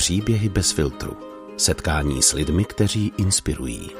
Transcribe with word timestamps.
Příběhy 0.00 0.48
bez 0.48 0.72
filtru. 0.72 1.16
Setkání 1.56 2.22
s 2.22 2.32
lidmi, 2.32 2.64
kteří 2.64 3.12
inspirují. 3.18 3.90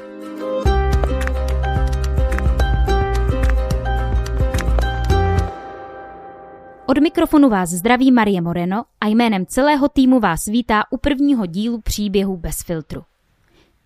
Od 6.85 6.97
mikrofonu 7.01 7.49
vás 7.49 7.69
zdraví 7.69 8.11
Marie 8.11 8.41
Moreno 8.41 8.83
a 9.01 9.07
jménem 9.07 9.45
celého 9.45 9.89
týmu 9.89 10.19
vás 10.19 10.45
vítá 10.45 10.83
u 10.89 10.97
prvního 10.97 11.45
dílu 11.45 11.81
příběhu 11.81 12.37
bez 12.37 12.61
filtru. 12.61 13.03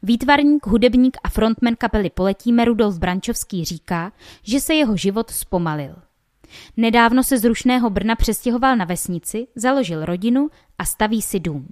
Výtvarník, 0.04 0.68
hudebník 0.68 1.18
a 1.24 1.30
frontman 1.30 1.76
kapely 1.76 2.10
Poletíme 2.10 2.66
Rudolf 2.66 2.98
Brančovský 2.98 3.66
říká, 3.66 4.12
že 4.44 4.60
se 4.60 4.74
jeho 4.74 4.98
život 4.98 5.30
zpomalil. 5.30 5.96
Nedávno 6.78 7.24
se 7.24 7.38
z 7.38 7.46
rušného 7.46 7.90
Brna 7.90 8.16
přestěhoval 8.16 8.76
na 8.76 8.86
vesnici, 8.86 9.48
založil 9.56 10.06
rodinu 10.06 10.50
a 10.80 10.86
staví 10.86 11.22
si 11.22 11.40
dům. 11.40 11.68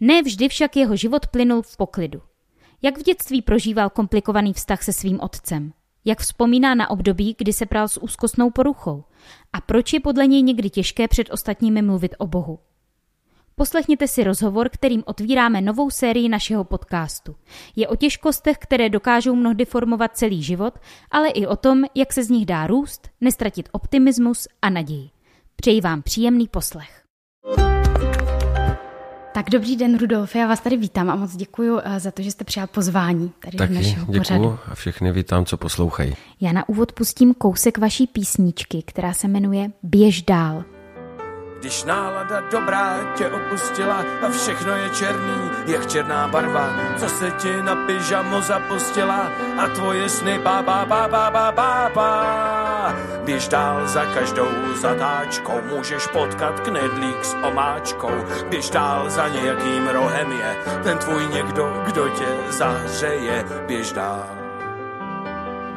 Ne 0.00 0.22
vždy 0.22 0.48
však 0.48 0.76
jeho 0.76 0.96
život 0.96 1.26
plynul 1.26 1.62
v 1.62 1.76
poklidu. 1.76 2.22
Jak 2.82 2.98
v 2.98 3.02
dětství 3.02 3.42
prožíval 3.42 3.90
komplikovaný 3.90 4.52
vztah 4.52 4.82
se 4.82 4.92
svým 4.92 5.20
otcem? 5.20 5.72
Jak 6.04 6.20
vzpomíná 6.20 6.74
na 6.74 6.90
období, 6.90 7.34
kdy 7.38 7.52
se 7.52 7.66
pral 7.66 7.88
s 7.88 8.02
úzkostnou 8.02 8.50
poruchou? 8.50 9.04
A 9.52 9.60
proč 9.60 9.92
je 9.92 10.00
podle 10.00 10.26
něj 10.26 10.42
někdy 10.42 10.70
těžké 10.70 11.08
před 11.08 11.30
ostatními 11.30 11.82
mluvit 11.82 12.14
o 12.18 12.26
Bohu? 12.26 12.58
Poslechněte 13.54 14.08
si 14.08 14.24
rozhovor, 14.24 14.68
kterým 14.68 15.02
otvíráme 15.06 15.60
novou 15.60 15.90
sérii 15.90 16.28
našeho 16.28 16.64
podcastu. 16.64 17.36
Je 17.76 17.88
o 17.88 17.96
těžkostech, 17.96 18.58
které 18.58 18.88
dokážou 18.88 19.34
mnohdy 19.34 19.64
formovat 19.64 20.16
celý 20.16 20.42
život, 20.42 20.74
ale 21.10 21.28
i 21.28 21.46
o 21.46 21.56
tom, 21.56 21.84
jak 21.94 22.12
se 22.12 22.24
z 22.24 22.30
nich 22.30 22.46
dá 22.46 22.66
růst, 22.66 23.08
nestratit 23.20 23.68
optimismus 23.72 24.48
a 24.62 24.70
naději. 24.70 25.10
Přeji 25.56 25.80
vám 25.80 26.02
příjemný 26.02 26.48
poslech. 26.48 27.02
Tak 29.36 29.50
dobrý 29.50 29.76
den, 29.76 29.98
Rudolf, 29.98 30.36
já 30.36 30.46
vás 30.46 30.60
tady 30.60 30.76
vítám 30.76 31.10
a 31.10 31.16
moc 31.16 31.36
děkuji 31.36 31.80
eh, 31.84 32.00
za 32.00 32.10
to, 32.10 32.22
že 32.22 32.30
jste 32.30 32.44
přijal 32.44 32.66
pozvání 32.66 33.32
tady 33.40 33.56
Taky 33.56 33.72
do 33.72 33.78
našeho 33.78 34.00
děkuju 34.00 34.18
pořadu. 34.18 34.58
a 34.66 34.74
všechny 34.74 35.12
vítám, 35.12 35.44
co 35.44 35.56
poslouchají. 35.56 36.14
Já 36.40 36.52
na 36.52 36.68
úvod 36.68 36.92
pustím 36.92 37.34
kousek 37.34 37.78
vaší 37.78 38.06
písničky, 38.06 38.82
která 38.86 39.12
se 39.12 39.28
jmenuje 39.28 39.70
Běž 39.82 40.22
dál. 40.22 40.64
Když 41.60 41.84
nálada 41.84 42.40
dobrá 42.52 43.14
tě 43.14 43.28
opustila 43.28 44.04
a 44.22 44.28
všechno 44.28 44.72
je 44.72 44.90
černý, 44.90 45.50
jak 45.66 45.86
černá 45.86 46.28
barva, 46.28 46.70
co 46.96 47.08
se 47.08 47.30
ti 47.30 47.62
na 47.62 47.76
pyžamo 47.86 48.40
zapustila 48.40 49.30
a 49.58 49.68
tvoje 49.68 50.08
sny 50.08 50.38
bá, 50.38 50.62
bá, 50.62 50.84
bá, 50.84 51.08
bá, 51.08 51.30
bá, 51.30 51.52
bá, 51.52 51.90
bá. 51.94 52.96
Běž 53.24 53.48
dál 53.48 53.88
za 53.88 54.04
každou 54.04 54.48
zatáčkou, 54.80 55.52
můžeš 55.76 56.06
potkat 56.06 56.60
knedlík 56.60 57.24
s 57.24 57.34
omáčkou. 57.34 58.24
Běž 58.48 58.70
dál 58.70 59.10
za 59.10 59.28
nějakým 59.28 59.88
rohem 59.88 60.32
je 60.32 60.56
ten 60.82 60.98
tvůj 60.98 61.26
někdo, 61.26 61.82
kdo 61.86 62.08
tě 62.08 62.26
zahřeje. 62.50 63.44
Běž 63.66 63.92
dál. 63.92 64.26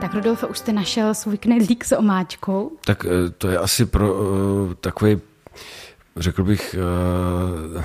Tak 0.01 0.13
Rudolfe, 0.13 0.47
už 0.47 0.57
jste 0.57 0.73
našel 0.73 1.13
svůj 1.13 1.37
knedlík 1.37 1.85
s 1.85 1.95
omáčkou. 1.95 2.71
Tak 2.85 3.05
eh, 3.05 3.29
to 3.37 3.47
je 3.47 3.57
asi 3.57 3.85
pro 3.85 4.13
uh, 4.13 4.73
takový, 4.73 5.21
řekl 6.17 6.43
bych, 6.43 6.75
uh, 7.75 7.83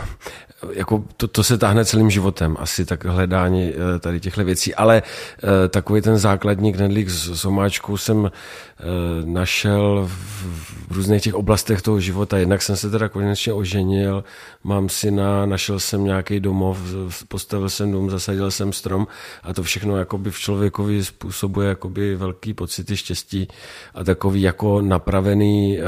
jako 0.73 1.05
to, 1.17 1.29
to 1.29 1.45
se 1.45 1.59
táhne 1.59 1.85
celým 1.85 2.11
životem, 2.11 2.57
asi 2.61 2.85
tak 2.85 3.05
hledání 3.05 3.73
uh, 3.73 3.99
tady 4.01 4.21
těchto 4.21 4.45
věcí, 4.45 4.75
ale 4.75 5.03
uh, 5.03 5.49
takový 5.69 6.01
ten 6.01 6.19
základní 6.19 6.73
knedlík 6.73 7.11
s, 7.11 7.45
omáčkou 7.45 7.97
jsem 7.97 8.31
našel 9.25 10.09
v, 10.11 10.45
v 10.89 10.97
různých 10.97 11.23
těch 11.23 11.35
oblastech 11.35 11.83
toho 11.83 12.01
života. 12.01 12.39
Jednak 12.39 12.63
jsem 12.63 12.77
se 12.77 12.91
teda 12.91 13.09
konečně 13.09 13.53
oženil, 13.53 14.25
mám 14.65 14.89
syna, 14.89 15.47
našel 15.47 15.81
jsem 15.81 16.05
nějaký 16.05 16.41
domov, 16.41 16.79
postavil 17.29 17.71
jsem 17.71 17.93
dům, 17.93 18.11
zasadil 18.11 18.51
jsem 18.51 18.73
strom 18.73 19.07
a 19.43 19.55
to 19.55 19.63
všechno 19.63 19.97
jakoby 19.97 20.31
v 20.31 20.39
člověkovi 20.39 21.05
způsobuje 21.05 21.69
jakoby 21.69 22.17
velký 22.17 22.55
pocity 22.55 22.97
štěstí 22.97 23.49
a 23.95 24.05
takový 24.05 24.43
jako 24.43 24.81
napravený 24.83 25.79
uh, 25.79 25.85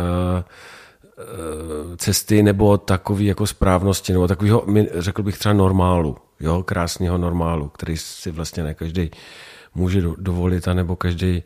cesty 1.96 2.42
nebo 2.42 2.78
takový 2.78 3.26
jako 3.26 3.46
správnosti, 3.46 4.12
nebo 4.12 4.28
takového, 4.28 4.66
řekl 4.94 5.22
bych 5.22 5.38
třeba 5.38 5.52
normálu, 5.52 6.16
jo, 6.40 6.62
krásného 6.62 7.18
normálu, 7.18 7.68
který 7.68 7.96
si 7.96 8.30
vlastně 8.30 8.62
ne 8.62 8.74
každý 8.74 9.10
může 9.74 10.02
dovolit, 10.18 10.68
anebo 10.68 10.96
každý 10.96 11.42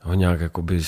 ho 0.00 0.14
nějak 0.14 0.40
jakoby 0.40 0.80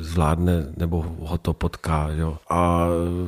zvládne, 0.00 0.66
nebo 0.76 1.04
ho 1.20 1.38
to 1.38 1.52
potká, 1.52 2.08
jo. 2.12 2.38
A 2.50 2.86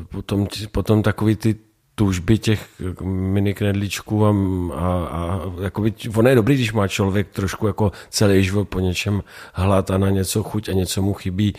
potom, 0.08 0.46
potom 0.72 1.02
takový 1.02 1.36
ty 1.36 1.56
tužby 1.94 2.38
těch 2.38 2.68
mini 3.04 3.54
knedlíčků 3.54 4.26
a, 4.26 4.30
a, 4.74 5.08
a 5.10 5.40
jakoby, 5.62 5.94
ono 6.16 6.28
je 6.28 6.34
dobrý, 6.34 6.54
když 6.54 6.72
má 6.72 6.88
člověk 6.88 7.28
trošku 7.28 7.66
jako 7.66 7.92
celý 8.10 8.44
život 8.44 8.68
po 8.68 8.80
něčem 8.80 9.22
hlad 9.52 9.90
a 9.90 9.98
na 9.98 10.10
něco 10.10 10.42
chuť 10.42 10.68
a 10.68 10.72
něco 10.72 11.02
mu 11.02 11.14
chybí, 11.14 11.54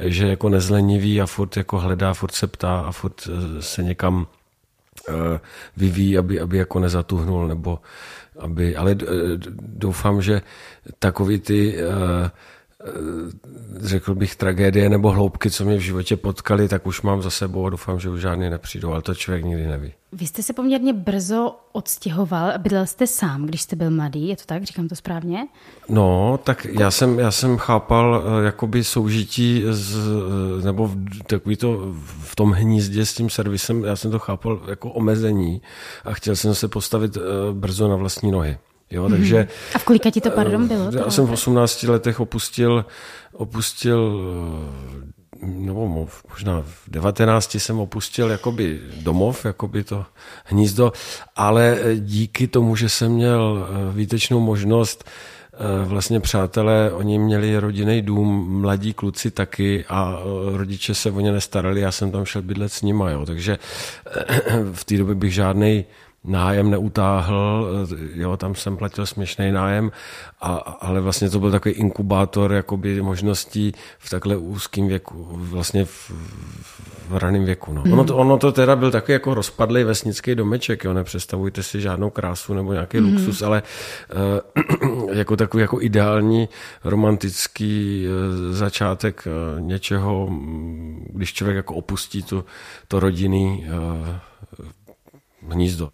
že 0.00 0.28
jako 0.28 0.48
nezlenivý 0.48 1.20
a 1.20 1.26
furt 1.26 1.56
jako 1.56 1.78
hledá, 1.78 2.14
furt 2.14 2.32
se 2.32 2.46
ptá 2.46 2.80
a 2.80 2.92
furt 2.92 3.28
se 3.60 3.82
někam 3.82 4.26
vyvíjí, 5.76 6.18
aby, 6.18 6.40
aby 6.40 6.58
jako 6.58 6.78
nezatuhnul, 6.78 7.48
nebo 7.48 7.78
aby, 8.38 8.76
ale 8.76 8.96
doufám, 9.60 10.22
že 10.22 10.42
takový 10.98 11.38
ty 11.38 11.76
řekl 13.76 14.14
bych, 14.14 14.36
tragédie 14.36 14.88
nebo 14.88 15.10
hloubky, 15.10 15.50
co 15.50 15.64
mě 15.64 15.76
v 15.76 15.80
životě 15.80 16.16
potkali, 16.16 16.68
tak 16.68 16.86
už 16.86 17.02
mám 17.02 17.22
za 17.22 17.30
sebou 17.30 17.66
a 17.66 17.70
doufám, 17.70 18.00
že 18.00 18.10
už 18.10 18.20
žádný 18.20 18.50
nepřijdou, 18.50 18.92
ale 18.92 19.02
to 19.02 19.14
člověk 19.14 19.44
nikdy 19.44 19.66
neví. 19.66 19.92
Vy 20.12 20.26
jste 20.26 20.42
se 20.42 20.52
poměrně 20.52 20.92
brzo 20.92 21.56
odstěhoval, 21.72 22.52
bydlel 22.58 22.86
jste 22.86 23.06
sám, 23.06 23.46
když 23.46 23.62
jste 23.62 23.76
byl 23.76 23.90
mladý, 23.90 24.28
je 24.28 24.36
to 24.36 24.42
tak, 24.46 24.64
říkám 24.64 24.88
to 24.88 24.96
správně? 24.96 25.48
No, 25.88 26.40
tak 26.44 26.64
já 26.64 26.90
jsem, 26.90 27.18
já 27.18 27.30
jsem 27.30 27.56
chápal 27.56 28.24
jakoby 28.44 28.84
soužití 28.84 29.64
z, 29.70 29.96
nebo 30.64 30.86
v, 30.86 30.96
takový 31.26 31.56
to 31.56 31.94
v 32.22 32.36
tom 32.36 32.52
hnízdě 32.52 33.06
s 33.06 33.14
tím 33.14 33.30
servisem, 33.30 33.84
já 33.84 33.96
jsem 33.96 34.10
to 34.10 34.18
chápal 34.18 34.60
jako 34.68 34.90
omezení 34.90 35.62
a 36.04 36.12
chtěl 36.12 36.36
jsem 36.36 36.54
se 36.54 36.68
postavit 36.68 37.18
brzo 37.52 37.88
na 37.88 37.96
vlastní 37.96 38.30
nohy. 38.30 38.58
Jo, 38.90 39.08
takže, 39.08 39.48
a 39.74 39.78
v 39.78 39.84
kolika 39.84 40.10
ti 40.10 40.20
to, 40.20 40.30
pardon, 40.30 40.68
bylo? 40.68 40.90
Já 40.98 41.10
jsem 41.10 41.26
v 41.26 41.32
18 41.32 41.82
letech 41.82 42.20
opustil, 42.20 42.84
opustil 43.32 44.20
nebo 45.42 46.08
možná 46.30 46.62
v 46.62 46.90
19 46.90 47.54
jsem 47.54 47.78
opustil 47.78 48.30
jakoby 48.30 48.80
domov, 49.00 49.44
jakoby 49.44 49.84
to 49.84 50.06
hnízdo, 50.44 50.92
ale 51.36 51.78
díky 51.96 52.46
tomu, 52.46 52.76
že 52.76 52.88
jsem 52.88 53.12
měl 53.12 53.68
výtečnou 53.92 54.40
možnost 54.40 55.04
vlastně 55.84 56.20
přátelé, 56.20 56.92
oni 56.92 57.18
měli 57.18 57.58
rodinný 57.58 58.02
dům, 58.02 58.60
mladí 58.60 58.94
kluci 58.94 59.30
taky 59.30 59.84
a 59.88 60.18
rodiče 60.52 60.94
se 60.94 61.10
o 61.10 61.20
ně 61.20 61.32
nestarali, 61.32 61.80
já 61.80 61.92
jsem 61.92 62.10
tam 62.10 62.24
šel 62.24 62.42
bydlet 62.42 62.72
s 62.72 62.82
nima, 62.82 63.10
jo, 63.10 63.26
takže 63.26 63.58
v 64.72 64.84
té 64.84 64.96
době 64.96 65.14
bych 65.14 65.34
žádný 65.34 65.84
nájem 66.28 66.70
neutáhl, 66.70 67.68
jo, 68.14 68.36
tam 68.36 68.54
jsem 68.54 68.76
platil 68.76 69.06
směšný 69.06 69.52
nájem, 69.52 69.90
a, 70.40 70.54
ale 70.56 71.00
vlastně 71.00 71.30
to 71.30 71.40
byl 71.40 71.50
takový 71.50 71.74
inkubátor 71.74 72.52
jakoby 72.52 73.02
možností 73.02 73.72
v 73.98 74.10
takhle 74.10 74.36
úzkém 74.36 74.88
věku, 74.88 75.28
vlastně 75.32 75.84
v, 75.84 76.10
v 77.08 77.16
raném 77.16 77.44
věku. 77.44 77.72
No. 77.72 77.82
Ono, 77.92 78.04
to, 78.04 78.16
ono 78.16 78.38
to 78.38 78.52
teda 78.52 78.76
byl 78.76 78.90
takový 78.90 79.12
jako 79.12 79.34
rozpadlý 79.34 79.84
vesnický 79.84 80.34
domeček, 80.34 80.84
jo, 80.84 80.94
nepředstavujte 80.94 81.62
si 81.62 81.80
žádnou 81.80 82.10
krásu 82.10 82.54
nebo 82.54 82.72
nějaký 82.72 83.00
mm. 83.00 83.12
luxus, 83.12 83.42
ale 83.42 83.62
uh, 84.82 85.10
jako 85.12 85.36
takový 85.36 85.60
jako 85.60 85.82
ideální 85.82 86.48
romantický 86.84 88.06
uh, 88.06 88.54
začátek 88.54 89.26
uh, 89.26 89.60
něčeho, 89.60 90.28
když 91.12 91.32
člověk 91.32 91.56
jako 91.56 91.74
opustí 91.74 92.22
tu, 92.22 92.44
to 92.88 93.00
rodinný 93.00 93.66
uh, 93.68 94.08
hnízdo. 95.50 95.88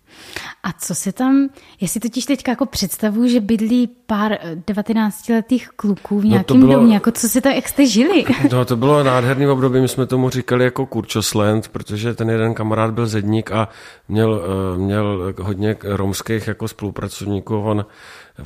A 0.63 0.73
co 0.73 0.95
se 0.95 1.13
tam, 1.13 1.49
já 1.81 1.89
si 1.89 2.01
totiž 2.01 2.25
teďka 2.25 2.53
jako 2.53 2.67
představuju, 2.67 3.29
že 3.29 3.41
bydlí 3.41 3.87
pár 4.07 4.33
19-letých 4.69 5.69
kluků 5.77 6.21
v 6.21 6.25
nějakém 6.25 6.61
no 6.61 6.67
bylo, 6.67 6.81
domě, 6.81 6.95
jako 6.95 7.11
co 7.11 7.29
si 7.29 7.41
tam, 7.41 7.53
jak 7.53 7.69
jste 7.69 7.87
žili? 7.87 8.25
No 8.53 8.65
to 8.65 8.77
bylo 8.77 9.03
nádherný 9.05 9.47
období, 9.47 9.81
my 9.81 9.89
jsme 9.89 10.07
tomu 10.07 10.31
říkali 10.31 10.65
jako 10.65 10.87
Kurčosland, 10.87 11.69
protože 11.69 12.15
ten 12.15 12.31
jeden 12.31 12.55
kamarád 12.55 12.91
byl 12.91 13.07
zedník 13.07 13.53
a 13.53 13.69
měl, 14.09 14.43
měl 14.77 15.35
hodně 15.41 15.77
romských 15.83 16.47
jako 16.47 16.69
spolupracovníků, 16.69 17.57
on 17.57 17.87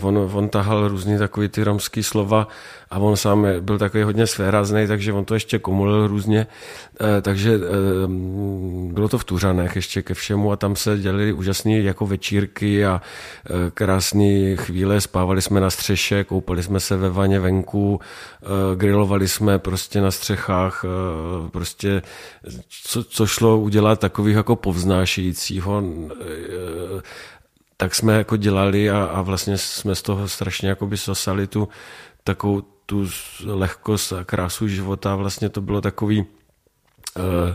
on, 0.01 0.31
on 0.33 0.49
tahal 0.49 0.89
různý 0.89 1.19
takový 1.19 1.49
ty 1.49 1.65
romský 1.65 2.03
slova 2.03 2.49
a 2.91 2.99
on 2.99 3.17
sám 3.17 3.47
byl 3.61 3.79
takový 3.79 4.03
hodně 4.03 4.27
svérazný, 4.27 4.87
takže 4.87 5.13
on 5.13 5.25
to 5.25 5.35
ještě 5.35 5.59
komulil 5.59 6.07
různě, 6.07 6.47
eh, 7.01 7.23
takže 7.23 7.55
eh, 7.55 7.59
bylo 8.93 9.09
to 9.09 9.19
v 9.19 9.25
Tuřanech 9.25 9.77
ještě 9.77 10.03
ke 10.03 10.15
všemu 10.15 10.53
a 10.53 10.57
tam 10.57 10.77
se 10.77 10.99
dělali 10.99 11.33
úžasné 11.33 11.79
jako 11.79 12.07
večírky 12.07 12.87
a 12.87 13.03
eh, 13.47 13.71
krásné 13.75 14.57
chvíle, 14.57 15.01
spávali 15.01 15.43
jsme 15.43 15.61
na 15.61 15.71
střeše, 15.71 16.25
koupali 16.25 16.63
jsme 16.63 16.81
se 16.81 16.97
ve 16.97 17.11
vaně 17.11 17.41
venku, 17.41 18.01
grilovali 18.75 19.29
jsme 19.29 19.59
prostě 19.59 20.01
na 20.01 20.11
střechách, 20.11 20.85
prostě 21.51 22.03
co, 22.83 23.05
co 23.05 23.27
šlo 23.27 23.59
udělat 23.59 24.01
takových 24.01 24.37
jako 24.37 24.57
povznášejícího 24.57 25.83
tak 27.81 27.95
jsme 27.95 28.17
jako 28.17 28.37
dělali 28.37 28.91
a, 28.91 29.05
a 29.05 29.23
vlastně 29.23 29.59
jsme 29.59 29.95
z 29.95 30.03
toho 30.03 30.29
strašně 30.29 30.69
jako 30.69 30.87
by 30.87 30.97
sosali 30.97 31.47
tu 31.47 31.69
takovou 32.25 32.63
tu 32.87 33.07
lehkost 33.45 34.13
a 34.13 34.25
krásu 34.25 34.69
života. 34.69 35.17
Vlastně 35.17 35.49
to 35.49 35.61
bylo 35.61 35.81
takový 35.81 36.27
uh, 37.17 37.55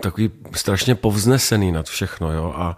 takový 0.00 0.30
strašně 0.52 0.94
povznesený 0.94 1.72
nad 1.72 1.86
všechno, 1.86 2.32
jo, 2.32 2.54
a 2.56 2.76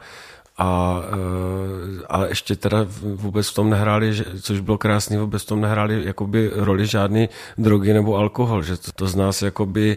a, 0.59 1.03
eh, 1.05 2.03
ale 2.09 2.29
ještě 2.29 2.57
teda 2.57 2.87
vůbec 3.01 3.49
v 3.49 3.55
tom 3.55 3.71
nehráli, 3.71 4.25
což 4.43 4.61
bylo 4.61 4.79
krásný, 4.79 5.17
vůbec 5.17 5.43
v 5.43 5.47
tom 5.47 5.61
nehráli 5.61 6.05
jakoby 6.05 6.51
roli 6.55 6.87
žádný 6.87 7.29
drogy 7.59 7.93
nebo 7.93 8.17
alkohol, 8.17 8.63
že 8.63 8.77
to, 8.77 8.93
to 8.93 9.07
z 9.07 9.15
nás 9.15 9.43
jakoby 9.43 9.97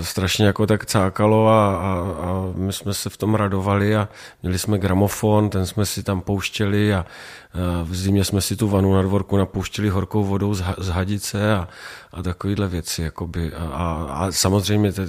strašně 0.00 0.46
jako 0.46 0.66
tak 0.66 0.86
cákalo 0.86 1.48
a, 1.48 1.76
a, 1.76 1.92
a 2.20 2.52
my 2.54 2.72
jsme 2.72 2.94
se 2.94 3.10
v 3.10 3.16
tom 3.16 3.34
radovali 3.34 3.96
a 3.96 4.08
měli 4.42 4.58
jsme 4.58 4.78
gramofon, 4.78 5.50
ten 5.50 5.66
jsme 5.66 5.86
si 5.86 6.02
tam 6.02 6.20
pouštěli 6.20 6.94
a 6.94 7.06
uh, 7.54 7.88
v 7.88 7.96
zimě 7.96 8.24
jsme 8.24 8.40
si 8.40 8.56
tu 8.56 8.68
vanu 8.68 8.94
na 8.94 9.02
dvorku 9.02 9.36
napouštěli 9.36 9.88
horkou 9.88 10.24
vodou 10.24 10.54
z, 10.54 10.64
z 10.78 10.88
hadice 10.88 11.54
a, 11.54 11.68
a 12.12 12.22
takovéhle 12.22 12.68
věci. 12.68 13.02
Jakoby. 13.02 13.52
A, 13.54 13.64
a, 13.64 14.04
a 14.14 14.32
samozřejmě, 14.32 14.92
te, 14.92 15.08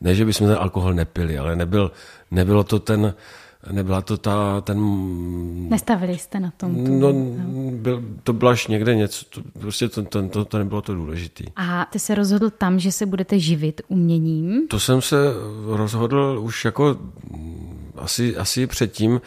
ne, 0.00 0.14
že 0.14 0.24
bychom 0.24 0.46
ten 0.46 0.56
alkohol 0.60 0.94
nepili, 0.94 1.38
ale 1.38 1.56
nebyl, 1.56 1.90
nebylo 2.30 2.64
to 2.64 2.78
ten, 2.78 3.14
nebyla 3.70 4.02
to 4.02 4.16
ta, 4.16 4.60
ten... 4.60 4.78
Nestavili 5.68 6.18
jste 6.18 6.40
na 6.40 6.52
tom? 6.56 6.84
Tu, 6.84 7.00
no, 7.00 7.12
byl, 7.72 8.02
to 8.22 8.32
bylo 8.32 8.50
až 8.50 8.66
někde 8.66 8.94
něco, 8.94 9.24
to, 9.24 9.42
prostě 9.60 9.88
to, 9.88 10.02
to, 10.02 10.28
to, 10.28 10.44
to 10.44 10.58
nebylo 10.58 10.82
to 10.82 10.94
důležité. 10.94 11.44
A 11.56 11.84
ty 11.84 11.98
se 11.98 12.14
rozhodl 12.14 12.50
tam, 12.50 12.78
že 12.78 12.92
se 12.92 13.06
budete 13.06 13.38
živit 13.38 13.80
uměním? 13.88 14.68
To 14.68 14.80
jsem 14.80 15.02
se 15.02 15.16
rozhodl 15.66 16.40
už 16.42 16.64
jako 16.64 16.96
asi, 17.96 18.36
asi 18.36 18.66
předtím, 18.66 19.20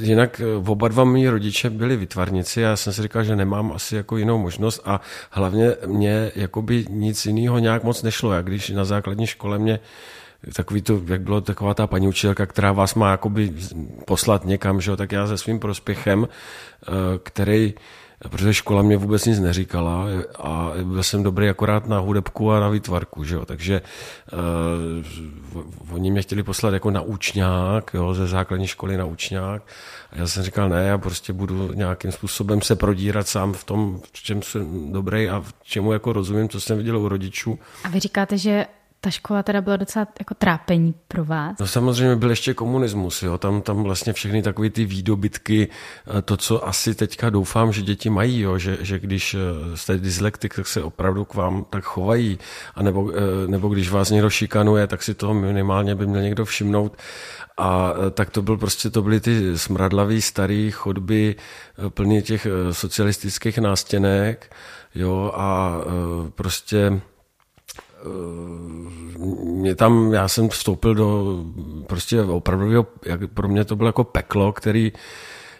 jinak 0.00 0.40
eh, 0.40 0.68
oba 0.68 0.88
dva 0.88 1.04
mý 1.04 1.28
rodiče 1.28 1.70
byli 1.70 1.96
vytvarníci 1.96 2.64
a 2.64 2.68
já 2.68 2.76
jsem 2.76 2.92
si 2.92 3.02
říkal, 3.02 3.24
že 3.24 3.36
nemám 3.36 3.72
asi 3.72 3.96
jako 3.96 4.16
jinou 4.16 4.38
možnost 4.38 4.80
a 4.84 5.00
hlavně 5.30 5.74
mě 5.86 6.32
jakoby 6.34 6.84
nic 6.90 7.26
jiného 7.26 7.58
nějak 7.58 7.84
moc 7.84 8.02
nešlo. 8.02 8.32
Jak 8.32 8.44
když 8.44 8.70
na 8.70 8.84
základní 8.84 9.26
škole 9.26 9.58
mě 9.58 9.80
takový 10.54 10.82
to, 10.82 11.00
jak 11.06 11.20
bylo 11.20 11.40
taková 11.40 11.74
ta 11.74 11.86
paní 11.86 12.08
učitelka, 12.08 12.46
která 12.46 12.72
vás 12.72 12.94
má 12.94 13.10
jakoby 13.10 13.52
poslat 14.06 14.44
někam, 14.44 14.80
že 14.80 14.90
jo, 14.90 14.96
tak 14.96 15.12
já 15.12 15.26
se 15.26 15.38
svým 15.38 15.58
prospěchem, 15.58 16.28
eh, 16.28 16.92
který 17.22 17.74
protože 18.28 18.54
škola 18.54 18.82
mě 18.82 18.96
vůbec 18.96 19.26
nic 19.26 19.40
neříkala 19.40 20.06
a 20.38 20.72
byl 20.82 21.02
jsem 21.02 21.22
dobrý 21.22 21.48
akorát 21.48 21.86
na 21.86 21.98
hudebku 21.98 22.52
a 22.52 22.60
na 22.60 22.68
výtvarku, 22.68 23.24
že 23.24 23.34
jo? 23.34 23.44
takže 23.44 23.82
uh, 24.32 25.94
oni 25.94 26.10
mě 26.10 26.22
chtěli 26.22 26.42
poslat 26.42 26.74
jako 26.74 26.90
na 26.90 27.00
učňák, 27.00 27.90
jo, 27.94 28.14
ze 28.14 28.26
základní 28.26 28.66
školy 28.66 28.96
na 28.96 29.04
učňák 29.04 29.62
a 30.12 30.18
já 30.18 30.26
jsem 30.26 30.42
říkal 30.42 30.68
ne, 30.68 30.84
já 30.84 30.98
prostě 30.98 31.32
budu 31.32 31.72
nějakým 31.72 32.12
způsobem 32.12 32.62
se 32.62 32.76
prodírat 32.76 33.28
sám 33.28 33.52
v 33.52 33.64
tom, 33.64 34.00
v 34.12 34.22
čem 34.22 34.42
jsem 34.42 34.92
dobrý 34.92 35.28
a 35.28 35.40
v 35.40 35.52
čemu 35.62 35.92
jako 35.92 36.12
rozumím, 36.12 36.48
co 36.48 36.60
jsem 36.60 36.78
viděl 36.78 36.98
u 36.98 37.08
rodičů. 37.08 37.58
A 37.84 37.88
vy 37.88 38.00
říkáte, 38.00 38.38
že 38.38 38.66
ta 39.00 39.10
škola 39.10 39.42
teda 39.42 39.60
byla 39.60 39.76
docela 39.76 40.06
jako 40.18 40.34
trápení 40.34 40.94
pro 41.08 41.24
vás. 41.24 41.58
No 41.60 41.66
samozřejmě 41.66 42.16
byl 42.16 42.30
ještě 42.30 42.54
komunismus, 42.54 43.22
jo. 43.22 43.38
Tam, 43.38 43.62
tam 43.62 43.82
vlastně 43.82 44.12
všechny 44.12 44.42
takové 44.42 44.70
ty 44.70 44.84
výdobytky, 44.84 45.68
eh, 46.18 46.22
to, 46.22 46.36
co 46.36 46.68
asi 46.68 46.94
teďka 46.94 47.30
doufám, 47.30 47.72
že 47.72 47.82
děti 47.82 48.10
mají, 48.10 48.40
jo, 48.40 48.58
že, 48.58 48.78
že 48.80 48.98
když 48.98 49.34
eh, 49.34 49.76
jste 49.76 49.98
dyslektik, 49.98 50.54
tak 50.54 50.66
se 50.66 50.82
opravdu 50.82 51.24
k 51.24 51.34
vám 51.34 51.64
tak 51.70 51.84
chovají, 51.84 52.38
a 52.74 52.82
nebo, 52.82 53.12
eh, 53.14 53.48
nebo 53.48 53.68
když 53.68 53.90
vás 53.90 54.10
někdo 54.10 54.30
šikanuje, 54.30 54.86
tak 54.86 55.02
si 55.02 55.14
toho 55.14 55.34
minimálně 55.34 55.94
by 55.94 56.06
měl 56.06 56.22
někdo 56.22 56.44
všimnout. 56.44 56.96
A 57.58 57.92
tak 58.10 58.30
to 58.30 58.42
byl 58.42 58.56
prostě, 58.56 58.90
to 58.90 59.02
byly 59.02 59.20
ty 59.20 59.58
smradlavý 59.58 60.22
staré 60.22 60.70
chodby 60.72 61.36
plný 61.88 62.22
těch 62.22 62.46
socialistických 62.70 63.58
nástěnek, 63.58 64.56
jo, 64.94 65.32
a 65.34 65.78
prostě 66.34 67.00
mě 69.44 69.74
tam, 69.74 70.12
já 70.12 70.28
jsem 70.28 70.48
vstoupil 70.48 70.94
do 70.94 71.38
prostě 71.86 72.22
opravdu, 72.22 72.86
jak 73.06 73.30
pro 73.34 73.48
mě 73.48 73.64
to 73.64 73.76
bylo 73.76 73.88
jako 73.88 74.04
peklo, 74.04 74.52
který 74.52 74.92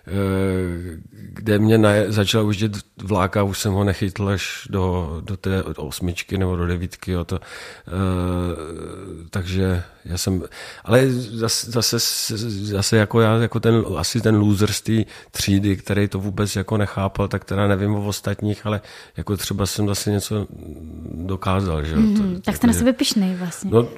Eh, 0.06 0.98
kde 1.40 1.58
mě 1.58 1.78
na, 1.78 1.90
začal 2.08 2.46
ujíždět 2.46 2.72
vláka, 3.02 3.42
už 3.42 3.58
jsem 3.58 3.72
ho 3.72 3.84
nechytl 3.84 4.28
až 4.28 4.68
do, 4.70 5.16
do 5.24 5.36
té 5.36 5.62
osmičky 5.62 6.38
nebo 6.38 6.56
do 6.56 6.66
devítky. 6.66 7.12
Jo, 7.12 7.24
to, 7.24 7.36
e, 7.36 7.40
takže 9.30 9.82
já 10.04 10.18
jsem, 10.18 10.42
ale 10.84 11.10
zase, 11.10 11.70
zase, 11.70 11.98
zase 12.48 12.96
jako 12.96 13.20
já, 13.20 13.36
jako 13.36 13.60
ten, 13.60 13.84
asi 13.96 14.20
ten 14.20 14.36
loser 14.36 14.72
z 14.72 14.80
té 14.80 15.04
třídy, 15.30 15.76
který 15.76 16.08
to 16.08 16.18
vůbec 16.18 16.56
jako 16.56 16.76
nechápal, 16.76 17.28
tak 17.28 17.44
teda 17.44 17.68
nevím 17.68 17.94
o 17.94 18.06
ostatních, 18.06 18.66
ale 18.66 18.80
jako 19.16 19.36
třeba 19.36 19.66
jsem 19.66 19.88
zase 19.88 20.10
něco 20.10 20.46
dokázal. 21.14 21.84
Že? 21.84 21.96
Mm-hmm, 21.96 22.34
to, 22.34 22.40
tak 22.40 22.56
jste 22.56 22.66
na 22.66 22.72
sebe 22.72 22.92
pišnej 22.92 23.34
vlastně. 23.34 23.70
No, 23.70 23.88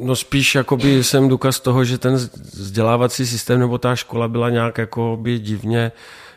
No 0.00 0.16
spíš 0.16 0.54
jakoby 0.54 1.04
jsem 1.04 1.28
důkaz 1.28 1.60
toho, 1.60 1.84
že 1.84 1.98
ten 1.98 2.14
vzdělávací 2.52 3.26
systém 3.26 3.60
nebo 3.60 3.78
ta 3.78 3.96
škola 3.96 4.28
byla 4.28 4.50
nějak 4.50 4.78
jakoby 4.78 5.38
divně 5.38 5.92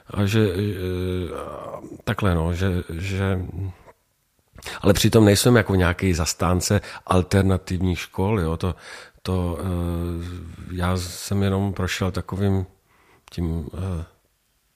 a 0.09 0.25
že 0.25 0.53
takhle 2.03 2.35
no, 2.35 2.53
že, 2.53 2.83
že 2.89 3.39
ale 4.81 4.93
přitom 4.93 5.25
nejsem 5.25 5.55
jako 5.55 5.75
nějaký 5.75 6.13
zastánce 6.13 6.81
alternativních 7.05 7.99
škol, 7.99 8.39
jo, 8.39 8.57
to, 8.57 8.75
to 9.21 9.57
já 10.71 10.97
jsem 10.97 11.43
jenom 11.43 11.73
prošel 11.73 12.11
takovým 12.11 12.65
tím 13.31 13.69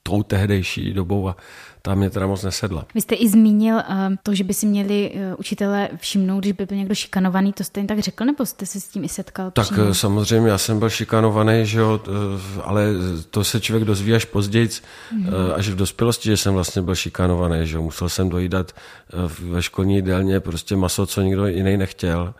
tou 0.07 0.23
tehdejší 0.23 0.93
dobou 0.93 1.29
a 1.29 1.35
ta 1.81 1.95
mě 1.95 2.09
teda 2.09 2.27
moc 2.27 2.43
nesedla. 2.43 2.85
Vy 2.95 3.01
jste 3.01 3.15
i 3.15 3.29
zmínil 3.29 3.75
uh, 3.75 3.81
to, 4.23 4.35
že 4.35 4.43
by 4.43 4.53
si 4.53 4.65
měli 4.65 5.11
uh, 5.11 5.39
učitelé 5.39 5.89
všimnout, 5.95 6.39
když 6.39 6.51
by 6.51 6.65
byl 6.65 6.77
někdo 6.77 6.95
šikanovaný, 6.95 7.53
to 7.53 7.63
jste 7.63 7.79
jen 7.79 7.87
tak 7.87 7.99
řekl, 7.99 8.25
nebo 8.25 8.45
jste 8.45 8.65
se 8.65 8.79
s 8.79 8.87
tím 8.87 9.03
i 9.03 9.09
setkal? 9.09 9.51
Tak 9.51 9.65
přímo? 9.65 9.87
Eh, 9.89 9.93
samozřejmě, 9.93 10.49
já 10.49 10.57
jsem 10.57 10.79
byl 10.79 10.89
šikanovaný, 10.89 11.65
že 11.65 11.79
jo, 11.79 12.01
ale 12.63 12.85
to 13.31 13.43
se 13.43 13.61
člověk 13.61 13.85
dozví 13.85 14.15
až 14.15 14.25
později, 14.25 14.69
mm. 15.11 15.27
až 15.55 15.69
v 15.69 15.75
dospělosti, 15.75 16.29
že 16.29 16.37
jsem 16.37 16.53
vlastně 16.53 16.81
byl 16.81 16.95
šikanovaný, 16.95 17.67
že 17.67 17.75
jo, 17.75 17.81
musel 17.81 18.09
jsem 18.09 18.29
dojídat 18.29 18.71
ve 19.39 19.61
školní 19.61 19.95
jídelně 19.95 20.39
prostě 20.39 20.75
maso, 20.75 21.05
co 21.05 21.21
nikdo 21.21 21.47
jiný 21.47 21.77
nechtěl. 21.77 22.33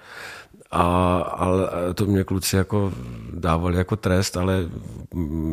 A, 0.71 1.17
ale 1.17 1.69
to 1.93 2.05
mě 2.05 2.24
kluci 2.24 2.55
jako 2.55 2.93
dávali 3.33 3.77
jako 3.77 3.95
trest, 3.95 4.38
ale 4.38 4.65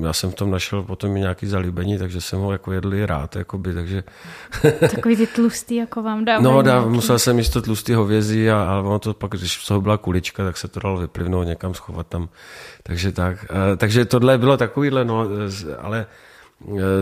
já 0.03 0.13
jsem 0.13 0.31
v 0.31 0.35
tom 0.35 0.51
našel 0.51 0.83
potom 0.83 1.17
i 1.17 1.21
nějaký 1.21 1.47
zalíbení, 1.47 1.99
takže 1.99 2.21
jsem 2.21 2.39
ho 2.39 2.53
jako 2.53 2.73
jedli 2.73 3.07
rád, 3.07 3.37
jakoby, 3.37 3.75
takže... 3.75 4.05
Takový 4.81 5.17
ty 5.17 5.27
tlustý, 5.27 5.77
jako 5.77 6.03
vám 6.03 6.25
dávají 6.25 6.45
No, 6.45 6.63
dá, 6.63 6.81
musel 6.81 7.19
jsem 7.19 7.39
jíst 7.39 7.51
to 7.51 7.63
tlustý 7.63 7.95
hovězí, 7.95 8.51
a, 8.51 8.65
ale 8.65 8.83
ono 8.83 8.99
to 8.99 9.15
pak, 9.15 9.31
když 9.31 9.65
z 9.65 9.67
toho 9.67 9.81
byla 9.81 9.97
kulička, 9.97 10.45
tak 10.45 10.57
se 10.57 10.69
to 10.69 10.81
dalo 10.81 10.97
vyplivnout 10.97 11.47
někam, 11.47 11.75
schovat 11.75 12.07
tam. 12.07 12.29
Takže 12.83 13.13
tak. 13.13 13.47
Takže 13.77 14.05
tohle 14.05 14.39
bylo 14.39 14.57
takovýhle, 14.57 15.05
no, 15.05 15.27
ale 15.79 16.07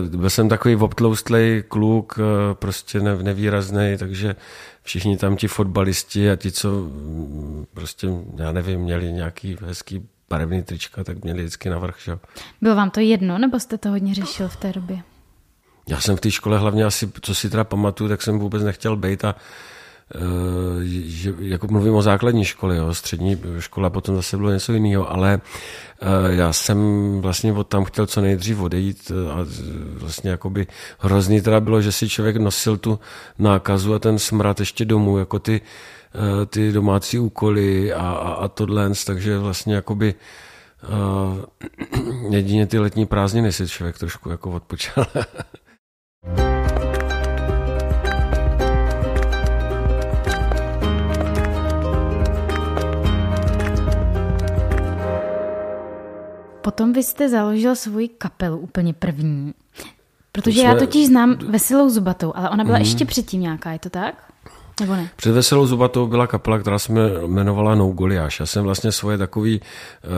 byl 0.09 0.29
jsem 0.29 0.49
takový 0.49 0.75
obtloustlej 0.75 1.63
kluk, 1.67 2.19
prostě 2.53 2.99
nevýrazný, 2.99 3.95
takže 3.99 4.35
všichni 4.83 5.17
tam 5.17 5.37
ti 5.37 5.47
fotbalisti 5.47 6.31
a 6.31 6.35
ti, 6.35 6.51
co 6.51 6.71
mm, 6.71 7.65
prostě, 7.73 8.07
já 8.37 8.51
nevím, 8.51 8.79
měli 8.79 9.11
nějaký 9.11 9.57
hezký 9.61 10.09
barevný 10.29 10.63
trička, 10.63 11.03
tak 11.03 11.23
měli 11.23 11.39
vždycky 11.39 11.69
navrch. 11.69 11.95
Že? 12.03 12.17
Bylo 12.61 12.75
vám 12.75 12.89
to 12.89 12.99
jedno, 12.99 13.37
nebo 13.37 13.59
jste 13.59 13.77
to 13.77 13.89
hodně 13.89 14.15
řešil 14.15 14.47
v 14.47 14.55
té 14.55 14.73
době? 14.73 15.01
Já 15.87 16.01
jsem 16.01 16.15
v 16.17 16.21
té 16.21 16.31
škole 16.31 16.57
hlavně 16.57 16.85
asi, 16.85 17.11
co 17.21 17.35
si 17.35 17.49
teda 17.49 17.63
pamatuju, 17.63 18.09
tak 18.09 18.21
jsem 18.21 18.39
vůbec 18.39 18.63
nechtěl 18.63 18.95
být 18.95 19.25
a 19.25 19.35
že, 20.83 21.33
jako 21.39 21.67
mluvím 21.67 21.95
o 21.95 22.01
základní 22.01 22.45
škole, 22.45 22.77
jo, 22.77 22.93
střední 22.93 23.41
škola 23.59 23.89
potom 23.89 24.15
zase 24.15 24.37
bylo 24.37 24.51
něco 24.51 24.73
jiného, 24.73 25.11
ale 25.11 25.41
eh, 26.01 26.07
já 26.29 26.53
jsem 26.53 26.77
vlastně 27.21 27.53
od 27.53 27.67
tam 27.67 27.83
chtěl 27.83 28.05
co 28.05 28.21
nejdřív 28.21 28.59
odejít 28.59 29.11
eh, 29.11 29.31
a 29.31 29.45
vlastně 29.97 30.29
jakoby 30.29 30.67
hrozný 30.99 31.41
teda 31.41 31.59
bylo, 31.59 31.81
že 31.81 31.91
si 31.91 32.09
člověk 32.09 32.35
nosil 32.35 32.77
tu 32.77 32.99
nákazu 33.39 33.93
a 33.93 33.99
ten 33.99 34.19
smrad 34.19 34.59
ještě 34.59 34.85
domů, 34.85 35.17
jako 35.17 35.39
ty, 35.39 35.61
ty 36.47 36.71
domácí 36.71 37.19
úkoly 37.19 37.93
a, 37.93 38.01
a, 38.01 38.33
a 38.33 38.47
tohle, 38.47 38.91
takže 39.05 39.37
vlastně 39.37 39.75
jakoby 39.75 40.15
jedině 42.29 42.67
ty 42.67 42.79
letní 42.79 43.05
prázdniny 43.05 43.51
si 43.51 43.67
člověk 43.67 43.97
trošku 43.97 44.29
jako 44.29 44.51
odpočal. 44.51 45.05
Potom 56.63 56.93
vy 56.93 57.03
jste 57.03 57.29
založil 57.29 57.75
svoji 57.75 58.07
kapelu 58.07 58.57
úplně 58.57 58.93
první. 58.93 59.53
Protože 60.31 60.59
jsme... 60.59 60.69
já 60.69 60.75
totiž 60.75 61.07
znám 61.07 61.35
Veselou 61.35 61.89
Zubatou, 61.89 62.33
ale 62.35 62.49
ona 62.49 62.63
byla 62.63 62.77
mm. 62.77 62.81
ještě 62.81 63.05
předtím 63.05 63.41
nějaká, 63.41 63.71
je 63.71 63.79
to 63.79 63.89
tak? 63.89 64.15
Nebo 64.79 64.95
ne? 64.95 65.09
Před 65.15 65.31
Veselou 65.31 65.65
Zubatou 65.65 66.07
byla 66.07 66.27
kapela, 66.27 66.59
která 66.59 66.79
se 66.79 66.93
jmenovala 67.25 67.75
No 67.75 67.87
Goliáš. 67.87 68.39
Já 68.39 68.45
jsem 68.45 68.63
vlastně 68.63 68.91
svoje 68.91 69.17
takový 69.17 69.59
uh, 69.59 70.11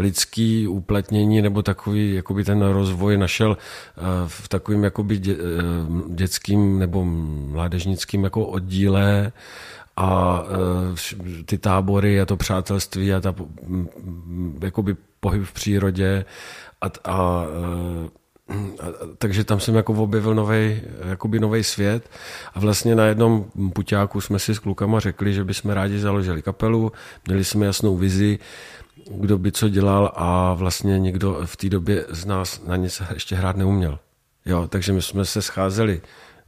lidský 0.00 0.68
uplatnění 0.68 1.42
nebo 1.42 1.62
takový 1.62 2.14
jakoby 2.14 2.44
ten 2.44 2.62
rozvoj 2.62 3.16
našel 3.16 3.50
uh, 3.50 4.04
v 4.26 4.48
takovým 4.48 4.84
jakoby 4.84 5.18
dě, 5.18 5.34
uh, 5.34 6.14
dětským 6.14 6.78
nebo 6.78 7.04
mládežnickým 7.04 8.24
jako 8.24 8.46
oddíle 8.46 9.32
a 10.00 10.40
uh, 10.42 10.96
ty 11.44 11.58
tábory 11.58 12.20
a 12.20 12.26
to 12.26 12.36
přátelství 12.36 13.12
a 13.12 13.20
ta 13.20 13.34
jakoby 14.62 14.96
pohyb 15.20 15.44
v 15.44 15.52
přírodě 15.52 16.24
a, 16.80 16.86
a 17.04 17.46
takže 19.18 19.44
tam 19.44 19.60
jsem 19.60 19.74
jako 19.74 19.92
objevil 19.92 20.34
novej, 20.34 20.82
jakoby 21.04 21.40
nový 21.40 21.64
svět 21.64 22.10
a 22.54 22.60
vlastně 22.60 22.94
na 22.94 23.04
jednom 23.04 23.44
puťáku 23.74 24.20
jsme 24.20 24.38
si 24.38 24.54
s 24.54 24.58
klukama 24.58 25.00
řekli, 25.00 25.34
že 25.34 25.44
bychom 25.44 25.70
rádi 25.70 25.98
založili 25.98 26.42
kapelu, 26.42 26.92
měli 27.26 27.44
jsme 27.44 27.66
jasnou 27.66 27.96
vizi, 27.96 28.38
kdo 29.10 29.38
by 29.38 29.52
co 29.52 29.68
dělal 29.68 30.12
a 30.14 30.54
vlastně 30.54 30.98
nikdo 30.98 31.40
v 31.44 31.56
té 31.56 31.68
době 31.68 32.04
z 32.08 32.24
nás 32.24 32.62
na 32.66 32.76
nic 32.76 33.02
ještě 33.14 33.36
hrát 33.36 33.56
neuměl. 33.56 33.98
Jo, 34.46 34.66
takže 34.68 34.92
my 34.92 35.02
jsme 35.02 35.24
se 35.24 35.42
scházeli 35.42 36.00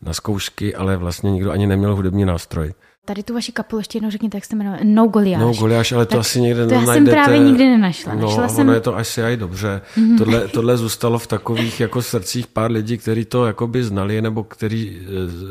na 0.03 0.13
zkoušky, 0.13 0.75
ale 0.75 0.97
vlastně 0.97 1.31
nikdo 1.31 1.51
ani 1.51 1.67
neměl 1.67 1.97
hudební 1.97 2.25
nástroj. 2.25 2.75
Tady 3.05 3.23
tu 3.23 3.35
vaši 3.35 3.53
kapelu 3.53 3.81
ještě 3.81 3.97
jednou 3.97 4.11
řekněte, 4.11 4.37
jak 4.37 4.45
se 4.45 4.57
jmenuje. 4.57 4.79
No 4.85 5.07
Goliáš. 5.07 5.41
No 5.41 5.53
Goliáš, 5.53 5.93
ale 5.93 6.07
to 6.07 6.11
tak 6.11 6.21
asi 6.21 6.41
někde 6.41 6.67
to 6.67 6.71
nenajdete. 6.71 6.91
já 6.91 6.95
jsem 6.95 7.25
právě 7.25 7.39
nikdy 7.39 7.65
nenašla. 7.65 8.15
No, 8.15 8.21
našla 8.21 8.49
jsem... 8.49 8.61
ono 8.61 8.75
je 8.75 8.81
to 8.81 8.97
asi 8.97 9.23
aj 9.23 9.37
dobře. 9.37 9.81
Mm-hmm. 9.97 10.19
Tohle, 10.19 10.49
tohle 10.49 10.77
zůstalo 10.77 11.19
v 11.19 11.27
takových 11.27 11.81
jako 11.81 12.03
srdcích 12.03 12.47
pár 12.47 12.71
lidí, 12.71 12.99
kteří 12.99 13.25
to 13.25 13.47
jakoby 13.47 13.85
znali, 13.85 14.23
nebo 14.23 14.45
kteří 14.45 14.99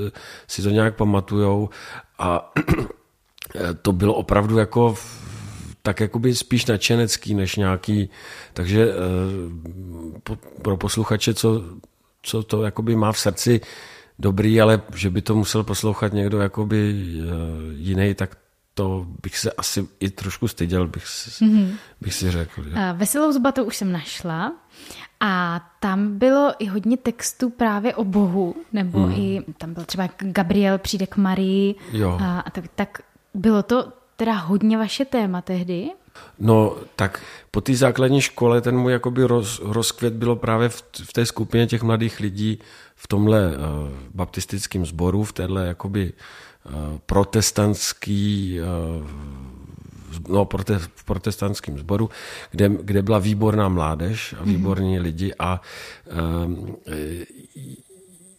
eh, 0.08 0.12
si 0.48 0.62
to 0.62 0.70
nějak 0.70 0.96
pamatujou. 0.96 1.70
A 2.20 2.51
to 3.81 3.91
bylo 3.91 4.13
opravdu 4.13 4.58
jako 4.58 4.96
tak 5.81 6.00
jakoby 6.00 6.36
spíš 6.36 6.65
nadšenecký, 6.65 7.34
než 7.34 7.55
nějaký, 7.55 8.10
takže 8.53 8.88
eh, 8.88 10.36
pro 10.62 10.77
posluchače, 10.77 11.34
co, 11.34 11.63
co 12.22 12.43
to 12.43 12.63
jakoby 12.63 12.96
má 12.96 13.12
v 13.12 13.20
srdci, 13.20 13.62
dobrý, 14.20 14.62
ale 14.62 14.82
že 14.96 15.10
by 15.10 15.22
to 15.22 15.36
musel 15.36 15.63
poslouchat 15.63 16.13
někdo 16.13 16.39
jakoby 16.39 16.94
uh, 16.94 17.27
jiný, 17.75 18.13
tak 18.15 18.38
to 18.74 19.06
bych 19.24 19.38
se 19.38 19.51
asi 19.51 19.88
i 20.00 20.10
trošku 20.10 20.48
styděl, 20.48 20.88
bych 20.88 21.08
si, 21.08 21.46
mm-hmm. 21.46 21.75
bych 22.01 22.13
si 22.13 22.32
řekl. 22.32 22.63
Že? 22.63 22.72
Veselou 22.94 23.32
zubatu 23.32 23.63
už 23.63 23.75
jsem 23.77 23.91
našla 23.91 24.53
a 25.20 25.62
tam 25.80 26.18
bylo 26.18 26.53
i 26.60 26.65
hodně 26.65 26.98
textů 26.98 27.50
právě 27.50 27.96
o 27.96 28.03
Bohu, 28.03 28.56
nebo 28.74 29.00
mm. 29.00 29.12
i 29.12 29.41
tam 29.58 29.74
byl 29.74 29.84
třeba 29.86 30.10
Gabriel 30.18 30.77
přijde 30.77 31.08
k 31.08 31.18
Marii 31.18 31.75
jo. 31.91 32.18
a, 32.22 32.39
a 32.39 32.50
tak, 32.50 32.65
tak 32.75 33.01
bylo 33.34 33.63
to 33.63 33.94
teda 34.15 34.34
hodně 34.34 34.77
vaše 34.77 35.06
téma 35.06 35.41
tehdy? 35.41 35.89
No, 36.39 36.75
tak 36.96 37.22
po 37.51 37.62
té 37.62 37.75
základní 37.75 38.22
škole 38.22 38.62
ten 38.62 38.77
můj 38.77 38.91
jakoby 38.91 39.24
roz, 39.24 39.62
rozkvět 39.63 40.13
bylo 40.13 40.36
právě 40.36 40.70
v, 40.70 40.84
v 41.03 41.13
té 41.13 41.25
skupině 41.25 41.68
těch 41.68 41.84
mladých 41.84 42.20
lidí 42.20 42.60
v 42.96 43.08
tomhle 43.08 43.48
uh, 43.48 43.56
baptistickém 44.13 44.86
sboru, 44.86 45.24
v 45.24 45.34
téhle 45.34 45.68
jakoby 45.68 46.13
uh, 46.65 46.74
protestantský 47.06 48.60
uh, 48.60 49.08
no, 50.27 50.46
prote, 50.46 50.80
v 50.80 51.03
protestantském 51.03 51.77
sboru, 51.77 52.10
kde, 52.51 52.70
kde 52.82 53.01
byla 53.01 53.20
výborná 53.20 53.70
mládež 53.70 54.36
a 54.39 54.44
mhm. 54.44 54.50
výborní 54.50 54.98
mm-hmm. 54.98 55.03
lidi 55.03 55.34
a 55.39 55.62
uh, 56.12 56.51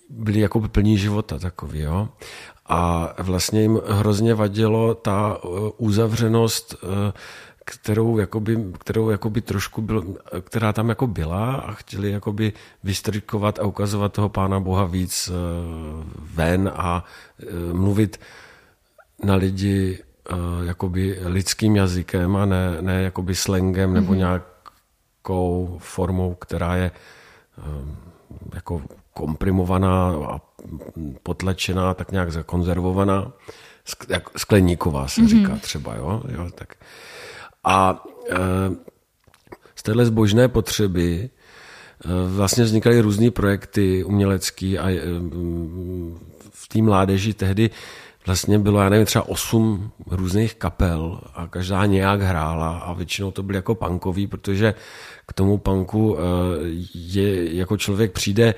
byli 0.08 0.40
jako 0.40 0.60
plní 0.60 0.98
života 0.98 1.38
takový, 1.38 1.80
jo. 1.80 2.08
A 2.66 3.14
vlastně 3.18 3.62
jim 3.62 3.80
hrozně 3.86 4.34
vadilo 4.34 4.94
ta 4.94 5.38
uzavřenost 5.76 6.74
kterou, 7.64 8.18
jakoby, 8.18 8.58
kterou 8.78 9.10
jakoby 9.10 9.40
trošku 9.40 9.82
byl, 9.82 10.16
která 10.40 10.72
tam 10.72 10.88
jako 10.88 11.06
byla 11.06 11.54
a 11.54 11.72
chtěli 11.72 12.10
jakoby 12.10 12.52
vystrikovat 12.84 13.58
a 13.58 13.64
ukazovat 13.64 14.12
toho 14.12 14.28
pána 14.28 14.60
Boha 14.60 14.84
víc 14.84 15.30
eh, 15.32 15.32
ven 16.34 16.72
a 16.76 17.04
eh, 17.40 17.72
mluvit 17.72 18.20
na 19.24 19.34
lidi 19.34 19.98
eh, 19.98 20.34
jakoby 20.64 21.18
lidským 21.24 21.76
jazykem 21.76 22.36
a 22.36 22.46
ne, 22.46 22.76
ne 22.80 23.02
jakoby 23.02 23.34
slangem 23.34 23.94
nebo 23.94 24.12
mm-hmm. 24.12 24.16
nějakou 24.16 25.78
formou, 25.82 26.34
která 26.34 26.76
je 26.76 26.90
jako 28.54 28.82
komprimovaná 29.14 30.08
a 30.26 30.40
potlačená, 31.22 31.94
tak 31.94 32.12
nějak 32.12 32.32
zakonzervovaná. 32.32 33.32
Skleníková 34.36 35.08
se 35.08 35.20
mm-hmm. 35.20 35.28
říká 35.28 35.56
třeba, 35.56 35.94
jo? 35.94 36.22
jo 36.28 36.50
tak. 36.54 36.74
A 37.64 38.04
e, 38.30 38.36
z 39.74 39.82
téhle 39.82 40.06
zbožné 40.06 40.48
potřeby 40.48 41.30
e, 42.04 42.08
vlastně 42.36 42.64
vznikaly 42.64 43.00
různé 43.00 43.30
projekty 43.30 44.04
umělecký 44.04 44.78
a 44.78 44.90
e, 44.90 45.00
v 46.50 46.68
té 46.68 46.82
mládeži 46.82 47.34
tehdy 47.34 47.70
vlastně 48.26 48.58
bylo, 48.58 48.80
já 48.80 48.88
nevím, 48.88 49.06
třeba 49.06 49.28
osm 49.28 49.90
různých 50.06 50.54
kapel 50.54 51.20
a 51.34 51.46
každá 51.46 51.86
nějak 51.86 52.20
hrála 52.20 52.78
a 52.78 52.92
většinou 52.92 53.30
to 53.30 53.42
byly 53.42 53.58
jako 53.58 53.74
punkový, 53.74 54.26
protože 54.26 54.74
k 55.26 55.32
tomu 55.32 55.58
punku 55.58 56.16
je, 56.94 57.56
jako 57.56 57.76
člověk 57.76 58.12
přijde 58.12 58.54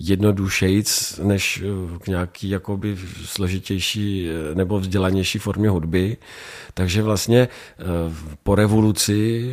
jednodušejc 0.00 1.20
než 1.22 1.64
k 2.02 2.06
nějaký 2.06 2.50
jakoby 2.50 2.98
složitější 3.24 4.28
nebo 4.54 4.78
vzdělanější 4.78 5.38
formě 5.38 5.68
hudby. 5.68 6.16
Takže 6.74 7.02
vlastně 7.02 7.48
eh, 7.78 7.84
po 8.42 8.54
revoluci 8.54 9.52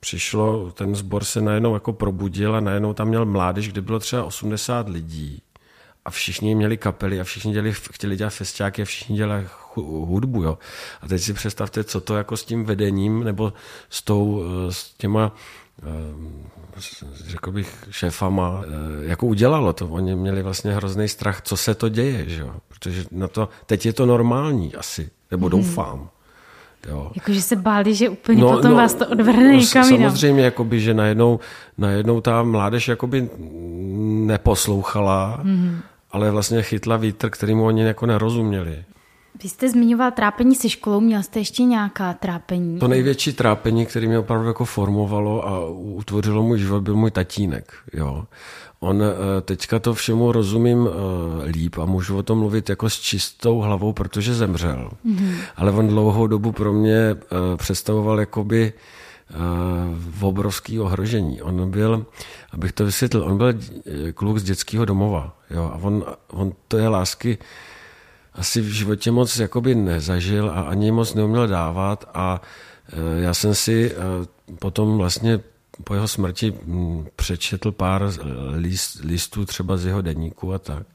přišlo, 0.00 0.70
ten 0.70 0.94
sbor 0.94 1.24
se 1.24 1.40
najednou 1.40 1.74
jako 1.74 1.92
probudil 1.92 2.56
a 2.56 2.60
najednou 2.60 2.92
tam 2.92 3.08
měl 3.08 3.26
mládež, 3.26 3.68
kde 3.68 3.80
bylo 3.80 3.98
třeba 3.98 4.24
80 4.24 4.88
lidí 4.88 5.42
a 6.04 6.10
všichni 6.10 6.54
měli 6.54 6.76
kapely 6.76 7.20
a 7.20 7.24
všichni 7.24 7.52
dělali, 7.52 7.72
chtěli 7.72 8.16
dělat 8.16 8.30
festiáky 8.30 8.82
a 8.82 8.84
všichni 8.84 9.16
dělali 9.16 9.46
hudbu. 9.84 10.42
Jo. 10.42 10.58
A 11.00 11.08
teď 11.08 11.22
si 11.22 11.32
představte, 11.32 11.84
co 11.84 12.00
to 12.00 12.16
jako 12.16 12.36
s 12.36 12.44
tím 12.44 12.64
vedením 12.64 13.24
nebo 13.24 13.52
s, 13.90 14.02
tou, 14.02 14.44
eh, 14.44 14.72
s 14.72 14.94
těma 14.96 15.32
eh, 15.34 15.65
řekl 17.14 17.52
bych, 17.52 17.84
šéfama, 17.90 18.64
jako 19.00 19.26
udělalo 19.26 19.72
to. 19.72 19.88
Oni 19.88 20.16
měli 20.16 20.42
vlastně 20.42 20.72
hrozný 20.72 21.08
strach, 21.08 21.42
co 21.42 21.56
se 21.56 21.74
to 21.74 21.88
děje, 21.88 22.28
že 22.28 22.40
jo? 22.40 22.54
protože 22.68 23.04
na 23.10 23.28
to, 23.28 23.48
teď 23.66 23.86
je 23.86 23.92
to 23.92 24.06
normální 24.06 24.74
asi 24.74 25.10
nebo 25.30 25.46
hmm. 25.46 25.50
doufám. 25.50 26.08
Jo. 26.88 27.10
Jakože 27.14 27.42
se 27.42 27.56
báli, 27.56 27.94
že 27.94 28.08
úplně 28.08 28.42
no, 28.42 28.52
potom 28.52 28.70
no, 28.70 28.76
vás 28.76 28.94
to 28.94 29.06
odvrhne 29.08 29.52
no, 29.52 29.58
někam 29.58 29.84
Samozřejmě, 29.84 30.44
jakoby, 30.44 30.80
že 30.80 30.94
najednou, 30.94 31.40
najednou 31.78 32.20
ta 32.20 32.42
mládež 32.42 32.88
jakoby 32.88 33.30
neposlouchala, 34.26 35.40
hmm. 35.42 35.80
ale 36.10 36.30
vlastně 36.30 36.62
chytla 36.62 36.96
vítr, 36.96 37.30
kterýmu 37.30 37.66
oni 37.66 37.82
jako 37.82 38.06
nerozuměli. 38.06 38.84
Vy 39.42 39.48
jste 39.48 39.68
zmiňoval 39.68 40.10
trápení 40.10 40.54
se 40.54 40.68
školou, 40.68 41.00
měl 41.00 41.22
jste 41.22 41.38
ještě 41.38 41.62
nějaká 41.62 42.14
trápení? 42.14 42.78
To 42.78 42.88
největší 42.88 43.32
trápení, 43.32 43.86
které 43.86 44.06
mě 44.06 44.18
opravdu 44.18 44.48
jako 44.48 44.64
formovalo 44.64 45.48
a 45.48 45.68
utvořilo 45.70 46.42
můj 46.42 46.58
život, 46.58 46.82
byl 46.82 46.96
můj 46.96 47.10
tatínek. 47.10 47.72
Jo. 47.92 48.24
On 48.80 49.02
eh, 49.02 49.40
teďka 49.40 49.78
to 49.78 49.94
všemu 49.94 50.32
rozumím 50.32 50.88
eh, 50.88 51.50
líp 51.50 51.78
a 51.78 51.84
můžu 51.84 52.16
o 52.16 52.22
tom 52.22 52.38
mluvit 52.38 52.68
jako 52.68 52.90
s 52.90 53.00
čistou 53.00 53.58
hlavou, 53.58 53.92
protože 53.92 54.34
zemřel. 54.34 54.90
Mm-hmm. 55.06 55.34
Ale 55.56 55.72
on 55.72 55.88
dlouhou 55.88 56.26
dobu 56.26 56.52
pro 56.52 56.72
mě 56.72 56.96
eh, 56.96 57.16
představoval 57.56 58.20
jakoby 58.20 58.72
v 59.94 60.24
obrovský 60.24 60.80
ohrožení. 60.80 61.42
On 61.42 61.70
byl, 61.70 62.06
abych 62.52 62.72
to 62.72 62.84
vysvětlil, 62.84 63.24
on 63.24 63.38
byl 63.38 63.54
kluk 64.14 64.38
z 64.38 64.42
dětského 64.42 64.84
domova. 64.84 65.36
Jo, 65.50 65.70
a 65.74 65.78
on, 65.82 66.04
on 66.30 66.52
to 66.68 66.78
je 66.78 66.88
lásky 66.88 67.38
asi 68.36 68.60
v 68.60 68.68
životě 68.68 69.10
moc 69.10 69.38
jakoby 69.38 69.74
nezažil 69.74 70.50
a 70.50 70.60
ani 70.60 70.90
moc 70.92 71.14
neuměl 71.14 71.46
dávat 71.46 72.10
a 72.14 72.40
já 73.18 73.34
jsem 73.34 73.54
si 73.54 73.92
potom 74.58 74.98
vlastně 74.98 75.40
po 75.84 75.94
jeho 75.94 76.08
smrti 76.08 76.54
mm, 76.64 77.06
přečetl 77.16 77.72
pár 77.72 78.10
list, 78.54 79.00
listů 79.04 79.44
třeba 79.44 79.76
z 79.76 79.86
jeho 79.86 80.02
denníku 80.02 80.52
a 80.52 80.58
tak. 80.58 80.86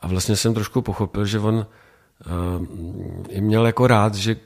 A 0.00 0.06
vlastně 0.06 0.36
jsem 0.36 0.54
trošku 0.54 0.82
pochopil, 0.82 1.26
že 1.26 1.38
on 1.38 1.54
uh, 1.56 3.40
měl 3.40 3.66
jako 3.66 3.86
rád, 3.86 4.14
že 4.14 4.36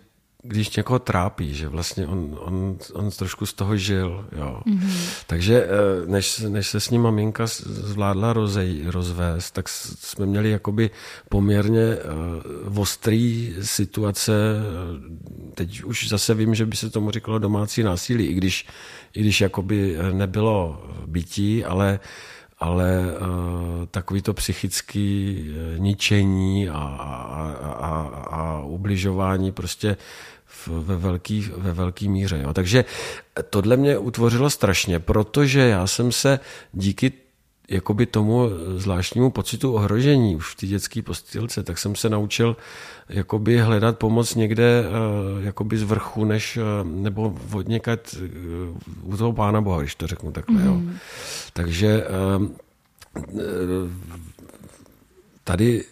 když 0.42 0.76
někoho 0.76 0.98
trápí, 0.98 1.54
že 1.54 1.68
vlastně 1.68 2.06
on, 2.06 2.38
on, 2.40 2.76
on 2.92 3.10
trošku 3.10 3.46
z 3.46 3.52
toho 3.52 3.76
žil. 3.76 4.26
Jo. 4.36 4.60
Mm-hmm. 4.66 4.96
Takže 5.26 5.64
eh, 5.64 5.68
než, 6.06 6.38
než 6.38 6.66
se 6.68 6.80
s 6.80 6.90
ním 6.90 7.02
maminka 7.02 7.46
zvládla 7.66 8.32
rozej, 8.32 8.82
rozvést, 8.86 9.50
tak 9.50 9.68
jsme 9.68 10.26
měli 10.26 10.50
jakoby 10.50 10.90
poměrně 11.28 11.96
uh, 12.68 12.78
ostrý 12.80 13.54
situace. 13.62 14.32
Teď 15.54 15.82
už 15.82 16.08
zase 16.08 16.34
vím, 16.34 16.54
že 16.54 16.66
by 16.66 16.76
se 16.76 16.90
tomu 16.90 17.10
říkalo 17.10 17.38
domácí 17.38 17.82
násilí, 17.82 18.26
i 18.26 18.34
když, 18.34 18.66
i 19.14 19.20
když 19.20 19.40
jakoby 19.40 19.96
nebylo 20.12 20.86
bytí, 21.06 21.64
ale 21.64 22.00
ale 22.62 23.00
uh, 23.00 23.86
takový 23.90 24.22
to 24.22 24.34
psychické 24.34 25.34
ničení 25.76 26.68
a, 26.68 26.78
a, 26.78 27.52
a, 27.80 27.90
a 28.30 28.60
ubližování 28.64 29.52
prostě 29.52 29.96
ve 30.66 30.96
velký, 30.96 31.50
ve 31.56 31.72
velký 31.72 32.08
míře. 32.08 32.40
Jo. 32.42 32.54
Takže 32.54 32.84
tohle 33.50 33.76
mě 33.76 33.98
utvořilo 33.98 34.50
strašně, 34.50 34.98
protože 34.98 35.60
já 35.60 35.86
jsem 35.86 36.12
se 36.12 36.40
díky 36.72 37.12
jakoby 37.68 38.06
tomu 38.06 38.50
zvláštnímu 38.76 39.30
pocitu 39.30 39.74
ohrožení 39.74 40.36
už 40.36 40.52
v 40.52 40.56
té 40.56 40.66
dětské 40.66 41.02
postýlce, 41.02 41.62
tak 41.62 41.78
jsem 41.78 41.96
se 41.96 42.08
naučil 42.08 42.56
jakoby 43.08 43.58
hledat 43.58 43.98
pomoc 43.98 44.34
někde 44.34 44.84
eh, 44.84 45.44
jakoby 45.44 45.78
z 45.78 45.82
vrchu, 45.82 46.24
než, 46.24 46.56
eh, 46.56 46.62
nebo 46.84 47.38
od 47.52 47.68
někat 47.68 48.14
eh, 48.14 48.28
u 49.02 49.16
toho 49.16 49.32
Pána 49.32 49.60
Boha, 49.60 49.80
když 49.80 49.94
to 49.94 50.06
řeknu 50.06 50.32
takhle. 50.32 50.60
Mm. 50.60 50.66
Jo. 50.66 50.74
Mhm. 50.74 50.98
Takže 51.52 52.04
tady 55.44 55.84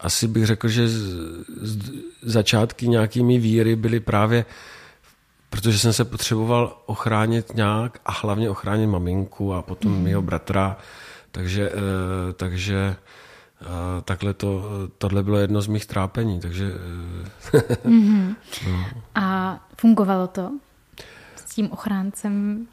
asi 0.00 0.28
bych 0.28 0.46
řekl, 0.46 0.68
že 0.68 0.88
z, 0.88 1.16
z, 1.62 1.92
začátky 2.22 2.88
nějakými 2.88 3.38
víry 3.38 3.76
byly 3.76 4.00
právě, 4.00 4.44
protože 5.50 5.78
jsem 5.78 5.92
se 5.92 6.04
potřeboval 6.04 6.82
ochránit 6.86 7.54
nějak 7.54 8.00
a 8.04 8.12
hlavně 8.12 8.50
ochránit 8.50 8.86
maminku 8.86 9.54
a 9.54 9.62
potom 9.62 9.92
mm. 9.92 10.02
mého 10.02 10.22
bratra, 10.22 10.76
takže, 11.34 11.70
uh, 11.70 11.76
takže 12.36 12.96
uh, 13.60 13.68
takhle 14.04 14.34
to, 14.34 14.64
tohle 14.98 15.22
bylo 15.22 15.38
jedno 15.38 15.62
z 15.62 15.66
mých 15.66 15.86
trápení, 15.86 16.40
takže... 16.40 16.72
Mm-hmm. 17.84 18.36
no. 18.70 18.84
A 19.14 19.58
fungovalo 19.80 20.26
to 20.26 20.50
s 21.36 21.54
tím 21.54 21.72
ochráncem? 21.72 22.66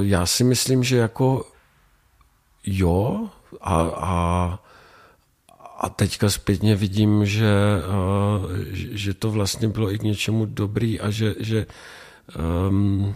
Já 0.00 0.26
si 0.26 0.44
myslím, 0.44 0.84
že 0.84 0.96
jako 0.96 1.46
jo 2.66 3.28
a, 3.60 3.80
a 3.96 4.58
a 5.78 5.88
teďka 5.88 6.30
zpětně 6.30 6.76
vidím, 6.76 7.26
že, 7.26 7.50
že 8.72 9.14
to 9.14 9.30
vlastně 9.30 9.68
bylo 9.68 9.92
i 9.92 9.98
k 9.98 10.02
něčemu 10.02 10.46
dobrý 10.46 11.00
a 11.00 11.10
že, 11.10 11.34
že 11.38 11.66
um, 12.68 13.14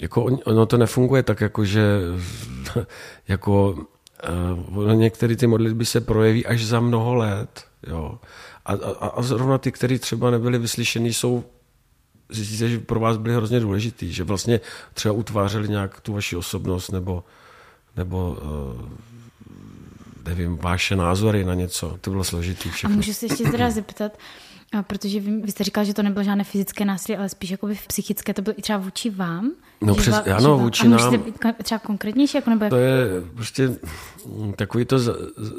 jako 0.00 0.24
ono 0.24 0.66
to 0.66 0.76
nefunguje 0.76 1.22
tak, 1.22 1.40
jako 1.40 1.64
že 1.64 2.00
jako 3.28 3.78
uh, 4.76 4.94
některé 4.94 5.36
ty 5.36 5.46
modlitby 5.46 5.86
se 5.86 6.00
projeví 6.00 6.46
až 6.46 6.64
za 6.64 6.80
mnoho 6.80 7.14
let. 7.14 7.64
Jo. 7.86 8.18
A, 8.66 8.72
a, 8.72 9.06
a 9.08 9.22
zrovna 9.22 9.58
ty, 9.58 9.72
které 9.72 9.98
třeba 9.98 10.30
nebyly 10.30 10.58
vyslyšeny, 10.58 11.12
jsou 11.12 11.44
zjistíte, 12.28 12.68
že 12.68 12.78
pro 12.78 13.00
vás 13.00 13.16
byly 13.16 13.34
hrozně 13.34 13.60
důležitý, 13.60 14.12
že 14.12 14.24
vlastně 14.24 14.60
třeba 14.94 15.12
utvářeli 15.12 15.68
nějak 15.68 16.00
tu 16.00 16.12
vaši 16.12 16.36
osobnost 16.36 16.92
nebo, 16.92 17.24
nebo 17.96 18.36
uh, 18.42 18.88
nevím, 20.28 20.56
vaše 20.56 20.96
názory 20.96 21.44
na 21.44 21.54
něco. 21.54 21.98
To 22.00 22.10
bylo 22.10 22.24
složitý 22.24 22.70
všechno. 22.70 22.94
A 22.94 22.96
můžu 22.96 23.12
se 23.12 23.26
ještě 23.26 23.44
teda 23.44 23.70
zeptat, 23.70 24.18
protože 24.82 25.20
vy, 25.20 25.40
vy 25.40 25.50
jste 25.50 25.64
říkal, 25.64 25.84
že 25.84 25.94
to 25.94 26.02
nebylo 26.02 26.24
žádné 26.24 26.44
fyzické 26.44 26.84
násilí, 26.84 27.18
ale 27.18 27.28
spíš 27.28 27.50
jako 27.50 27.68
psychické, 27.86 28.34
to 28.34 28.42
bylo 28.42 28.54
i 28.58 28.62
třeba 28.62 28.78
vůči 28.78 29.10
vám? 29.10 29.50
No 29.80 29.94
přes, 29.94 30.14
vám, 30.14 30.24
ano, 30.36 30.58
vůči 30.58 30.86
a 30.86 30.90
nám. 30.90 31.22
být 31.22 31.34
třeba 31.62 31.78
konkrétnější? 31.78 32.36
Jako 32.36 32.50
nebo... 32.50 32.68
To 32.68 32.76
je 32.76 33.06
prostě 33.34 33.78
takový 34.56 34.84
to 34.84 34.98
za, 34.98 35.12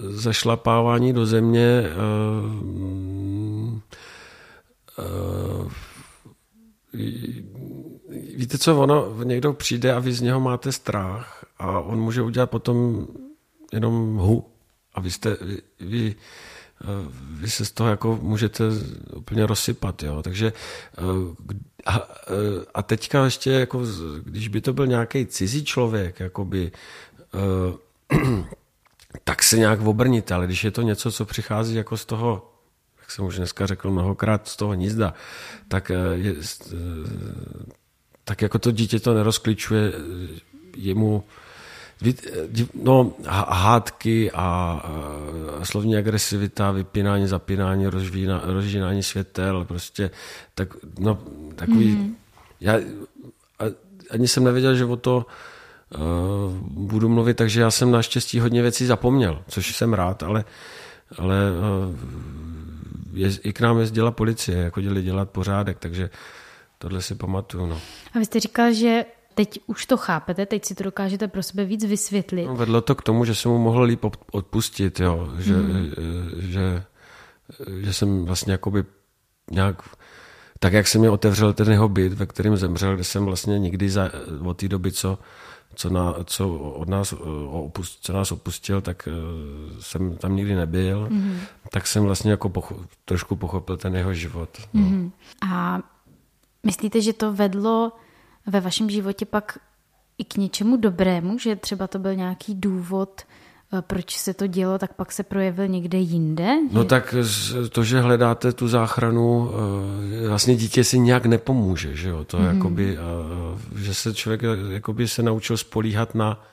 zašlapávání 0.09 1.13
do 1.13 1.25
země 1.25 1.83
uh, 1.95 3.79
uh, 5.63 5.71
víte 8.35 8.57
co, 8.57 8.81
ono, 8.81 9.23
někdo 9.23 9.53
přijde 9.53 9.93
a 9.93 9.99
vy 9.99 10.13
z 10.13 10.21
něho 10.21 10.39
máte 10.39 10.71
strach 10.71 11.45
a 11.59 11.79
on 11.79 11.99
může 11.99 12.21
udělat 12.21 12.49
potom 12.49 13.07
jenom 13.73 14.15
hu 14.15 14.45
a 14.93 15.01
vy 15.01 15.11
jste, 15.11 15.37
vy, 15.41 15.61
vy, 15.79 16.15
vy 17.31 17.50
se 17.50 17.65
z 17.65 17.71
toho 17.71 17.89
jako 17.89 18.19
můžete 18.21 18.63
úplně 19.15 19.45
rozsypat, 19.45 20.03
jo, 20.03 20.24
takže 20.24 20.53
eh, 20.98 21.01
a, 21.85 22.07
eh, 22.27 22.65
a 22.74 22.83
teďka 22.83 23.25
ještě 23.25 23.51
jako, 23.51 23.83
když 24.24 24.48
by 24.48 24.61
to 24.61 24.74
byl 24.74 24.87
nějaký 24.87 25.25
cizí 25.25 25.65
člověk, 25.65 26.20
jakoby, 26.20 26.72
tak 29.24 29.44
se 29.44 29.57
nějak 29.57 29.81
obrnit, 29.81 30.31
ale 30.31 30.46
když 30.46 30.63
je 30.63 30.72
to 30.72 30.81
něco, 30.81 31.11
co 31.11 31.25
přichází 31.25 31.75
jako 31.75 31.98
z 31.98 32.05
toho, 32.05 32.51
jak 33.00 33.11
jsem 33.11 33.25
už 33.25 33.37
dneska 33.37 33.65
řekl 33.65 33.92
mnohokrát, 33.92 34.48
z 34.48 34.55
toho 34.55 34.74
nízda, 34.74 35.13
tak, 35.68 35.92
je, 36.13 36.35
tak 38.24 38.42
jako 38.42 38.59
to 38.59 38.72
dítě 38.72 39.00
to 39.00 39.13
nerozkličuje 39.13 39.94
jemu 40.77 41.24
no, 42.83 43.14
hádky 43.27 44.31
a 44.31 44.81
slovní 45.64 45.98
agresivita, 45.98 46.72
vypínání, 46.72 47.27
zapínání, 47.27 47.88
rozžínání 48.44 49.03
světel, 49.03 49.66
prostě 49.66 50.12
tak, 50.55 50.70
no, 51.00 51.20
takový, 51.55 51.88
mm. 51.88 52.16
já 52.62 52.79
ani 54.09 54.27
jsem 54.27 54.44
nevěděl, 54.44 54.75
že 54.75 54.85
o 54.85 54.96
to 54.96 55.25
uh, 55.25 56.53
budu 56.62 57.09
mluvit, 57.09 57.38
takže 57.38 57.62
já 57.62 57.72
jsem 57.72 57.92
naštěstí 57.92 58.40
hodně 58.40 58.62
věcí 58.62 58.85
zapomněl, 58.85 59.44
což 59.48 59.75
jsem 59.75 59.94
rád, 59.94 60.24
ale, 60.24 60.46
ale 61.18 61.35
uh, 61.51 61.96
je, 63.14 63.29
i 63.44 63.53
k 63.53 63.62
nám 63.62 63.79
jezdila 63.79 64.12
policie, 64.12 64.57
jako 64.57 64.81
děli 64.81 65.03
dělat 65.03 65.29
pořádek, 65.29 65.77
takže 65.79 66.09
tohle 66.77 67.01
si 67.01 67.16
pamatuju. 67.16 67.66
No. 67.66 67.81
A 68.14 68.20
vy 68.20 68.25
jste 68.25 68.40
říkal, 68.40 68.74
že 68.74 69.05
teď 69.39 69.59
už 69.67 69.85
to 69.85 69.97
chápete, 69.97 70.45
teď 70.45 70.65
si 70.65 70.75
to 70.75 70.83
dokážete 70.83 71.27
pro 71.27 71.43
sebe 71.43 71.65
víc 71.65 71.85
vysvětlit. 71.85 72.45
No, 72.45 72.55
vedlo 72.55 72.81
to 72.81 72.95
k 72.95 73.01
tomu, 73.01 73.25
že 73.25 73.35
jsem 73.35 73.51
mu 73.51 73.57
mohl 73.57 73.83
líp 73.83 74.05
odpustit, 74.31 74.99
jo. 74.99 75.29
Že, 75.39 75.53
hmm. 75.53 75.91
že, 76.37 76.83
že 77.81 77.93
jsem 77.93 78.25
vlastně 78.25 78.51
jakoby 78.51 78.83
nějak 79.51 79.81
tak 80.59 80.73
jak 80.73 80.87
se 80.87 80.99
mi 80.99 81.09
otevřel 81.09 81.53
ten 81.53 81.71
jeho 81.71 81.89
byt, 81.89 82.13
ve 82.13 82.25
kterém 82.25 82.57
zemřel, 82.57 82.95
kde 82.95 83.03
jsem 83.03 83.25
vlastně 83.25 83.59
nikdy 83.59 83.89
za, 83.89 84.11
od 84.43 84.57
té 84.57 84.67
doby, 84.67 84.91
co, 84.91 85.19
co, 85.75 85.89
na, 85.89 86.15
co, 86.23 86.49
od 86.53 86.89
nás, 86.89 87.13
opust, 87.49 87.99
co 88.01 88.13
nás 88.13 88.31
opustil, 88.31 88.81
tak 88.81 89.07
eh, 89.07 89.11
jsem 89.79 90.17
tam 90.17 90.35
nikdy 90.35 90.55
nebyl, 90.55 91.07
mm-hmm. 91.07 91.39
tak 91.71 91.87
jsem 91.87 92.03
vlastně 92.03 92.31
jako 92.31 92.49
pocho, 92.49 92.75
trošku 93.05 93.35
pochopil 93.35 93.77
ten 93.77 93.95
jeho 93.95 94.13
život. 94.13 94.49
No. 94.73 94.81
Mm-hmm. 94.81 95.11
A 95.51 95.79
myslíte, 96.63 97.01
že 97.01 97.13
to 97.13 97.33
vedlo 97.33 97.91
ve 98.47 98.61
vašem 98.61 98.89
životě 98.89 99.25
pak 99.25 99.57
i 100.17 100.23
k 100.23 100.37
něčemu 100.37 100.77
dobrému, 100.77 101.37
že 101.37 101.55
třeba 101.55 101.87
to 101.87 101.99
byl 101.99 102.15
nějaký 102.15 102.55
důvod, 102.55 103.21
eh, 103.73 103.81
proč 103.81 104.17
se 104.17 104.33
to 104.33 104.47
dělo, 104.47 104.77
tak 104.77 104.93
pak 104.93 105.11
se 105.11 105.23
projevil 105.23 105.67
někde 105.67 105.97
jinde? 105.97 106.55
No 106.71 106.83
tak 106.83 107.15
to, 107.71 107.83
že 107.83 108.01
hledáte 108.01 108.53
tu 108.53 108.67
záchranu, 108.67 109.51
eh, 110.23 110.27
vlastně 110.27 110.55
dítě 110.55 110.83
si 110.83 110.99
nějak 110.99 111.25
nepomůže, 111.25 111.95
že 111.95 112.09
jo? 112.09 112.23
To 112.23 112.39
mm. 112.39 112.45
jakoby, 112.45 112.97
eh, 112.97 113.79
že 113.79 113.93
se 113.93 114.13
člověk 114.13 114.41
jakoby 114.69 115.07
se 115.07 115.23
naučil 115.23 115.57
spolíhat 115.57 116.15
na, 116.15 116.43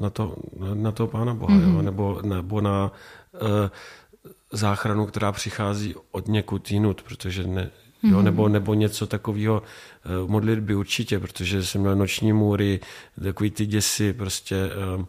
na, 0.00 0.10
to, 0.10 0.36
na 0.74 0.92
toho 0.92 1.06
Pána 1.06 1.34
Boha, 1.34 1.54
mm. 1.54 1.62
jo? 1.62 1.68
Mhm. 1.68 1.84
Nebo, 1.84 2.20
nebo 2.22 2.60
na 2.60 2.92
záchranu, 4.52 5.06
která 5.06 5.32
přichází 5.32 5.94
od 6.10 6.28
někud 6.28 6.70
jinut, 6.70 7.02
protože 7.02 7.46
ne, 7.46 7.70
jo, 8.02 8.16
mhm. 8.16 8.24
nebo, 8.24 8.48
nebo 8.48 8.74
něco 8.74 9.06
takového, 9.06 9.62
eh, 10.04 10.08
modlitby 10.26 10.74
určitě, 10.74 11.18
protože 11.18 11.64
jsem 11.64 11.80
měl 11.80 11.96
noční 11.96 12.32
můry, 12.32 12.80
takový 13.22 13.50
ty 13.50 13.66
děsy, 13.66 14.12
prostě 14.12 14.56
eh, 14.56 15.04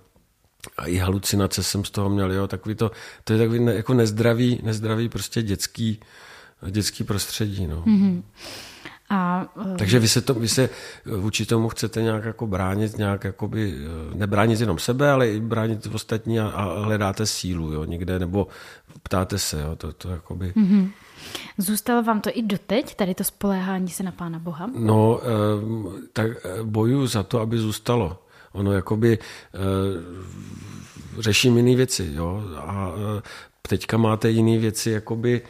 a 0.77 0.85
i 0.85 0.97
halucinace 0.97 1.63
jsem 1.63 1.85
z 1.85 1.91
toho 1.91 2.09
měl, 2.09 2.31
jo, 2.31 2.47
takový 2.47 2.75
to, 2.75 2.91
to 3.23 3.33
je 3.33 3.39
takový 3.39 3.65
jako 3.65 3.93
nezdravý, 3.93 4.59
nezdravý 4.63 5.09
prostě 5.09 5.41
dětský, 5.41 5.99
dětský 6.71 7.03
prostředí, 7.03 7.67
no. 7.67 7.81
Mm-hmm. 7.81 8.23
A, 9.09 9.47
uh... 9.55 9.77
Takže 9.77 9.99
vy 9.99 10.07
se, 10.07 10.21
to, 10.21 10.33
vy 10.33 10.47
se 10.47 10.69
vůči 11.05 11.45
tomu 11.45 11.69
chcete 11.69 12.01
nějak 12.01 12.25
jako 12.25 12.47
bránit, 12.47 12.97
nějak 12.97 13.23
jakoby, 13.23 13.75
nebránit 14.13 14.59
jenom 14.59 14.79
sebe, 14.79 15.11
ale 15.11 15.29
i 15.29 15.39
bránit 15.39 15.87
ostatní 15.93 16.39
a, 16.39 16.47
a 16.47 16.79
hledáte 16.79 17.25
sílu, 17.25 17.73
jo, 17.73 17.85
někde, 17.85 18.19
nebo 18.19 18.47
ptáte 19.03 19.39
se, 19.39 19.61
jo, 19.61 19.75
to, 19.75 19.93
to 19.93 20.09
jakoby... 20.09 20.53
Mm-hmm. 20.55 20.89
Zůstalo 21.57 22.03
vám 22.03 22.21
to 22.21 22.29
i 22.33 22.41
doteď, 22.41 22.95
tady 22.95 23.15
to 23.15 23.23
spoléhání 23.23 23.89
se 23.89 24.03
na 24.03 24.11
Pána 24.11 24.39
Boha? 24.39 24.69
No, 24.75 25.21
tak 26.13 26.31
eh, 26.31 26.63
bojuju 26.63 27.07
za 27.07 27.23
to, 27.23 27.39
aby 27.39 27.57
zůstalo. 27.57 28.23
Ono 28.51 28.71
jakoby 28.71 29.19
eh, 29.19 29.59
řeším 31.19 31.57
jiné 31.57 31.75
věci, 31.75 32.11
jo, 32.13 32.43
a 32.57 32.91
eh, 33.17 33.21
teďka 33.61 33.97
máte 33.97 34.29
jiné 34.29 34.57
věci, 34.57 34.91
jakoby 34.91 35.41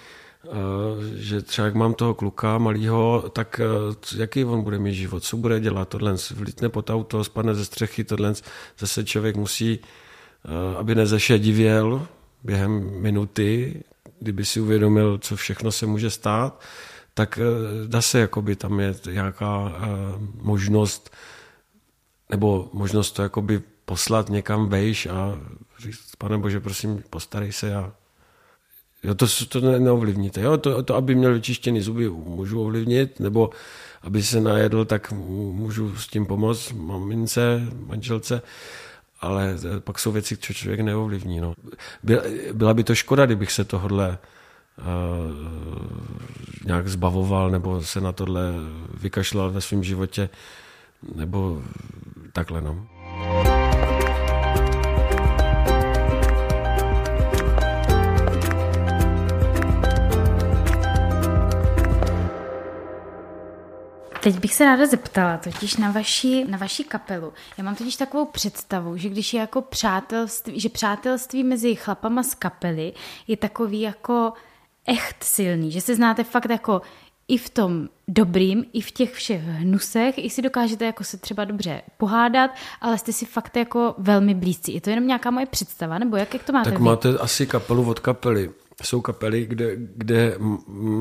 že 1.15 1.41
třeba 1.41 1.65
jak 1.65 1.75
mám 1.75 1.93
toho 1.93 2.13
kluka 2.13 2.57
malýho, 2.57 3.23
tak 3.33 3.61
jaký 4.17 4.45
on 4.45 4.61
bude 4.61 4.79
mít 4.79 4.93
život, 4.93 5.23
co 5.23 5.37
bude 5.37 5.59
dělat, 5.59 5.89
tohle 5.89 6.15
vlítne 6.35 6.69
pod 6.69 6.89
auto, 6.89 7.23
spadne 7.23 7.55
ze 7.55 7.65
střechy, 7.65 8.03
tohle 8.03 8.33
zase 8.79 9.03
člověk 9.03 9.35
musí, 9.35 9.79
aby 10.77 10.95
nezešedivěl 10.95 12.07
během 12.43 13.01
minuty, 13.01 13.83
kdyby 14.21 14.45
si 14.45 14.59
uvědomil, 14.59 15.17
co 15.17 15.35
všechno 15.35 15.71
se 15.71 15.85
může 15.85 16.09
stát, 16.09 16.61
tak 17.13 17.39
dá 17.87 18.01
se, 18.01 18.19
jakoby 18.19 18.55
tam 18.55 18.79
je 18.79 18.95
nějaká 19.11 19.73
možnost, 20.41 21.09
nebo 22.29 22.69
možnost 22.73 23.11
to 23.11 23.21
jakoby 23.21 23.61
poslat 23.85 24.29
někam 24.29 24.69
vejš 24.69 25.05
a 25.05 25.39
říct, 25.79 26.15
pane 26.17 26.37
Bože, 26.37 26.59
prosím, 26.59 27.03
postarej 27.09 27.51
se 27.51 27.75
a 27.75 27.93
Jo, 29.03 29.15
to, 29.15 29.25
to 29.49 29.61
ne, 29.61 29.79
neovlivníte. 29.79 30.41
Jo? 30.41 30.57
To, 30.57 30.83
to, 30.83 30.95
aby 30.95 31.15
měl 31.15 31.33
vyčištěný 31.33 31.81
zuby, 31.81 32.09
můžu 32.09 32.61
ovlivnit, 32.61 33.19
nebo 33.19 33.49
aby 34.01 34.23
se 34.23 34.41
najedl, 34.41 34.85
tak 34.85 35.11
můžu 35.11 35.95
s 35.97 36.07
tím 36.07 36.25
pomoct 36.25 36.71
mamince, 36.71 37.67
manželce, 37.85 38.41
ale 39.21 39.55
pak 39.79 39.99
jsou 39.99 40.11
věci, 40.11 40.37
co 40.37 40.53
člověk 40.53 40.79
neovlivní. 40.79 41.39
No. 41.39 41.53
Byla 42.53 42.73
by 42.73 42.83
to 42.83 42.95
škoda, 42.95 43.25
kdybych 43.25 43.51
se 43.51 43.63
tohle 43.63 44.17
uh, 44.77 44.85
nějak 46.65 46.87
zbavoval, 46.87 47.49
nebo 47.49 47.83
se 47.83 48.01
na 48.01 48.11
tohle 48.11 48.41
vykašlal 48.93 49.51
ve 49.51 49.61
svém 49.61 49.83
životě, 49.83 50.29
nebo 51.15 51.63
takhle. 52.33 52.61
No. 52.61 52.87
Teď 64.23 64.39
bych 64.39 64.55
se 64.55 64.65
ráda 64.65 64.87
zeptala 64.87 65.37
totiž 65.37 65.77
na 65.77 65.91
vaši, 65.91 66.45
na 66.49 66.57
vaši 66.57 66.83
kapelu. 66.83 67.33
Já 67.57 67.63
mám 67.63 67.75
totiž 67.75 67.95
takovou 67.95 68.25
představu, 68.25 68.97
že 68.97 69.09
když 69.09 69.33
je 69.33 69.39
jako 69.39 69.61
přátelství, 69.61 70.59
že 70.59 70.69
přátelství 70.69 71.43
mezi 71.43 71.75
chlapama 71.75 72.23
z 72.23 72.35
kapely 72.35 72.93
je 73.27 73.37
takový 73.37 73.81
jako 73.81 74.33
echt 74.87 75.23
silný, 75.23 75.71
že 75.71 75.81
se 75.81 75.95
znáte 75.95 76.23
fakt 76.23 76.49
jako 76.49 76.81
i 77.27 77.37
v 77.37 77.49
tom 77.49 77.89
dobrým, 78.07 78.65
i 78.73 78.81
v 78.81 78.91
těch 78.91 79.13
všech 79.13 79.41
hnusech, 79.41 80.17
i 80.17 80.29
si 80.29 80.41
dokážete 80.41 80.85
jako 80.85 81.03
se 81.03 81.17
třeba 81.17 81.45
dobře 81.45 81.81
pohádat, 81.97 82.51
ale 82.81 82.97
jste 82.97 83.13
si 83.13 83.25
fakt 83.25 83.57
jako 83.57 83.95
velmi 83.97 84.33
blízcí. 84.33 84.73
Je 84.73 84.81
to 84.81 84.89
jenom 84.89 85.07
nějaká 85.07 85.31
moje 85.31 85.45
představa, 85.45 85.99
nebo 85.99 86.17
jak, 86.17 86.33
jak 86.33 86.43
to 86.43 86.53
máte 86.53 86.69
Tak 86.69 86.79
vy? 86.79 86.85
máte 86.85 87.17
asi 87.17 87.47
kapelu 87.47 87.89
od 87.89 87.99
kapely. 87.99 88.51
Jsou 88.83 89.01
kapely, 89.01 89.45
kde, 89.45 89.71
kde 89.95 90.35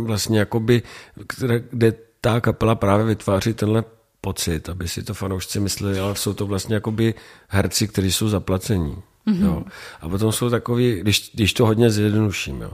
vlastně 0.04 0.38
jakoby, 0.38 0.82
kde, 1.14 1.64
kde 1.70 1.92
ta 2.20 2.40
kapela 2.40 2.74
právě 2.74 3.06
vytváří 3.06 3.54
tenhle 3.54 3.84
pocit, 4.20 4.68
aby 4.68 4.88
si 4.88 5.02
to 5.02 5.14
fanoušci 5.14 5.60
mysleli, 5.60 6.00
ale 6.00 6.16
jsou 6.16 6.32
to 6.32 6.46
vlastně 6.46 6.74
jakoby 6.74 7.14
herci, 7.48 7.88
kteří 7.88 8.12
jsou 8.12 8.28
zaplacení. 8.28 8.96
Mm-hmm. 9.26 9.44
Jo. 9.44 9.62
A 10.00 10.08
potom 10.08 10.32
jsou 10.32 10.50
takový, 10.50 11.00
když, 11.00 11.30
když 11.34 11.52
to 11.52 11.66
hodně 11.66 11.90
zjednoduším, 11.90 12.60
jo. 12.60 12.70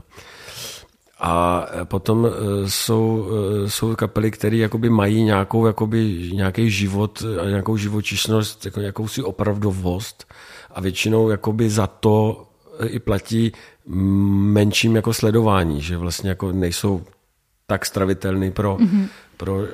A 1.19 1.65
potom 1.83 2.25
e, 2.25 2.29
jsou, 2.69 3.29
e, 3.65 3.69
jsou 3.69 3.95
kapely, 3.95 4.31
které 4.31 4.57
jakoby 4.57 4.89
mají 4.89 5.23
nějakou, 5.23 5.67
jakoby, 5.67 6.29
nějaký 6.33 6.71
život 6.71 7.23
a 7.41 7.49
nějakou 7.49 7.77
živočišnost, 7.77 8.65
jako 8.65 8.79
nějakou 8.79 9.07
si 9.07 9.23
opravdovost 9.23 10.33
a 10.71 10.81
většinou 10.81 11.29
jakoby 11.29 11.69
za 11.69 11.87
to 11.87 12.47
i 12.85 12.99
platí 12.99 13.51
menším 13.85 14.95
jako 14.95 15.13
sledování, 15.13 15.81
že 15.81 15.97
vlastně 15.97 16.29
jako 16.29 16.51
nejsou 16.51 17.03
tak 17.67 17.85
stravitelný 17.85 18.51
pro, 18.51 18.77
mm-hmm. 18.77 19.07
pro 19.37 19.55
uh, 19.55 19.65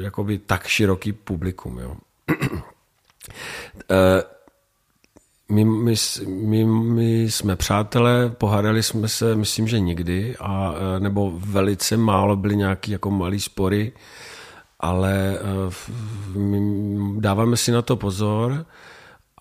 jakoby 0.00 0.38
tak 0.38 0.66
široký 0.66 1.12
publikum. 1.12 1.78
Jo. 1.78 1.96
uh, 2.30 2.36
my, 5.48 5.64
my, 5.64 5.94
my, 6.26 6.64
my 6.64 7.22
jsme 7.22 7.56
přátelé, 7.56 8.28
pohádali 8.28 8.82
jsme 8.82 9.08
se, 9.08 9.34
myslím, 9.34 9.68
že 9.68 9.80
nikdy, 9.80 10.36
a, 10.40 10.74
nebo 10.98 11.32
velice 11.36 11.96
málo 11.96 12.36
byly 12.36 12.56
nějaké 12.56 12.92
jako 12.92 13.10
malé 13.10 13.40
spory, 13.40 13.92
ale 14.80 15.38
my 16.36 16.60
dáváme 17.20 17.56
si 17.56 17.72
na 17.72 17.82
to 17.82 17.96
pozor 17.96 18.66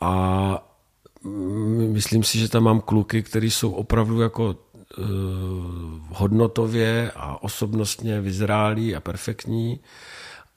a 0.02 0.69
myslím 1.88 2.23
si, 2.23 2.38
že 2.39 2.49
tam 2.49 2.63
mám 2.63 2.82
kluky, 2.82 3.23
kteří 3.23 3.52
jsou 3.52 3.71
opravdu 3.71 4.21
jako 4.21 4.56
Eh, 4.72 4.72
hodnotově 6.10 7.12
a 7.15 7.43
osobnostně 7.43 8.21
vyzrálí 8.21 8.95
a 8.95 8.99
perfektní 8.99 9.79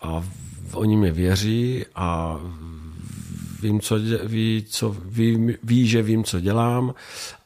a 0.00 0.24
oni 0.72 0.96
mě 0.96 1.12
věří 1.12 1.84
a 1.94 2.40
vím, 3.62 3.80
co, 3.80 3.96
ví, 4.24 4.64
co, 4.68 4.96
ví, 5.04 5.56
ví, 5.62 5.88
že 5.88 6.02
vím, 6.02 6.24
co 6.24 6.40
dělám 6.40 6.94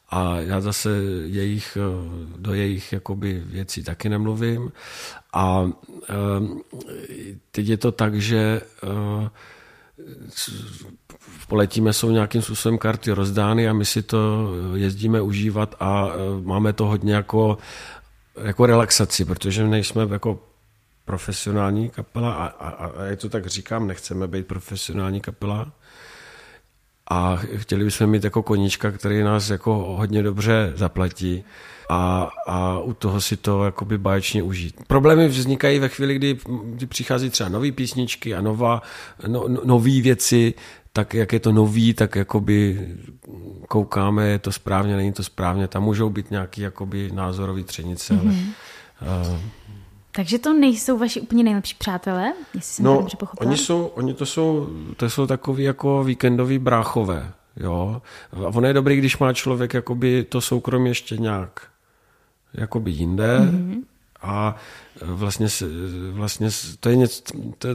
a 0.09 0.35
já 0.35 0.61
zase 0.61 0.89
jejich, 1.25 1.77
eh, 1.77 2.37
do 2.37 2.53
jejich 2.53 2.93
jakoby 2.93 3.43
věcí 3.45 3.83
taky 3.83 4.09
nemluvím. 4.09 4.71
A 5.33 5.71
eh, 6.09 6.13
teď 7.51 7.67
je 7.67 7.77
to 7.77 7.91
tak, 7.91 8.21
že 8.21 8.61
poletíme, 11.47 11.93
jsou 11.93 12.11
nějakým 12.11 12.41
způsobem 12.41 12.77
karty 12.77 13.11
rozdány 13.11 13.69
a 13.69 13.73
my 13.73 13.85
si 13.85 14.01
to 14.01 14.51
jezdíme 14.75 15.21
užívat 15.21 15.75
a 15.79 16.07
e, 16.07 16.41
máme 16.41 16.73
to 16.73 16.85
hodně 16.85 17.13
jako, 17.13 17.57
jako 18.43 18.65
relaxaci, 18.65 19.25
protože 19.25 19.67
nejsme 19.67 20.07
jako 20.11 20.39
profesionální 21.05 21.89
kapela 21.89 22.33
a, 22.33 22.45
a, 22.45 22.85
a 22.85 23.03
já 23.03 23.15
to 23.15 23.29
tak 23.29 23.47
říkám, 23.47 23.87
nechceme 23.87 24.27
být 24.27 24.47
profesionální 24.47 25.21
kapela, 25.21 25.71
a 27.09 27.35
chtěli 27.55 27.83
bychom 27.85 28.07
mít 28.07 28.23
jako 28.23 28.43
koníčka, 28.43 28.91
který 28.91 29.23
nás 29.23 29.49
jako 29.49 29.95
hodně 29.97 30.23
dobře 30.23 30.73
zaplatí 30.75 31.43
a, 31.89 32.29
a 32.47 32.79
u 32.79 32.93
toho 32.93 33.21
si 33.21 33.37
to 33.37 33.65
jakoby 33.65 33.97
báječně 33.97 34.43
užít. 34.43 34.75
Problémy 34.87 35.27
vznikají 35.27 35.79
ve 35.79 35.89
chvíli, 35.89 36.15
kdy, 36.15 36.37
kdy 36.63 36.85
přichází 36.85 37.29
třeba 37.29 37.49
nové 37.49 37.71
písničky 37.71 38.35
a 38.35 38.41
nová, 38.41 38.81
no, 39.27 39.47
no 39.47 39.61
nové 39.65 40.01
věci, 40.01 40.53
tak 40.93 41.13
jak 41.13 41.33
je 41.33 41.39
to 41.39 41.51
nový, 41.51 41.93
tak 41.93 42.15
jakoby 42.15 42.87
koukáme, 43.67 44.27
je 44.27 44.39
to 44.39 44.51
správně, 44.51 44.95
není 44.95 45.13
to 45.13 45.23
správně. 45.23 45.67
Tam 45.67 45.83
můžou 45.83 46.09
být 46.09 46.31
nějaký 46.31 46.61
jakoby 46.61 47.11
názorový 47.13 47.63
třenice, 47.63 48.13
mm-hmm. 48.13 48.45
ale 49.01 49.29
uh, 49.29 49.39
takže 50.11 50.39
to 50.39 50.53
nejsou 50.53 50.97
vaši 50.97 51.21
úplně 51.21 51.43
nejlepší 51.43 51.75
přátelé, 51.75 52.33
jestli 52.53 52.73
jsem 52.73 52.85
no, 52.85 52.95
to 52.95 52.99
dobře 52.99 53.17
pochopila? 53.17 53.49
Oni 53.49 53.57
jsou, 53.57 53.85
oni 53.85 54.13
to 54.13 54.25
jsou, 54.25 54.69
to 54.97 55.09
jsou 55.09 55.27
takový 55.27 55.63
jako 55.63 56.03
víkendoví 56.03 56.59
bráchové, 56.59 57.31
jo. 57.57 58.01
A 58.33 58.47
ono 58.47 58.67
je 58.67 58.73
dobrý, 58.73 58.97
když 58.97 59.17
má 59.17 59.33
člověk 59.33 59.73
jakoby 59.73 60.23
to 60.23 60.41
soukromí 60.41 60.89
ještě 60.89 61.17
nějak 61.17 61.71
jakoby 62.53 62.91
jinde 62.91 63.39
mm-hmm. 63.39 63.81
a 64.21 64.55
vlastně, 65.01 65.47
vlastně 66.11 66.49
to 66.79 66.89
je 66.89 66.95
něco, 66.95 67.21
to, 67.57 67.69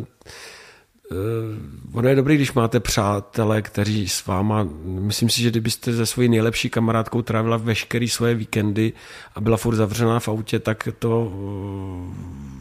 ono 1.92 2.09
je 2.09 2.14
dobrý, 2.14 2.37
když 2.37 2.53
máte 2.53 2.81
přátele, 2.81 3.62
kteří 3.62 4.09
s 4.09 4.27
váma, 4.27 4.69
myslím 4.85 5.29
si, 5.29 5.42
že 5.42 5.51
kdybyste 5.51 5.92
ze 5.92 6.07
svojí 6.07 6.29
nejlepší 6.29 6.71
kamarádkou 6.71 7.23
trávila 7.23 7.57
veškerý 7.57 8.09
svoje 8.09 8.35
víkendy 8.35 8.92
a 9.35 9.40
byla 9.40 9.57
furt 9.57 9.77
zavřená 9.77 10.21
v 10.21 10.29
autě, 10.29 10.59
tak 10.59 10.88
to, 10.99 11.21
uh, 11.21 12.14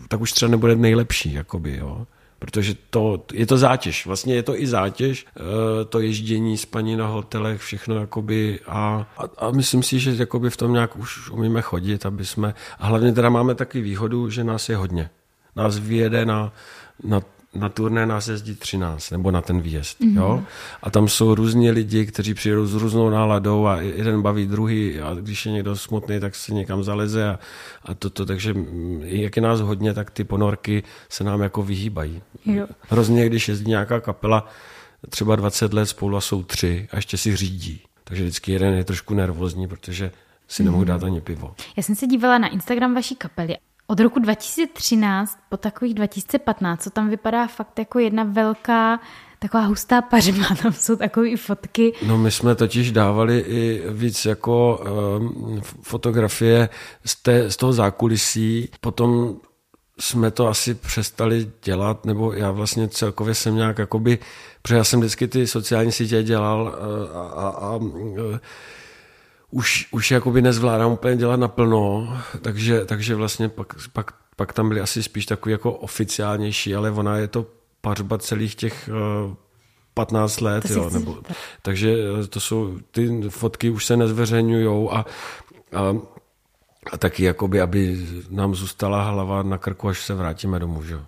tak 0.08 0.22
už 0.22 0.32
třeba 0.32 0.52
nebude 0.52 0.76
nejlepší, 0.76 1.34
jakoby, 1.34 1.78
jo. 1.78 2.08
Protože 2.40 2.76
to, 2.90 3.24
je 3.34 3.46
to 3.46 3.58
zátěž, 3.58 4.06
vlastně 4.06 4.36
je 4.36 4.44
to 4.44 4.62
i 4.62 4.68
zátěž, 4.68 5.26
uh, 5.40 5.46
to 5.90 6.00
ježdění, 6.00 6.58
spaní 6.58 6.96
na 6.96 7.08
hotelech, 7.08 7.62
všechno 7.62 7.96
jakoby 7.96 8.60
a, 8.68 9.08
a, 9.18 9.46
a 9.46 9.52
myslím 9.52 9.84
si, 9.84 10.00
že 10.00 10.16
jakoby 10.18 10.50
v 10.50 10.58
tom 10.58 10.74
nějak 10.74 10.98
už 10.98 11.30
umíme 11.30 11.62
chodit, 11.62 12.06
aby 12.06 12.26
jsme, 12.26 12.54
a 12.80 12.88
hlavně 12.88 13.14
teda 13.14 13.30
máme 13.30 13.56
taky 13.56 13.82
výhodu, 13.82 14.30
že 14.30 14.44
nás 14.44 14.70
je 14.70 14.78
hodně. 14.78 15.10
Nás 15.56 15.80
vyjede 15.80 16.26
na, 16.26 16.54
na 17.04 17.22
na 17.56 17.70
turné 17.70 18.06
nás 18.06 18.28
jezdí 18.28 18.56
13, 18.56 19.12
nebo 19.12 19.32
na 19.32 19.42
ten 19.42 19.62
výjezd. 19.62 20.02
Mm-hmm. 20.02 20.18
Jo? 20.18 20.44
A 20.84 20.90
tam 20.90 21.08
jsou 21.08 21.36
různí 21.36 21.72
lidi, 21.72 22.06
kteří 22.06 22.34
přijedou 22.34 22.66
s 22.66 22.74
různou 22.74 23.10
náladou 23.10 23.68
a 23.68 23.82
jeden 23.82 24.22
baví 24.22 24.48
druhý 24.48 25.00
a 25.00 25.14
když 25.14 25.46
je 25.46 25.52
někdo 25.52 25.76
smutný, 25.76 26.20
tak 26.20 26.36
se 26.36 26.54
někam 26.54 26.84
zaleze 26.84 27.30
a, 27.30 27.40
a 27.86 27.94
toto, 27.94 28.26
takže 28.26 28.56
jak 29.02 29.36
je 29.36 29.42
nás 29.42 29.60
hodně, 29.60 29.94
tak 29.94 30.12
ty 30.12 30.24
ponorky 30.24 30.84
se 31.10 31.24
nám 31.24 31.42
jako 31.42 31.64
vyhýbají. 31.64 32.22
Jo. 32.46 32.68
Hrozně, 32.90 33.26
když 33.26 33.48
jezdí 33.48 33.70
nějaká 33.70 34.00
kapela 34.00 34.48
třeba 35.10 35.36
20 35.36 35.74
let 35.74 35.86
spolu 35.86 36.18
a 36.18 36.22
jsou 36.22 36.44
tři 36.44 36.88
a 36.92 36.96
ještě 36.96 37.18
si 37.18 37.36
řídí. 37.36 37.82
Takže 38.04 38.24
vždycky 38.24 38.52
jeden 38.52 38.74
je 38.74 38.84
trošku 38.84 39.14
nervózní, 39.14 39.68
protože 39.68 40.12
si 40.48 40.64
mm. 40.64 40.66
nemohu 40.66 40.84
dát 40.84 41.04
ani 41.04 41.22
pivo. 41.22 41.56
Já 41.78 41.84
jsem 41.84 41.96
se 41.96 42.08
dívala 42.08 42.38
na 42.38 42.48
Instagram 42.48 42.94
vaší 42.94 43.16
kapely 43.16 43.58
od 43.88 44.00
roku 44.00 44.20
2013 44.20 45.40
po 45.50 45.58
takových 45.58 45.94
2015, 45.94 46.84
co 46.84 46.90
tam 46.90 47.10
vypadá 47.10 47.48
fakt 47.48 47.80
jako 47.80 48.00
jedna 48.00 48.24
velká 48.24 49.00
taková 49.40 49.64
hustá 49.64 50.02
pařba, 50.02 50.56
tam 50.64 50.74
jsou 50.74 50.96
takové 50.96 51.38
fotky. 51.38 51.94
No 52.08 52.18
my 52.18 52.32
jsme 52.32 52.56
totiž 52.56 52.92
dávali 52.92 53.40
i 53.40 53.84
víc 53.90 54.26
jako 54.26 54.84
um, 55.20 55.62
fotografie 55.82 56.70
z, 57.06 57.16
té, 57.16 57.52
z 57.52 57.58
toho 57.58 57.74
zákulisí, 57.74 58.70
potom 58.82 59.36
jsme 60.00 60.32
to 60.32 60.48
asi 60.48 60.74
přestali 60.74 61.52
dělat, 61.64 62.06
nebo 62.06 62.34
já 62.34 62.52
vlastně 62.52 62.88
celkově 62.88 63.36
jsem 63.36 63.56
nějak 63.56 63.78
jakoby, 63.78 64.20
protože 64.62 64.76
já 64.76 64.84
jsem 64.84 65.00
vždycky 65.00 65.28
ty 65.28 65.48
sociální 65.48 65.92
sítě 65.92 66.24
dělal 66.24 66.76
eh, 66.76 67.18
a, 67.18 67.22
a, 67.22 67.50
a 67.50 67.80
už, 69.56 69.88
už 69.92 70.12
jakoby 70.12 70.42
nezvládám 70.42 70.92
úplně 70.92 71.16
dělat 71.16 71.40
naplno, 71.40 72.18
takže, 72.42 72.86
takže 72.86 73.16
vlastně 73.16 73.50
pak, 73.50 73.74
pak, 73.94 74.12
pak 74.36 74.54
tam 74.54 74.68
byly 74.68 74.82
asi 74.82 75.04
spíš 75.04 75.26
takový 75.26 75.52
jako 75.52 75.72
oficiálnější, 75.74 76.76
ale 76.76 76.92
ona 76.92 77.18
je 77.18 77.28
to 77.28 77.46
pařba 77.82 78.18
celých 78.18 78.56
těch 78.56 78.90
15 79.94 80.42
eh, 80.42 80.46
let, 80.46 80.70
jo, 80.70 80.90
nebo, 80.90 81.18
takže 81.62 81.98
to 82.30 82.40
jsou, 82.40 82.80
ty 82.92 83.22
fotky 83.30 83.70
už 83.70 83.86
se 83.86 83.98
nezveřejňují 83.98 84.90
a, 84.92 85.06
a 85.74 85.96
a 86.92 86.98
taky, 86.98 87.24
jakoby, 87.24 87.62
aby 87.62 88.08
nám 88.30 88.56
zůstala 88.56 89.04
hlava 89.04 89.44
na 89.44 89.58
krku, 89.58 89.88
až 89.88 90.06
se 90.06 90.14
vrátíme 90.14 90.60
domů. 90.60 90.84
Že? 90.84 91.00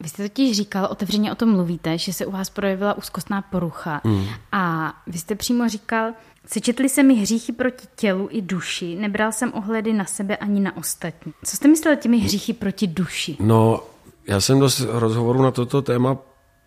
Vy 0.00 0.08
jste 0.08 0.22
totiž 0.22 0.56
říkal, 0.56 0.88
otevřeně 0.90 1.32
o 1.32 1.34
tom 1.34 1.50
mluvíte, 1.50 1.98
že 1.98 2.12
se 2.12 2.26
u 2.26 2.30
vás 2.30 2.50
projevila 2.50 2.98
úzkostná 2.98 3.42
porucha. 3.42 4.00
Mm. 4.04 4.24
A 4.52 4.92
vy 5.06 5.18
jste 5.18 5.34
přímo 5.34 5.68
říkal, 5.68 6.12
sečetli 6.46 6.88
se 6.88 7.02
mi 7.02 7.14
hříchy 7.14 7.52
proti 7.52 7.86
tělu 7.96 8.28
i 8.30 8.42
duši, 8.42 8.96
nebral 8.96 9.32
jsem 9.32 9.52
ohledy 9.54 9.92
na 9.92 10.04
sebe 10.04 10.36
ani 10.36 10.60
na 10.60 10.76
ostatní. 10.76 11.32
Co 11.44 11.56
jste 11.56 11.68
myslel 11.68 11.96
těmi 11.96 12.18
hříchy 12.18 12.52
proti 12.52 12.86
duši? 12.86 13.36
No, 13.40 13.82
já 14.28 14.40
jsem 14.40 14.60
dost 14.60 14.80
rozhovoru 14.88 15.42
na 15.42 15.50
toto 15.50 15.82
téma 15.82 16.16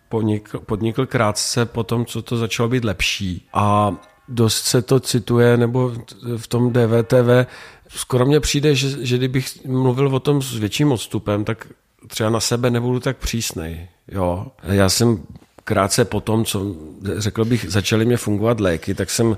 podnikl, 0.08 0.58
podnikl 0.58 1.06
krátce 1.06 1.66
po 1.66 1.84
tom, 1.84 2.06
co 2.06 2.22
to 2.22 2.36
začalo 2.36 2.68
být 2.68 2.84
lepší. 2.84 3.48
A 3.52 3.94
dost 4.28 4.62
se 4.62 4.82
to 4.82 5.00
cituje, 5.00 5.56
nebo 5.56 5.92
v 6.36 6.46
tom 6.46 6.72
DVTV 6.72 7.46
skoro 7.88 8.26
mně 8.26 8.40
přijde, 8.40 8.74
že, 8.74 9.06
že 9.06 9.18
kdybych 9.18 9.64
mluvil 9.66 10.14
o 10.14 10.20
tom 10.20 10.42
s 10.42 10.54
větším 10.54 10.92
odstupem, 10.92 11.44
tak 11.44 11.66
třeba 12.08 12.30
na 12.30 12.40
sebe 12.40 12.70
nebudu 12.70 13.00
tak 13.00 13.16
přísnej. 13.16 13.88
Jo. 14.08 14.46
Já 14.62 14.88
jsem 14.88 15.22
krátce 15.64 16.04
po 16.04 16.20
tom, 16.20 16.44
co 16.44 16.74
řekl 17.16 17.44
bych, 17.44 17.66
začaly 17.68 18.04
mě 18.04 18.16
fungovat 18.16 18.60
léky, 18.60 18.94
tak 18.94 19.10
jsem 19.10 19.36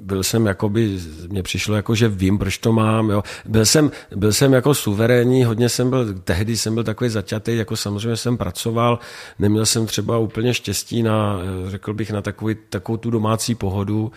byl 0.00 0.22
jsem 0.22 0.46
jakoby, 0.46 0.98
mně 1.28 1.42
přišlo 1.42 1.76
jako, 1.76 1.94
že 1.94 2.08
vím, 2.08 2.38
proč 2.38 2.58
to 2.58 2.72
mám, 2.72 3.10
jo. 3.10 3.22
Byl 3.44 3.66
jsem, 3.66 3.90
byl 4.16 4.32
jsem 4.32 4.52
jako 4.52 4.74
suverénní, 4.74 5.44
hodně 5.44 5.68
jsem 5.68 5.90
byl, 5.90 6.14
tehdy 6.14 6.56
jsem 6.56 6.74
byl 6.74 6.84
takový 6.84 7.10
zaťatý, 7.10 7.56
jako 7.56 7.76
samozřejmě 7.76 8.16
jsem 8.16 8.36
pracoval, 8.36 8.98
neměl 9.38 9.66
jsem 9.66 9.86
třeba 9.86 10.18
úplně 10.18 10.54
štěstí 10.54 11.02
na, 11.02 11.38
řekl 11.68 11.94
bych, 11.94 12.10
na 12.10 12.22
takový, 12.22 12.56
takovou 12.68 12.96
tu 12.96 13.10
domácí 13.10 13.54
pohodu, 13.54 14.12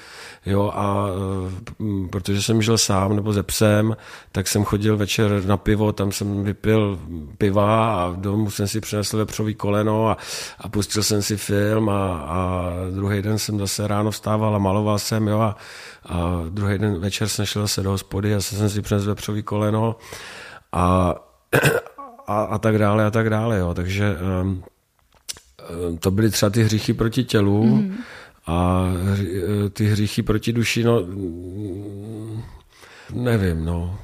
jo, 0.46 0.72
a 0.76 1.08
mm, 1.80 2.10
protože 2.10 2.42
jsem 2.42 2.62
žil 2.62 2.78
sám 2.78 3.16
nebo 3.16 3.34
ze 3.34 3.44
psem, 3.44 3.98
tak 4.32 4.48
jsem 4.48 4.64
chodil 4.64 4.98
večer 4.98 5.46
na 5.46 5.58
pivo, 5.58 5.92
tam 5.92 6.12
jsem 6.12 6.44
vypil 6.44 7.00
piva 7.38 7.96
a 7.96 8.16
domů 8.16 8.52
jsem 8.52 8.68
si 8.68 8.82
přinesl 8.82 9.18
vepřový 9.18 9.56
koleno 9.56 10.10
a, 10.10 10.18
a 10.60 10.70
pustil 10.70 11.04
jsem 11.04 11.22
si 11.22 11.38
film 11.38 11.90
a, 11.90 12.18
a 12.18 12.72
druhý 12.92 13.22
den 13.22 13.40
jsem 13.40 13.60
zase 13.60 13.88
ráno 13.88 14.12
vstával 14.12 14.56
a 14.56 14.60
maloval 14.60 15.00
jsem, 15.00 15.28
jo, 15.28 15.40
a 15.40 15.53
a, 16.06 16.44
druhý 16.50 16.78
den 16.78 17.00
večer 17.00 17.28
jsem 17.28 17.46
šel 17.46 17.68
se 17.68 17.84
do 17.84 17.90
hospody 17.90 18.36
a 18.36 18.42
jsem 18.42 18.70
si 18.70 18.82
přinesl 18.82 19.08
vepřový 19.08 19.44
koleno 19.44 19.96
a, 20.72 21.16
a, 22.28 22.44
a 22.44 22.58
tak 22.58 22.78
dále 22.78 23.06
a 23.06 23.12
tak 23.12 23.30
dále. 23.30 23.58
Jo. 23.58 23.74
Takže 23.74 24.16
um, 24.42 24.64
to 26.00 26.12
byly 26.12 26.30
třeba 26.30 26.50
ty 26.50 26.64
hříchy 26.64 26.94
proti 26.94 27.24
tělu 27.24 27.64
mm. 27.64 27.98
a 28.48 28.86
ty 29.74 29.86
hříchy 29.86 30.22
proti 30.24 30.54
duši, 30.54 30.84
no 30.84 31.02
nevím, 33.14 33.66
no. 33.66 34.00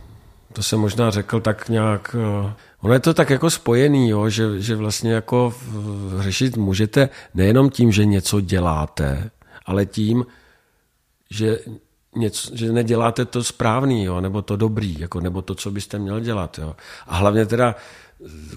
To 0.53 0.63
jsem 0.63 0.79
možná 0.79 1.11
řekl 1.11 1.39
tak 1.39 1.69
nějak... 1.69 2.15
Eh, 2.19 2.53
ono 2.81 2.93
je 2.93 2.99
to 2.99 3.13
tak 3.13 3.29
jako 3.29 3.49
spojený, 3.49 4.09
jo, 4.09 4.29
že, 4.29 4.61
že 4.61 4.75
vlastně 4.75 5.13
jako 5.13 5.53
řešit 6.19 6.57
můžete 6.57 7.09
nejenom 7.33 7.69
tím, 7.69 7.91
že 7.91 8.05
něco 8.05 8.41
děláte, 8.41 9.29
ale 9.65 9.85
tím, 9.85 10.25
že, 11.29 11.59
něco, 12.15 12.55
že 12.55 12.71
neděláte 12.71 13.25
to 13.25 13.43
správný, 13.43 14.03
jo, 14.03 14.21
nebo 14.21 14.41
to 14.41 14.55
dobrý, 14.55 14.99
jako, 14.99 15.21
nebo 15.21 15.41
to, 15.41 15.55
co 15.55 15.71
byste 15.71 15.99
měl 15.99 16.19
dělat. 16.19 16.59
Jo. 16.59 16.75
A 17.07 17.15
hlavně 17.15 17.45
teda 17.45 17.75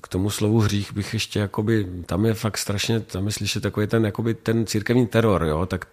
k 0.02 0.08
tomu 0.08 0.30
slovu 0.30 0.58
hřích 0.58 0.92
bych 0.92 1.14
ještě, 1.14 1.38
jakoby, 1.38 1.86
tam 2.06 2.24
je 2.26 2.34
fakt 2.34 2.58
strašně, 2.58 3.00
tam 3.00 3.26
je 3.26 3.32
slyšet 3.32 3.62
takový 3.62 3.86
ten, 3.86 4.04
jakoby, 4.04 4.34
ten 4.34 4.66
církevní 4.66 5.06
teror, 5.06 5.44
jo, 5.44 5.66
tak 5.66 5.84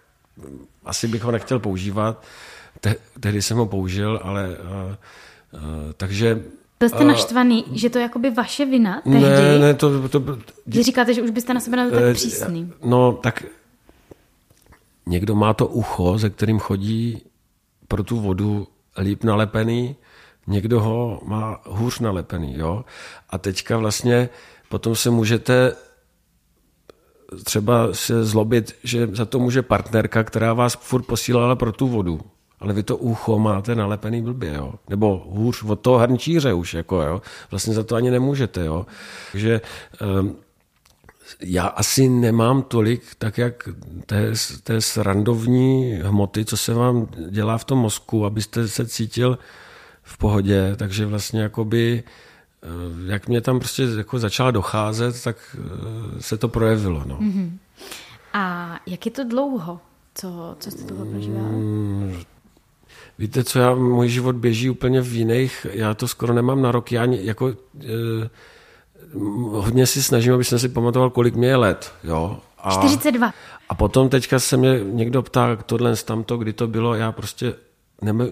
asi 0.84 1.08
bych 1.08 1.22
ho 1.22 1.30
nechtěl 1.30 1.58
používat, 1.58 2.24
Te, 2.80 2.94
tehdy 3.20 3.42
jsem 3.42 3.56
ho 3.56 3.66
použil, 3.66 4.20
ale 4.22 4.48
uh, 4.48 4.94
uh, 5.62 5.92
takže 5.96 6.42
byl 6.78 6.88
jste 6.88 7.04
naštvaný, 7.04 7.64
uh, 7.64 7.76
že 7.76 7.90
to 7.90 7.98
je 7.98 8.02
jakoby 8.02 8.30
vaše 8.30 8.64
vina 8.64 9.00
tehdy? 9.04 9.20
Ne, 9.20 9.58
ne, 9.58 9.74
to... 9.74 10.08
to, 10.08 10.20
to 10.20 10.38
Když 10.64 10.86
říkáte, 10.86 11.14
že 11.14 11.22
už 11.22 11.30
byste 11.30 11.54
na 11.54 11.60
sebe 11.60 11.76
nebyl 11.76 12.00
tak 12.00 12.14
přísný. 12.14 12.72
No, 12.84 13.12
tak 13.12 13.44
Někdo 15.06 15.34
má 15.34 15.54
to 15.54 15.66
ucho, 15.66 16.18
ze 16.18 16.30
kterým 16.30 16.58
chodí 16.58 17.22
pro 17.88 18.04
tu 18.04 18.20
vodu 18.20 18.66
líp 18.98 19.24
nalepený, 19.24 19.96
někdo 20.46 20.80
ho 20.80 21.20
má 21.24 21.60
hůř 21.66 22.00
nalepený. 22.00 22.54
Jo? 22.58 22.84
A 23.30 23.38
teďka 23.38 23.78
vlastně 23.78 24.28
potom 24.68 24.96
se 24.96 25.10
můžete 25.10 25.72
třeba 27.44 27.88
se 27.92 28.24
zlobit, 28.24 28.76
že 28.84 29.06
za 29.12 29.24
to 29.24 29.38
může 29.38 29.62
partnerka, 29.62 30.24
která 30.24 30.54
vás 30.54 30.76
furt 30.80 31.02
posílala 31.02 31.56
pro 31.56 31.72
tu 31.72 31.88
vodu. 31.88 32.20
Ale 32.60 32.72
vy 32.74 32.82
to 32.82 32.96
ucho 32.96 33.38
máte 33.38 33.74
nalepený 33.74 34.22
blbě, 34.22 34.54
jo? 34.54 34.74
Nebo 34.88 35.24
hůř 35.28 35.62
od 35.62 35.80
toho 35.80 35.98
hrnčíře 35.98 36.52
už, 36.52 36.74
jako, 36.74 37.02
jo? 37.02 37.22
Vlastně 37.50 37.74
za 37.74 37.82
to 37.82 37.96
ani 37.96 38.10
nemůžete, 38.10 38.64
jo? 38.64 38.86
Takže 39.32 39.60
um, 40.20 40.36
já 41.40 41.66
asi 41.66 42.08
nemám 42.08 42.62
tolik, 42.62 43.02
tak 43.18 43.38
jak 43.38 43.68
té, 44.06 44.32
té 44.62 44.80
srandovní 44.80 45.92
hmoty, 46.02 46.44
co 46.44 46.56
se 46.56 46.74
vám 46.74 47.08
dělá 47.30 47.58
v 47.58 47.64
tom 47.64 47.78
mozku, 47.78 48.26
abyste 48.26 48.68
se 48.68 48.86
cítil 48.86 49.38
v 50.02 50.18
pohodě, 50.18 50.76
takže 50.76 51.06
vlastně 51.06 51.40
jakoby 51.40 52.02
eh, 52.62 52.66
jak 53.06 53.28
mě 53.28 53.40
tam 53.40 53.58
prostě 53.58 53.82
jako 53.98 54.18
začala 54.18 54.50
docházet, 54.50 55.22
tak 55.22 55.56
eh, 55.58 56.22
se 56.22 56.36
to 56.36 56.48
projevilo. 56.48 57.02
No. 57.06 57.18
Mm-hmm. 57.18 57.50
A 58.32 58.76
jak 58.86 59.06
je 59.06 59.12
to 59.12 59.24
dlouho? 59.24 59.80
Co, 60.14 60.56
co 60.60 60.70
jste 60.70 60.84
toho 60.84 61.06
prožíval? 61.06 61.42
Mm, 61.42 62.22
víte 63.18 63.44
co, 63.44 63.58
já, 63.58 63.74
můj 63.74 64.08
život 64.08 64.36
běží 64.36 64.70
úplně 64.70 65.00
v 65.00 65.12
jiných, 65.12 65.66
já 65.72 65.94
to 65.94 66.08
skoro 66.08 66.34
nemám 66.34 66.62
na 66.62 66.72
rok, 66.72 66.92
já 66.92 67.04
jako... 67.04 67.48
E, 67.48 68.30
hodně 69.50 69.86
si 69.86 70.02
snažím, 70.02 70.34
aby 70.34 70.44
jsem 70.44 70.58
si 70.58 70.68
pamatoval, 70.68 71.10
kolik 71.10 71.34
mě 71.34 71.48
je 71.48 71.56
let. 71.56 71.92
Jo? 72.04 72.40
A, 72.58 72.70
42. 72.70 73.32
A 73.68 73.74
potom 73.74 74.08
teďka 74.08 74.38
se 74.38 74.56
mě 74.56 74.80
někdo 74.84 75.22
ptá, 75.22 75.56
tohle 75.56 75.96
tamto, 75.96 76.36
kdy 76.36 76.52
to 76.52 76.66
bylo, 76.66 76.94
já 76.94 77.12
prostě 77.12 77.54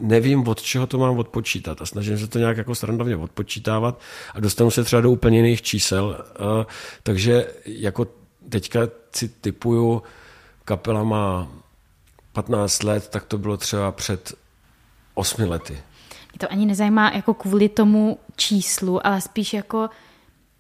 nevím, 0.01 0.49
od 0.49 0.63
čeho 0.63 0.87
to 0.87 0.99
mám 0.99 1.19
odpočítat 1.19 1.83
a 1.83 1.87
snažím 1.87 2.19
se 2.19 2.27
to 2.27 2.39
nějak 2.39 2.57
jako 2.57 2.75
srandovně 2.75 3.17
odpočítávat 3.17 4.01
a 4.35 4.41
dostanu 4.41 4.71
se 4.71 4.85
třeba 4.85 5.03
do 5.03 5.11
úplně 5.11 5.39
jiných 5.39 5.63
čísel. 5.63 6.25
Takže 7.03 7.47
jako 7.67 8.07
teďka 8.49 8.81
si 9.13 9.29
typuju, 9.29 10.03
kapela 10.65 11.03
má 11.03 11.49
15 12.33 12.83
let, 12.83 13.09
tak 13.09 13.25
to 13.25 13.39
bylo 13.39 13.57
třeba 13.57 13.93
před 13.93 14.35
8 15.15 15.51
lety. 15.51 15.73
Mě 16.33 16.39
to 16.39 16.53
ani 16.53 16.67
nezajímá 16.67 17.11
jako 17.11 17.35
kvůli 17.35 17.69
tomu 17.69 18.19
číslu, 18.37 19.07
ale 19.07 19.21
spíš 19.21 19.53
jako 19.53 19.89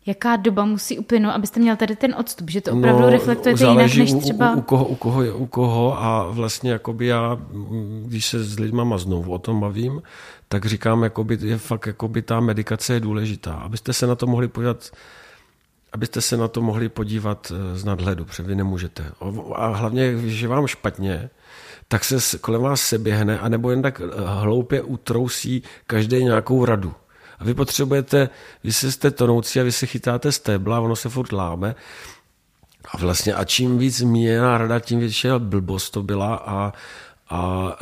jaká 0.08 0.36
doba 0.36 0.64
musí 0.64 0.98
uplynout, 0.98 1.34
abyste 1.34 1.60
měl 1.60 1.76
tady 1.76 1.96
ten 1.96 2.14
odstup, 2.18 2.50
že 2.50 2.60
to 2.60 2.72
opravdu 2.72 3.02
no, 3.02 3.10
reflektujete 3.10 3.64
jinak 3.64 3.94
než 3.94 4.12
třeba... 4.12 4.54
U, 4.54 4.58
u, 4.58 4.62
koho, 4.62 4.84
u, 4.84 4.94
koho, 4.94 5.24
u 5.36 5.46
koho 5.46 6.02
a 6.02 6.30
vlastně 6.30 6.70
jakoby 6.70 7.06
já, 7.06 7.38
když 8.04 8.26
se 8.26 8.44
s 8.44 8.58
lidma 8.58 8.98
znovu 8.98 9.32
o 9.32 9.38
tom 9.38 9.60
bavím, 9.60 10.02
tak 10.48 10.66
říkám, 10.66 11.02
jakoby, 11.02 11.38
je 11.42 11.58
fakt 11.58 11.86
jakoby 11.86 12.22
ta 12.22 12.40
medikace 12.40 12.94
je 12.94 13.00
důležitá, 13.00 13.52
abyste 13.52 13.92
se 13.92 14.06
na 14.06 14.14
to 14.14 14.26
mohli 14.26 14.48
podívat 14.48 14.90
abyste 15.92 16.20
se 16.20 16.36
na 16.36 16.48
to 16.48 16.62
mohli 16.62 16.88
podívat 16.88 17.52
eh, 17.54 17.78
z 17.78 17.84
nadhledu, 17.84 18.24
protože 18.24 18.42
vy 18.42 18.54
nemůžete. 18.54 19.12
A 19.54 19.66
hlavně, 19.66 20.12
když 20.12 20.40
je 20.40 20.48
vám 20.48 20.66
špatně, 20.66 21.30
tak 21.88 22.04
se 22.04 22.38
kolem 22.38 22.62
vás 22.62 22.80
se 22.80 22.98
běhne, 22.98 23.38
anebo 23.38 23.70
jen 23.70 23.82
tak 23.82 24.00
eh, 24.00 24.04
hloupě 24.24 24.82
utrousí 24.82 25.62
každý 25.86 26.24
nějakou 26.24 26.64
radu. 26.64 26.94
A 27.38 27.44
vy 27.44 27.54
potřebujete, 27.54 28.28
vy 28.64 28.72
se 28.72 28.92
jste 28.92 29.10
tonoucí 29.10 29.60
a 29.60 29.62
vy 29.62 29.72
se 29.72 29.86
chytáte 29.86 30.32
stébla, 30.32 30.80
ono 30.80 30.96
se 30.96 31.08
furt 31.08 31.32
láme. 31.32 31.74
A 32.90 32.96
vlastně 32.96 33.34
a 33.34 33.44
čím 33.44 33.78
víc 33.78 34.00
míjená 34.00 34.58
rada, 34.58 34.80
tím 34.80 34.98
větší 34.98 35.28
blbost 35.38 35.90
to 35.90 36.02
byla 36.02 36.34
a, 36.34 36.72
a 37.28 37.72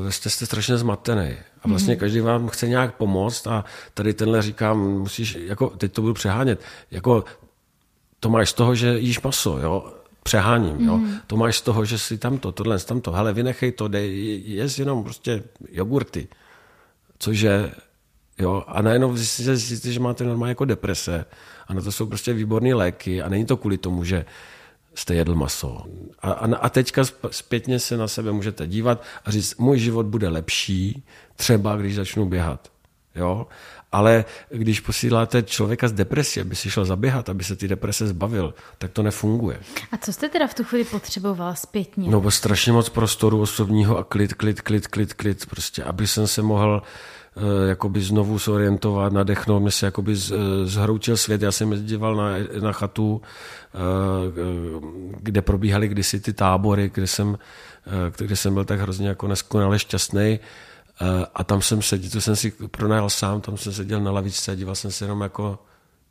uh, 0.00 0.08
jste, 0.08 0.30
jste 0.30 0.46
strašně 0.46 0.76
zmatený. 0.76 1.36
A 1.62 1.68
vlastně 1.68 1.94
mm-hmm. 1.94 1.98
každý 1.98 2.20
vám 2.20 2.48
chce 2.48 2.68
nějak 2.68 2.94
pomoct 2.94 3.46
a 3.46 3.64
tady 3.94 4.14
tenhle 4.14 4.42
říkám, 4.42 4.78
musíš, 4.78 5.38
jako 5.40 5.68
teď 5.68 5.92
to 5.92 6.00
budu 6.02 6.14
přehánět, 6.14 6.60
jako 6.90 7.24
to 8.20 8.28
máš 8.28 8.50
z 8.50 8.52
toho, 8.52 8.74
že 8.74 8.98
jíš 8.98 9.20
maso, 9.20 9.58
jo? 9.58 9.94
přeháním. 10.24 10.80
Jo? 10.80 10.96
Mm. 10.96 11.14
To 11.26 11.36
máš 11.36 11.56
z 11.56 11.62
toho, 11.62 11.84
že 11.84 11.98
si 11.98 12.18
tamto, 12.18 12.52
tohle, 12.52 12.78
tamto, 12.78 13.12
hele, 13.12 13.32
vynechej 13.32 13.72
to, 13.72 13.88
dej, 13.88 14.42
jest 14.46 14.78
jenom 14.78 15.04
prostě 15.04 15.42
jogurty. 15.70 16.28
Cože, 17.18 17.72
jo, 18.38 18.64
a 18.66 18.82
najednou 18.82 19.16
zjistíte, 19.16 19.92
že 19.92 20.00
máte 20.00 20.24
normálně 20.24 20.50
jako 20.50 20.64
deprese 20.64 21.24
a 21.66 21.74
na 21.74 21.82
to 21.82 21.92
jsou 21.92 22.06
prostě 22.06 22.32
výborné 22.32 22.74
léky 22.74 23.22
a 23.22 23.28
není 23.28 23.46
to 23.46 23.56
kvůli 23.56 23.78
tomu, 23.78 24.04
že 24.04 24.24
jste 24.94 25.14
jedl 25.14 25.34
maso. 25.34 25.84
A, 26.18 26.30
a, 26.32 26.56
a 26.56 26.68
teďka 26.68 27.02
zpětně 27.30 27.78
se 27.78 27.96
na 27.96 28.08
sebe 28.08 28.32
můžete 28.32 28.66
dívat 28.66 29.02
a 29.24 29.30
říct, 29.30 29.56
můj 29.56 29.78
život 29.78 30.06
bude 30.06 30.28
lepší, 30.28 31.04
třeba 31.36 31.76
když 31.76 31.94
začnu 31.94 32.26
běhat. 32.26 32.73
Jo? 33.14 33.46
Ale 33.92 34.24
když 34.48 34.80
posíláte 34.80 35.42
člověka 35.42 35.88
z 35.88 35.92
depresí, 35.92 36.40
aby 36.40 36.56
si 36.56 36.70
šel 36.70 36.84
zaběhat, 36.84 37.28
aby 37.28 37.44
se 37.44 37.56
ty 37.56 37.68
deprese 37.68 38.06
zbavil, 38.06 38.54
tak 38.78 38.90
to 38.90 39.02
nefunguje. 39.02 39.60
A 39.92 39.96
co 39.96 40.12
jste 40.12 40.28
teda 40.28 40.46
v 40.46 40.54
tu 40.54 40.64
chvíli 40.64 40.84
potřeboval 40.84 41.54
zpětně? 41.54 42.10
No, 42.10 42.20
bo 42.20 42.30
strašně 42.30 42.72
moc 42.72 42.88
prostoru 42.88 43.40
osobního 43.40 43.98
a 43.98 44.04
klid, 44.04 44.34
klid, 44.34 44.60
klid, 44.60 44.86
klid, 44.86 45.14
klid, 45.14 45.46
prostě, 45.46 45.82
aby 45.82 46.06
jsem 46.06 46.26
se 46.26 46.42
mohl 46.42 46.82
uh, 47.36 47.68
jakoby 47.68 48.00
znovu 48.00 48.38
zorientovat, 48.38 49.12
nadechnout, 49.12 49.62
mě 49.62 49.70
se 49.70 49.86
jakoby 49.86 50.16
z, 50.16 50.30
uh, 50.30 50.38
zhroutil 50.64 51.16
svět. 51.16 51.42
Já 51.42 51.52
jsem 51.52 51.72
jezdíval 51.72 52.16
na, 52.16 52.30
na 52.60 52.72
chatu, 52.72 53.22
uh, 53.74 54.84
kde 55.20 55.42
probíhaly 55.42 55.88
kdysi 55.88 56.20
ty 56.20 56.32
tábory, 56.32 56.90
kde 56.94 57.06
jsem, 57.06 57.38
kde 58.18 58.36
jsem 58.36 58.54
byl 58.54 58.64
tak 58.64 58.80
hrozně 58.80 59.08
jako 59.08 59.28
neskonale 59.28 59.78
šťastný. 59.78 60.38
Eh, 61.00 61.26
a 61.34 61.44
tam 61.44 61.62
jsem 61.62 61.82
seděl, 61.82 62.10
to 62.10 62.20
jsem 62.20 62.36
si 62.36 62.50
pronajal 62.50 63.10
sám, 63.10 63.40
tam 63.40 63.56
jsem 63.56 63.72
seděl 63.72 64.00
na 64.00 64.10
lavičce 64.10 64.52
a 64.52 64.54
díval 64.54 64.74
jsem 64.74 64.90
se 64.90 65.04
jenom 65.04 65.20
jako, 65.20 65.58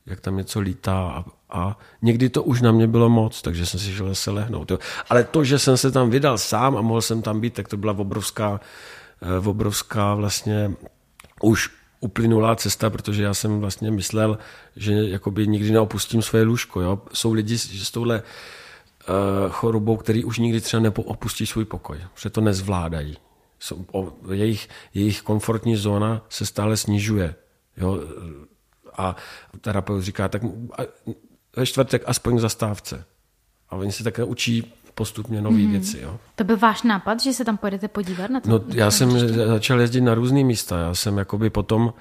jak 0.06 0.22
tam 0.22 0.38
něco 0.38 0.60
lítá 0.60 0.94
a, 0.94 1.26
a 1.50 1.78
někdy 2.02 2.30
to 2.30 2.44
už 2.44 2.62
na 2.62 2.72
mě 2.72 2.88
bylo 2.88 3.10
moc, 3.10 3.42
takže 3.42 3.66
jsem 3.66 3.80
si 3.80 3.96
šel 3.96 4.10
zase 4.10 4.32
lehnout. 4.32 4.72
Jo. 4.72 4.80
Ale 5.10 5.24
to, 5.24 5.44
že 5.44 5.60
jsem 5.60 5.78
se 5.78 5.92
tam 5.92 6.10
vydal 6.10 6.38
sám 6.38 6.78
a 6.78 6.82
mohl 6.82 7.02
jsem 7.02 7.22
tam 7.22 7.42
být, 7.42 7.54
tak 7.54 7.68
to 7.68 7.78
byla 7.78 7.94
obrovská, 7.98 8.60
eh, 9.22 9.48
obrovská 9.48 10.16
vlastně 10.16 10.72
už 11.42 11.70
uplynulá 12.00 12.56
cesta, 12.56 12.90
protože 12.90 13.24
já 13.24 13.34
jsem 13.34 13.60
vlastně 13.60 13.92
myslel, 13.92 14.38
že 14.76 14.94
jakoby 14.94 15.48
nikdy 15.48 15.72
neopustím 15.72 16.22
svoje 16.22 16.44
lůžko. 16.44 16.82
Jo. 16.82 17.02
Jsou 17.14 17.34
lidi 17.34 17.58
s 17.58 17.92
touhle 17.92 18.24
uh, 18.24 19.52
chorobou, 19.52 19.98
který 19.98 20.24
už 20.24 20.40
nikdy 20.40 20.62
třeba 20.62 20.84
neopustí 20.84 21.46
svůj 21.46 21.66
pokoj, 21.66 21.98
protože 22.14 22.30
to 22.30 22.42
nezvládají 22.42 23.18
jejich, 24.32 24.70
jejich 24.94 25.22
komfortní 25.22 25.76
zóna 25.76 26.26
se 26.30 26.46
stále 26.46 26.78
snižuje. 26.78 27.36
Jo? 27.78 28.00
A 28.98 29.16
terapeut 29.62 30.04
říká, 30.04 30.28
tak 30.28 30.42
ve 31.56 31.66
čtvrtek 31.66 32.04
aspoň 32.06 32.40
zastávce. 32.40 33.06
A 33.70 33.76
oni 33.76 33.92
se 33.92 34.04
také 34.04 34.24
učí 34.24 34.74
postupně 34.96 35.42
nové 35.42 35.58
mm-hmm. 35.58 35.72
věci. 35.72 36.00
Jo. 36.02 36.20
To 36.36 36.44
byl 36.44 36.58
váš 36.58 36.84
nápad, 36.84 37.20
že 37.22 37.34
se 37.34 37.46
tam 37.46 37.58
pojedete 37.58 37.88
podívat 37.88 38.32
na 38.32 38.40
to? 38.40 38.50
No, 38.50 38.62
já 38.68 38.92
jsem 38.92 39.16
ještě? 39.16 39.48
začal 39.48 39.82
jezdit 39.82 40.02
na 40.02 40.14
různé 40.14 40.44
místa. 40.44 40.80
Já 40.80 40.96
jsem 40.96 41.18
jakoby 41.18 41.50
potom 41.50 41.94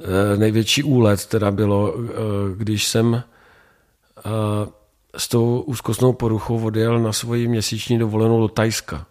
eh, 0.00 0.36
největší 0.36 0.82
úlet 0.82 1.26
teda 1.26 1.50
bylo, 1.50 1.94
eh, 1.98 2.08
když 2.56 2.86
jsem 2.86 3.14
eh, 3.14 4.22
s 5.16 5.28
tou 5.28 5.60
úzkostnou 5.60 6.12
poruchou 6.12 6.64
odjel 6.64 6.98
na 6.98 7.12
svoji 7.12 7.48
měsíční 7.48 7.98
dovolenou 7.98 8.40
do 8.40 8.48
Tajska. 8.48 9.06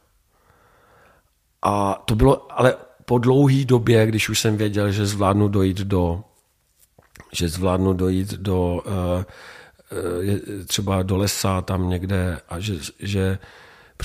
A 1.61 2.03
to 2.05 2.15
bylo 2.15 2.59
ale 2.59 2.75
po 3.05 3.17
dlouhé 3.17 3.65
době, 3.65 4.07
když 4.07 4.29
už 4.29 4.39
jsem 4.39 4.57
věděl, 4.57 4.91
že 4.91 5.05
zvládnu 5.05 5.47
dojít 5.47 5.77
do, 5.77 6.23
že 7.33 7.49
zvládnu 7.49 7.93
dojít 7.93 8.33
do 8.33 8.81
uh, 8.85 9.23
třeba 10.67 11.03
do 11.03 11.17
lesa 11.17 11.61
tam 11.61 11.89
někde 11.89 12.39
a 12.49 12.59
že, 12.59 12.73
že 12.99 13.39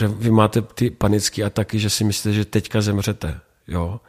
vy 0.08 0.30
máte 0.30 0.62
ty 0.62 0.90
panické 0.90 1.44
ataky, 1.44 1.78
že 1.78 1.90
si 1.90 2.04
myslíte, 2.04 2.32
že 2.32 2.44
teďka 2.44 2.80
zemřete, 2.80 3.40
jo, 3.68 4.00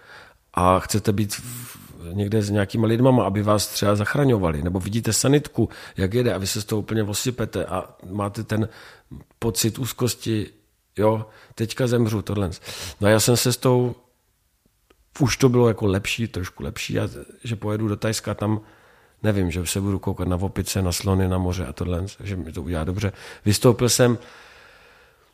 a 0.53 0.79
chcete 0.79 1.11
být 1.11 1.35
v, 1.35 1.77
někde 2.13 2.41
s 2.41 2.49
nějakýma 2.49 2.87
lidmama, 2.87 3.23
aby 3.23 3.43
vás 3.43 3.67
třeba 3.67 3.95
zachraňovali, 3.95 4.63
nebo 4.63 4.79
vidíte 4.79 5.13
sanitku, 5.13 5.69
jak 5.97 6.13
jede 6.13 6.33
a 6.33 6.37
vy 6.37 6.47
se 6.47 6.61
z 6.61 6.65
toho 6.65 6.79
úplně 6.79 7.03
osypete 7.03 7.65
a 7.65 7.95
máte 8.11 8.43
ten 8.43 8.69
pocit 9.39 9.79
úzkosti, 9.79 10.49
jo, 10.97 11.25
teďka 11.55 11.87
zemřu, 11.87 12.21
tohle. 12.21 12.49
No 13.01 13.07
a 13.07 13.11
já 13.11 13.19
jsem 13.19 13.37
se 13.37 13.53
s 13.53 13.57
tou, 13.57 13.95
už 15.19 15.37
to 15.37 15.49
bylo 15.49 15.67
jako 15.67 15.85
lepší, 15.85 16.27
trošku 16.27 16.63
lepší, 16.63 16.99
a, 16.99 17.09
že 17.43 17.55
pojedu 17.55 17.87
do 17.87 17.95
Tajska, 17.95 18.33
tam 18.33 18.61
nevím, 19.23 19.51
že 19.51 19.65
se 19.65 19.81
budu 19.81 19.99
koukat 19.99 20.27
na 20.27 20.35
opice, 20.35 20.81
na 20.81 20.91
slony, 20.91 21.27
na 21.27 21.37
moře 21.37 21.65
a 21.65 21.73
tohle, 21.73 22.05
že 22.23 22.35
mi 22.35 22.51
to 22.51 22.63
udělá 22.63 22.83
dobře. 22.83 23.11
Vystoupil 23.45 23.89
jsem, 23.89 24.17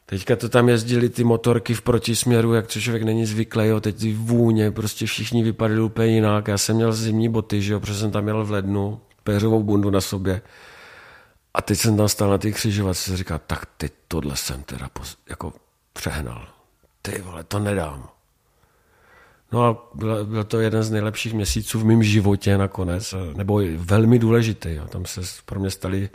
teďka 0.06 0.36
to 0.36 0.50
tam 0.50 0.70
jezdili 0.70 1.10
ty 1.10 1.24
motorky 1.24 1.74
v 1.74 1.82
protisměru, 1.82 2.54
jak 2.54 2.68
to 2.68 2.80
člověk 2.80 3.04
není 3.04 3.26
zvyklý, 3.26 3.68
jo, 3.68 3.82
teď 3.82 4.00
ty 4.00 4.14
vůně, 4.14 4.72
prostě 4.72 5.06
všichni 5.06 5.44
vypadali 5.44 5.82
úplně 5.82 6.08
jinak. 6.08 6.48
Já 6.48 6.58
jsem 6.58 6.76
měl 6.76 6.94
zimní 6.94 7.30
boty, 7.30 7.62
že 7.62 7.74
jo, 7.74 7.80
protože 7.80 7.96
jsem 7.96 8.12
tam 8.12 8.24
měl 8.24 8.46
v 8.46 8.52
lednu, 8.52 9.00
péřovou 9.24 9.64
bundu 9.64 9.90
na 9.90 10.02
sobě. 10.02 10.42
A 11.58 11.62
teď 11.62 11.80
jsem 11.80 11.98
tam 11.98 12.10
stál 12.10 12.30
na 12.30 12.38
té 12.38 12.52
křižovatce 12.52 13.14
a 13.14 13.16
říká, 13.16 13.38
tak 13.38 13.66
teď 13.78 13.94
tohle 14.08 14.38
jsem 14.38 14.64
teda 14.64 14.90
jako 15.30 15.54
přehnal. 15.94 16.48
Ty 17.02 17.22
vole, 17.22 17.44
to 17.44 17.60
nedám. 17.60 18.10
No 19.52 19.66
a 19.66 19.90
byl, 19.94 20.26
byl 20.26 20.44
to 20.44 20.60
jeden 20.60 20.84
z 20.84 20.92
nejlepších 20.92 21.34
měsíců 21.34 21.80
v 21.80 21.86
mém 21.86 22.04
životě 22.04 22.58
nakonec, 22.58 23.14
nebo 23.36 23.62
velmi 23.78 24.20
důležitý. 24.20 24.74
Jo. 24.74 24.88
Tam 24.88 25.06
se 25.06 25.22
pro 25.46 25.60
mě 25.60 25.72
staly, 25.72 26.10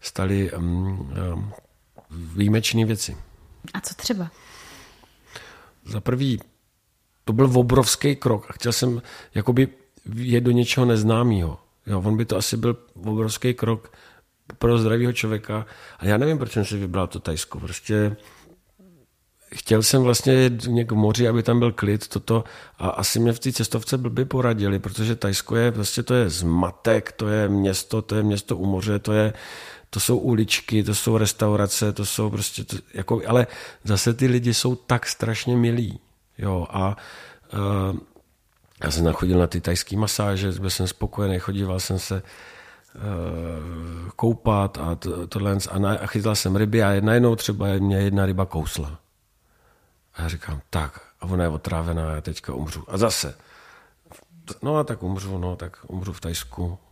staly 0.00 0.52
um, 0.52 1.12
um, 1.32 1.52
výjimečné 2.10 2.84
věci. 2.84 3.16
A 3.74 3.80
co 3.80 3.94
třeba? 3.94 4.30
Za 5.84 6.00
prvý, 6.00 6.40
to 7.24 7.32
byl 7.32 7.58
obrovský 7.58 8.16
krok 8.16 8.46
a 8.50 8.52
chtěl 8.52 8.72
jsem 8.72 9.02
jakoby 9.34 9.68
jít 10.14 10.40
do 10.40 10.50
něčeho 10.50 10.86
neznámého. 10.86 11.58
Jo, 11.86 12.02
on 12.04 12.16
by 12.16 12.24
to 12.24 12.36
asi 12.36 12.56
byl 12.56 12.76
obrovský 13.04 13.54
krok 13.54 13.92
pro 14.58 14.78
zdravého 14.78 15.12
člověka. 15.12 15.66
A 15.98 16.06
já 16.06 16.16
nevím, 16.16 16.38
proč 16.38 16.52
jsem 16.52 16.64
si 16.64 16.76
vybral 16.76 17.06
to 17.06 17.20
Tajsko. 17.20 17.60
Prostě 17.60 18.16
chtěl 19.54 19.82
jsem 19.82 20.02
vlastně 20.02 20.34
jít 20.34 20.84
k 20.86 20.92
moři, 20.92 21.28
aby 21.28 21.42
tam 21.42 21.58
byl 21.58 21.72
klid, 21.72 22.08
toto 22.08 22.44
a 22.78 22.88
asi 22.88 23.18
mě 23.20 23.32
v 23.32 23.38
té 23.38 23.52
cestovce 23.52 23.98
blbě 23.98 24.24
poradili, 24.24 24.78
protože 24.78 25.16
Tajsko 25.16 25.56
je, 25.56 25.72
prostě 25.72 26.02
to 26.02 26.14
je 26.14 26.30
zmatek, 26.30 27.12
to 27.12 27.28
je 27.28 27.48
město, 27.48 28.02
to 28.02 28.14
je 28.14 28.22
město 28.22 28.56
u 28.56 28.66
moře, 28.66 28.98
to 28.98 29.12
je, 29.12 29.32
to 29.90 30.00
jsou 30.00 30.18
uličky, 30.18 30.82
to 30.82 30.94
jsou 30.94 31.16
restaurace, 31.18 31.92
to 31.92 32.06
jsou 32.06 32.30
prostě, 32.30 32.64
to, 32.64 32.76
jako, 32.94 33.22
ale 33.26 33.46
zase 33.84 34.14
ty 34.14 34.26
lidi 34.26 34.54
jsou 34.54 34.74
tak 34.74 35.06
strašně 35.06 35.56
milí, 35.56 36.00
jo, 36.38 36.66
a 36.70 36.96
uh, 37.52 37.98
já 38.84 38.90
jsem 38.90 39.04
nachodil 39.04 39.38
na 39.38 39.46
ty 39.46 39.60
tajské 39.60 39.96
masáže, 39.96 40.52
byl 40.52 40.70
jsem 40.70 40.88
spokojený, 40.88 41.38
chodíval 41.38 41.80
jsem 41.80 41.98
se 41.98 42.22
koupat 44.16 44.78
a 44.78 44.94
to, 44.94 45.26
tohle 45.26 45.58
a, 45.70 45.78
na, 45.78 45.90
a 45.90 46.06
chytal 46.06 46.34
jsem 46.34 46.56
ryby 46.56 46.82
a 46.82 47.00
najednou 47.00 47.36
třeba 47.36 47.66
mě 47.78 47.96
jedna 47.96 48.26
ryba 48.26 48.46
kousla. 48.46 48.98
A 50.14 50.22
já 50.22 50.28
říkám, 50.28 50.60
tak, 50.70 51.00
a 51.20 51.26
ona 51.26 51.44
je 51.44 51.48
otrávená, 51.48 52.14
já 52.14 52.20
teďka 52.20 52.54
umřu. 52.54 52.84
A 52.88 52.98
zase, 52.98 53.34
no 54.62 54.76
a 54.76 54.84
tak 54.84 55.02
umřu, 55.02 55.38
no, 55.38 55.56
tak 55.56 55.78
umřu 55.88 56.12
v 56.12 56.20
Tajsku. 56.20 56.78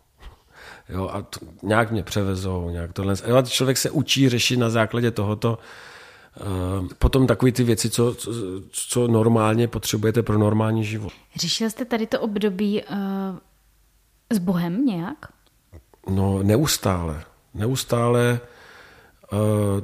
Jo, 0.89 1.09
a 1.13 1.23
to, 1.23 1.41
nějak 1.63 1.91
mě 1.91 2.03
převezou, 2.03 2.71
nějak 2.71 2.93
tohle. 2.93 3.15
A 3.39 3.43
člověk 3.43 3.79
se 3.79 3.91
učí 3.91 4.29
řešit 4.29 4.57
na 4.57 4.71
základě 4.71 5.11
tohoto 5.11 5.59
uh, 6.81 6.89
potom 6.99 7.27
takové 7.27 7.53
ty 7.53 7.65
věci, 7.65 7.91
co, 7.91 8.15
co, 8.15 8.31
co 8.71 9.09
normálně 9.09 9.69
potřebujete 9.69 10.23
pro 10.23 10.39
normální 10.39 10.85
život. 10.85 11.13
Řešil 11.37 11.71
jste 11.71 11.85
tady 11.85 12.07
to 12.07 12.21
období 12.21 12.83
uh, 12.83 12.97
s 14.31 14.39
Bohem 14.39 14.87
nějak? 14.87 15.17
No, 16.11 16.43
neustále. 16.43 17.23
Neustále 17.55 18.41
uh, 19.33 19.81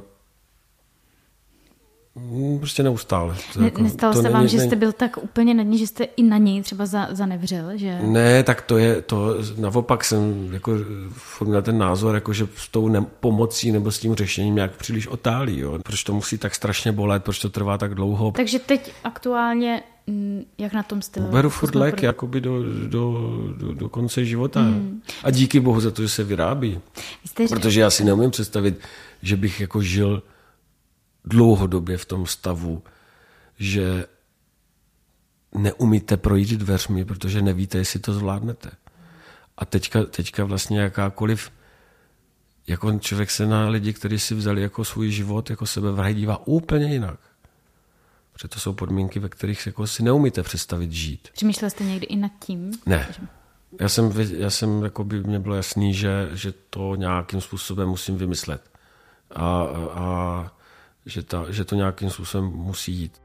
prostě 2.57 2.83
neustále. 2.83 3.35
To 3.53 3.59
ne, 3.59 3.65
jako, 3.65 3.81
nestalo 3.81 4.13
to 4.13 4.21
se 4.21 4.29
vám, 4.29 4.47
že 4.47 4.59
jste 4.59 4.75
byl 4.75 4.91
tak 4.91 5.17
úplně 5.17 5.53
na 5.53 5.63
ní, 5.63 5.77
že 5.77 5.87
jste 5.87 6.03
i 6.03 6.23
na 6.23 6.37
něj 6.37 6.61
třeba 6.61 6.85
za, 6.85 7.07
zanevřel? 7.11 7.71
Že... 7.75 7.99
Ne, 8.01 8.43
tak 8.43 8.61
to 8.61 8.77
je, 8.77 9.01
to 9.01 9.35
naopak 9.57 10.03
jsem 10.03 10.53
jako 10.53 10.71
na 11.47 11.61
ten 11.61 11.77
názor, 11.77 12.15
jako 12.15 12.33
že 12.33 12.47
s 12.55 12.67
tou 12.67 12.87
ne, 12.87 13.05
pomocí 13.19 13.71
nebo 13.71 13.91
s 13.91 13.99
tím 13.99 14.15
řešením 14.15 14.55
nějak 14.55 14.75
příliš 14.75 15.07
otálí. 15.07 15.59
Jo. 15.59 15.79
Proč 15.83 16.03
to 16.03 16.13
musí 16.13 16.37
tak 16.37 16.55
strašně 16.55 16.91
bolet, 16.91 17.23
proč 17.23 17.39
to 17.39 17.49
trvá 17.49 17.77
tak 17.77 17.95
dlouho. 17.95 18.31
Takže 18.31 18.59
teď 18.59 18.93
aktuálně 19.03 19.83
jak 20.57 20.73
na 20.73 20.83
tom 20.83 21.01
jste? 21.01 21.21
Beru 21.21 21.49
furt 21.49 21.75
lék 21.75 22.03
jakoby 22.03 22.41
do, 22.41 22.63
do, 22.87 23.31
do, 23.57 23.73
do 23.73 23.89
konce 23.89 24.25
života. 24.25 24.61
Mm. 24.61 25.01
A 25.23 25.31
díky 25.31 25.59
bohu 25.59 25.79
za 25.79 25.91
to, 25.91 26.01
že 26.01 26.09
se 26.09 26.23
vyrábí. 26.23 26.79
Jste... 27.25 27.47
Protože 27.47 27.81
já 27.81 27.89
si 27.89 28.03
neumím 28.03 28.31
představit, 28.31 28.79
že 29.21 29.37
bych 29.37 29.61
jako 29.61 29.81
žil 29.81 30.23
dlouhodobě 31.25 31.97
v 31.97 32.05
tom 32.05 32.25
stavu, 32.25 32.83
že 33.59 34.05
neumíte 35.55 36.17
projít 36.17 36.49
dveřmi, 36.49 37.05
protože 37.05 37.41
nevíte, 37.41 37.77
jestli 37.77 37.99
to 37.99 38.13
zvládnete. 38.13 38.71
A 39.57 39.65
teďka, 39.65 40.03
teďka 40.03 40.43
vlastně 40.43 40.79
jakákoliv 40.79 41.51
jako 42.67 42.99
člověk 42.99 43.31
se 43.31 43.47
na 43.47 43.69
lidi, 43.69 43.93
kteří 43.93 44.19
si 44.19 44.35
vzali 44.35 44.61
jako 44.61 44.85
svůj 44.85 45.11
život, 45.11 45.49
jako 45.49 45.65
sebe 45.65 46.13
dívá 46.13 46.47
úplně 46.47 46.93
jinak. 46.93 47.19
Protože 48.39 48.47
to 48.47 48.59
jsou 48.59 48.73
podmínky, 48.73 49.19
ve 49.19 49.29
kterých 49.29 49.65
jako 49.65 49.87
si 49.87 50.03
neumíte 50.03 50.43
představit 50.43 50.91
žít. 50.91 51.27
Přemýšlel 51.33 51.69
jste 51.69 51.83
někdy 51.83 52.05
i 52.05 52.15
nad 52.15 52.31
tím? 52.45 52.71
Ne. 52.85 53.07
Já 53.79 53.89
jsem, 53.89 54.11
já 54.37 54.49
jsem 54.49 54.83
jako 54.83 55.03
by 55.03 55.23
mě 55.23 55.39
bylo 55.39 55.55
jasný, 55.55 55.93
že, 55.93 56.29
že 56.33 56.53
to 56.69 56.95
nějakým 56.95 57.41
způsobem 57.41 57.89
musím 57.89 58.17
vymyslet. 58.17 58.61
A, 59.31 59.63
a 59.93 60.51
že, 61.05 61.23
ta, 61.23 61.45
že 61.49 61.65
to 61.65 61.75
nějakým 61.75 62.09
způsobem 62.09 62.45
musí 62.45 62.91
jít. 62.93 63.21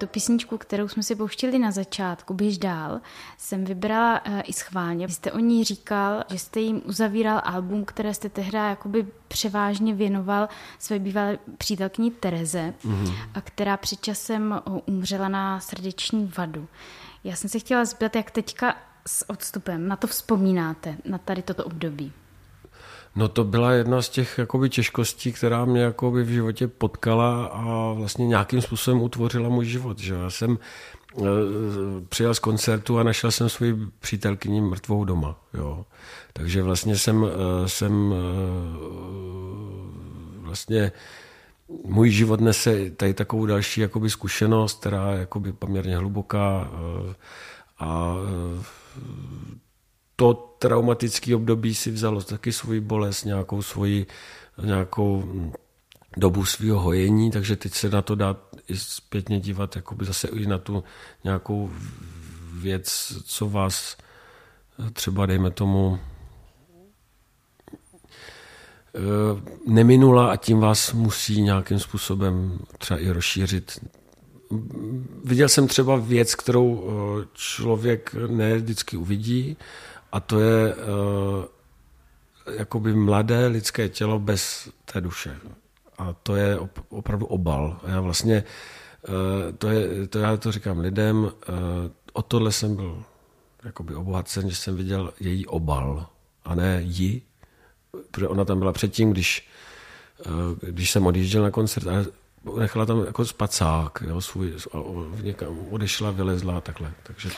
Tu 0.00 0.06
písničku, 0.06 0.58
kterou 0.58 0.88
jsme 0.88 1.02
si 1.02 1.14
pouštili 1.14 1.58
na 1.58 1.70
začátku, 1.70 2.34
Běž 2.34 2.58
dál, 2.58 3.00
jsem 3.38 3.64
vybrala 3.64 4.26
uh, 4.26 4.40
i 4.44 4.52
schválně. 4.52 5.06
Vy 5.06 5.12
jste 5.12 5.32
o 5.32 5.38
ní 5.38 5.64
říkal, 5.64 6.24
že 6.30 6.38
jste 6.38 6.60
jim 6.60 6.82
uzavíral 6.84 7.40
album, 7.44 7.84
které 7.84 8.14
jste 8.14 8.28
tehdy 8.28 8.58
jakoby 8.58 9.06
převážně 9.28 9.94
věnoval 9.94 10.48
své 10.78 10.98
bývalé 10.98 11.38
přítelkyni 11.58 12.10
Tereze, 12.10 12.74
mm-hmm. 12.84 13.14
a 13.34 13.40
která 13.40 13.76
před 13.76 14.00
časem 14.00 14.60
umřela 14.86 15.28
na 15.28 15.60
srdeční 15.60 16.32
vadu. 16.38 16.68
Já 17.24 17.36
jsem 17.36 17.50
se 17.50 17.58
chtěla 17.58 17.84
zeptat, 17.84 18.16
jak 18.16 18.30
teďka 18.30 18.76
s 19.06 19.30
odstupem 19.30 19.88
na 19.88 19.96
to 19.96 20.06
vzpomínáte, 20.06 20.96
na 21.04 21.18
tady 21.18 21.42
toto 21.42 21.64
období. 21.64 22.12
No 23.16 23.28
to 23.28 23.44
byla 23.44 23.72
jedna 23.72 24.02
z 24.02 24.08
těch 24.08 24.38
jakoby, 24.38 24.70
těžkostí, 24.70 25.32
která 25.32 25.64
mě 25.64 25.80
jakoby, 25.82 26.22
v 26.22 26.28
životě 26.28 26.68
potkala 26.68 27.46
a 27.46 27.92
vlastně 27.92 28.26
nějakým 28.26 28.60
způsobem 28.60 29.02
utvořila 29.02 29.48
můj 29.48 29.66
život. 29.66 29.98
Že? 29.98 30.14
Já 30.14 30.30
jsem 30.30 30.58
e, 31.18 31.24
přijel 32.08 32.34
z 32.34 32.38
koncertu 32.38 32.98
a 32.98 33.02
našel 33.02 33.30
jsem 33.30 33.48
svoji 33.48 33.76
přítelkyni 33.98 34.60
mrtvou 34.60 35.04
doma. 35.04 35.36
Jo. 35.54 35.84
Takže 36.32 36.62
vlastně 36.62 36.96
jsem, 36.96 37.24
e, 37.24 37.68
jsem 37.68 38.14
e, 38.14 38.16
vlastně 40.38 40.92
můj 41.84 42.10
život 42.10 42.40
nese 42.40 42.90
tady 42.90 43.14
takovou 43.14 43.46
další 43.46 43.80
jakoby, 43.80 44.10
zkušenost, 44.10 44.80
která 44.80 45.12
je 45.12 45.20
jakoby, 45.20 45.52
poměrně 45.52 45.96
hluboká 45.96 46.70
a 47.78 48.16
to 50.20 50.34
traumatické 50.58 51.36
období 51.36 51.74
si 51.74 51.90
vzalo 51.90 52.20
taky 52.22 52.52
svoji 52.52 52.80
bolest, 52.80 53.24
nějakou 53.24 53.62
svoji, 53.62 54.06
nějakou 54.62 55.24
dobu 56.16 56.44
svého 56.44 56.80
hojení, 56.80 57.30
takže 57.30 57.56
teď 57.56 57.72
se 57.72 57.88
na 57.88 58.02
to 58.02 58.14
dá 58.14 58.36
i 58.68 58.76
zpětně 58.76 59.40
dívat 59.40 59.76
jakoby 59.76 60.04
zase 60.04 60.28
i 60.28 60.46
na 60.46 60.58
tu 60.58 60.84
nějakou 61.24 61.70
věc, 62.52 63.12
co 63.24 63.48
vás 63.48 63.96
třeba, 64.92 65.26
dejme 65.26 65.50
tomu, 65.50 65.98
eh, 68.94 69.00
neminula 69.66 70.32
a 70.32 70.36
tím 70.36 70.60
vás 70.60 70.92
musí 70.92 71.42
nějakým 71.42 71.78
způsobem 71.78 72.58
třeba 72.78 73.00
i 73.00 73.10
rozšířit. 73.10 73.84
Viděl 75.24 75.48
jsem 75.48 75.68
třeba 75.68 75.96
věc, 75.96 76.34
kterou 76.34 76.84
eh, 76.84 77.26
člověk 77.32 78.14
ne 78.28 78.56
vždycky 78.56 78.96
uvidí, 78.96 79.56
a 80.12 80.20
to 80.20 80.40
je 80.40 80.74
uh, 80.74 80.80
jakoby 82.58 82.94
mladé 82.94 83.46
lidské 83.46 83.88
tělo 83.88 84.18
bez 84.18 84.68
té 84.84 85.00
duše. 85.00 85.36
A 85.98 86.12
to 86.12 86.36
je 86.36 86.58
op- 86.58 86.84
opravdu 86.88 87.26
obal. 87.26 87.80
Já 87.86 88.00
vlastně, 88.00 88.44
uh, 89.08 89.14
to, 89.58 89.68
je, 89.68 90.08
to 90.08 90.18
já 90.18 90.36
to 90.36 90.52
říkám 90.52 90.78
lidem, 90.78 91.16
uh, 91.24 91.30
o 92.12 92.22
tohle 92.22 92.52
jsem 92.52 92.76
byl 92.76 93.04
jakoby 93.64 93.94
obohacen, 93.94 94.50
že 94.50 94.56
jsem 94.56 94.76
viděl 94.76 95.12
její 95.20 95.46
obal 95.46 96.06
a 96.44 96.54
ne 96.54 96.80
ji, 96.82 97.22
protože 98.10 98.28
ona 98.28 98.44
tam 98.44 98.58
byla 98.58 98.72
předtím, 98.72 99.10
když, 99.10 99.48
když 100.60 100.90
jsem 100.90 101.06
odjížděl 101.06 101.42
na 101.42 101.50
koncert 101.50 101.86
a 101.86 102.04
nechala 102.58 102.86
tam 102.86 103.04
jako 103.06 103.26
spacák, 103.26 104.02
jo, 104.06 104.20
svůj, 104.20 104.54
někam 105.22 105.58
odešla, 105.70 106.10
vylezla 106.10 106.56
a 106.56 106.60
takhle. 106.60 106.92
Takže 107.02 107.30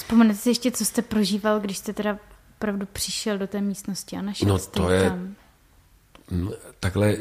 Vzpomenete 0.00 0.38
si 0.38 0.50
ještě, 0.50 0.70
co 0.70 0.84
jste 0.84 1.02
prožíval, 1.02 1.60
když 1.60 1.78
jste 1.78 1.92
teda 1.92 2.18
opravdu 2.56 2.86
přišel 2.92 3.38
do 3.38 3.46
té 3.46 3.60
místnosti 3.60 4.16
a 4.16 4.22
našel 4.22 4.48
no, 4.48 4.58
jste 4.58 4.80
to 4.80 4.90
je, 4.90 5.10
tam? 5.10 5.34
No, 6.30 6.52
takhle 6.80 7.16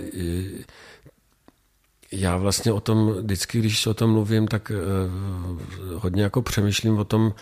já 2.11 2.37
vlastně 2.37 2.71
o 2.71 2.79
tom, 2.79 3.11
vždycky, 3.11 3.59
když 3.59 3.87
o 3.87 3.93
tom 3.93 4.11
mluvím, 4.11 4.47
tak 4.47 4.71
uh, 4.71 5.61
hodně 5.93 6.23
jako 6.23 6.41
přemýšlím 6.41 6.97
o 6.97 7.03
tom, 7.03 7.33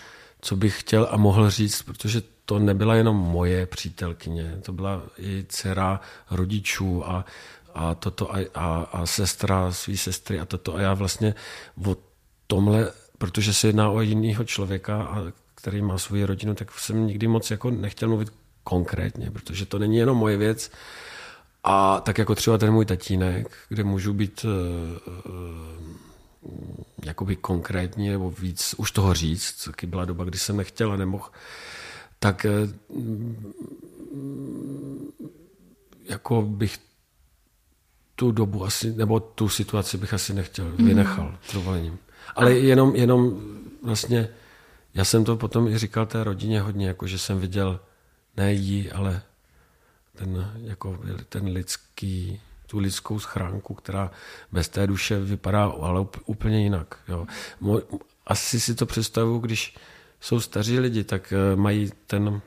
co 0.42 0.56
bych 0.56 0.80
chtěl 0.80 1.08
a 1.12 1.18
mohl 1.18 1.50
říct, 1.50 1.82
protože 1.82 2.22
to 2.46 2.60
nebyla 2.60 2.96
jenom 2.96 3.16
moje 3.16 3.66
přítelkyně, 3.66 4.58
to 4.62 4.74
byla 4.74 5.02
i 5.18 5.46
dcera 5.50 6.00
rodičů 6.32 7.10
a, 7.10 7.26
a 7.74 7.96
toto 7.96 8.36
a, 8.36 8.40
a, 8.56 8.90
a 8.92 9.06
sestra 9.06 9.72
svý 9.72 9.98
sestry 9.98 10.40
a 10.40 10.46
toto 10.46 10.76
a 10.76 10.82
já 10.82 10.94
vlastně 10.94 11.36
o 11.86 11.96
tomhle 12.48 12.92
protože 13.18 13.54
se 13.54 13.68
jedná 13.68 13.90
o 13.90 14.02
jiného 14.02 14.44
člověka, 14.44 15.04
a 15.04 15.24
který 15.56 15.82
má 15.82 15.98
svoji 15.98 16.26
rodinu, 16.26 16.56
tak 16.56 16.72
jsem 16.72 17.08
nikdy 17.08 17.28
moc 17.28 17.52
jako 17.52 17.72
nechtěl 17.72 18.10
mluvit 18.10 18.34
konkrétně, 18.64 19.32
protože 19.32 19.66
to 19.66 19.80
není 19.80 19.98
jenom 19.98 20.18
moje 20.18 20.38
věc. 20.38 20.72
A 21.64 22.00
tak 22.00 22.18
jako 22.18 22.36
třeba 22.36 22.58
ten 22.58 22.74
můj 22.74 22.86
tatínek, 22.86 23.58
kde 23.70 23.84
můžu 23.84 24.14
být 24.14 24.46
uh, 24.46 24.52
uh, 25.26 26.52
jakoby 27.06 27.36
konkrétní 27.36 28.10
nebo 28.10 28.32
víc 28.32 28.76
už 28.78 28.92
toho 28.92 29.14
říct, 29.14 29.64
taky 29.66 29.88
byla 29.88 30.06
doba, 30.06 30.24
kdy 30.24 30.38
jsem 30.38 30.58
nechtěl 30.58 30.92
a 30.92 30.96
nemohl, 30.96 31.30
tak 32.20 32.46
uh, 32.90 33.06
jako 36.10 36.42
bych 36.42 36.78
tu 38.16 38.32
dobu 38.32 38.66
asi, 38.66 38.94
nebo 38.94 39.20
tu 39.20 39.50
situaci 39.50 39.98
bych 39.98 40.14
asi 40.14 40.34
nechtěl, 40.34 40.72
vynechal 40.78 41.26
mm. 41.26 41.38
trvolením. 41.52 41.98
Ale 42.36 42.54
jenom, 42.54 42.96
jenom 42.96 43.42
vlastně, 43.84 44.30
já 44.94 45.06
jsem 45.06 45.24
to 45.24 45.38
potom 45.38 45.68
i 45.68 45.78
říkal 45.78 46.06
té 46.06 46.24
rodině 46.24 46.62
hodně, 46.62 46.88
jako 46.88 47.08
že 47.08 47.20
jsem 47.20 47.40
viděl 47.40 47.80
ne 48.38 48.54
jí, 48.54 48.92
ale 48.92 49.22
ten, 50.16 50.52
jako 50.64 51.00
ten 51.30 51.48
lidský, 51.48 52.42
tu 52.68 52.80
lidskou 52.80 53.20
schránku, 53.20 53.74
která 53.74 54.12
bez 54.52 54.70
té 54.70 54.88
duše 54.88 55.20
vypadá 55.20 55.64
ale 55.66 56.06
úplně 56.26 56.64
jinak. 56.64 57.00
Jo. 57.08 57.28
Asi 58.28 58.60
si 58.60 58.76
to 58.76 58.86
představuju, 58.86 59.40
když 59.40 59.76
jsou 60.20 60.40
staří 60.40 60.80
lidi, 60.80 61.04
tak 61.04 61.34
eh, 61.34 61.56
mají 61.56 61.92
ten, 62.08 62.42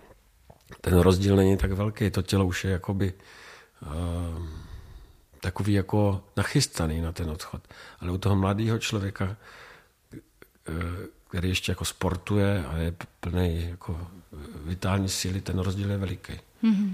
ten 0.80 0.98
rozdíl 0.98 1.36
není 1.36 1.56
tak 1.56 1.72
velký, 1.72 2.10
to 2.10 2.22
tělo 2.22 2.46
už 2.46 2.64
je 2.64 2.70
jakoby 2.70 3.12
uh, 3.82 4.46
takový 5.40 5.72
jako 5.72 6.22
nachystaný 6.36 7.00
na 7.00 7.12
ten 7.12 7.30
odchod. 7.30 7.62
Ale 8.00 8.12
u 8.12 8.18
toho 8.18 8.36
mladého 8.36 8.78
člověka, 8.78 9.36
který 11.28 11.48
ještě 11.48 11.72
jako 11.72 11.84
sportuje 11.84 12.64
a 12.66 12.76
je 12.76 12.94
plný 13.20 13.66
jako 13.70 14.08
vitální 14.64 15.08
síly, 15.08 15.40
ten 15.40 15.58
rozdíl 15.58 15.90
je 15.90 15.96
veliký. 15.96 16.32
Mm-hmm. 16.62 16.92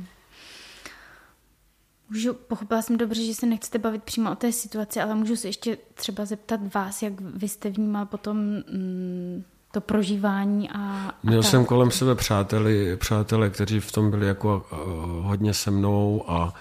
Můžu, 2.10 2.34
pochopila 2.34 2.82
jsem 2.82 2.96
dobře, 2.96 3.24
že 3.24 3.34
se 3.34 3.46
nechcete 3.46 3.78
bavit 3.78 4.02
přímo 4.02 4.32
o 4.32 4.34
té 4.34 4.52
situaci, 4.52 5.00
ale 5.00 5.14
můžu 5.14 5.36
se 5.36 5.48
ještě 5.48 5.78
třeba 5.94 6.24
zeptat 6.24 6.74
vás, 6.74 7.02
jak 7.02 7.20
vy 7.20 7.48
jste 7.48 7.70
vnímal 7.70 8.06
potom 8.06 8.36
mm, 8.36 9.44
to 9.72 9.80
prožívání 9.80 10.70
a, 10.70 10.78
a 10.78 11.14
Měl 11.22 11.42
tak. 11.42 11.50
jsem 11.50 11.64
kolem 11.64 11.90
sebe 11.90 12.14
přáteli, 12.14 12.96
přátelé, 12.96 13.50
kteří 13.50 13.80
v 13.80 13.92
tom 13.92 14.10
byli 14.10 14.26
jako 14.26 14.66
uh, 14.72 14.78
hodně 15.26 15.54
se 15.54 15.70
mnou 15.70 16.30
a 16.30 16.44
uh, 16.44 16.52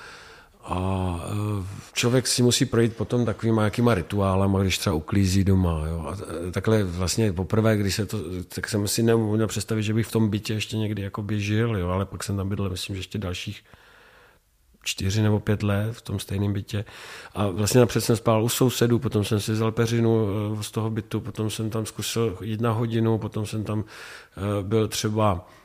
a 0.66 1.20
e, 1.24 1.63
člověk 1.93 2.28
si 2.28 2.43
musí 2.43 2.66
projít 2.66 2.95
potom 2.95 3.26
takovýma 3.26 3.63
jakýma 3.63 3.95
rituálama, 3.95 4.61
když 4.61 4.78
třeba 4.78 4.95
uklízí 4.95 5.43
doma. 5.43 5.88
Jo. 5.88 6.05
A 6.07 6.18
e, 6.47 6.51
takhle 6.51 6.84
vlastně 6.84 7.34
poprvé, 7.34 7.78
když 7.78 7.95
se 7.95 8.05
to, 8.05 8.18
tak 8.55 8.70
jsem 8.70 8.88
si 8.88 9.03
nemohl 9.03 9.47
představit, 9.47 9.84
že 9.84 9.93
bych 9.93 10.07
v 10.07 10.11
tom 10.11 10.30
bytě 10.30 10.53
ještě 10.53 10.78
někdy 10.78 11.01
jako 11.01 11.26
žil, 11.30 11.78
jo, 11.78 11.89
ale 11.89 12.05
pak 12.05 12.24
jsem 12.24 12.38
tam 12.38 12.49
bydlel, 12.49 12.70
myslím, 12.70 12.95
že 12.95 12.99
ještě 12.99 13.18
dalších 13.18 13.63
čtyři 14.84 15.22
nebo 15.22 15.39
pět 15.39 15.63
let 15.63 15.93
v 15.93 16.01
tom 16.01 16.20
stejném 16.20 16.53
bytě. 16.53 16.86
A 17.36 17.47
vlastně 17.47 17.80
napřed 17.80 18.01
jsem 18.01 18.16
spal 18.16 18.43
u 18.43 18.49
sousedů, 18.49 18.99
potom 18.99 19.24
jsem 19.24 19.39
si 19.39 19.51
vzal 19.51 19.72
peřinu 19.72 20.28
e, 20.59 20.63
z 20.63 20.72
toho 20.72 20.89
bytu, 20.89 21.22
potom 21.22 21.49
jsem 21.49 21.70
tam 21.70 21.86
zkusil 21.86 22.38
jít 22.41 22.61
na 22.61 22.72
hodinu, 22.72 23.18
potom 23.18 23.45
jsem 23.45 23.63
tam 23.63 23.84
byl 24.61 24.88
třeba 24.88 25.47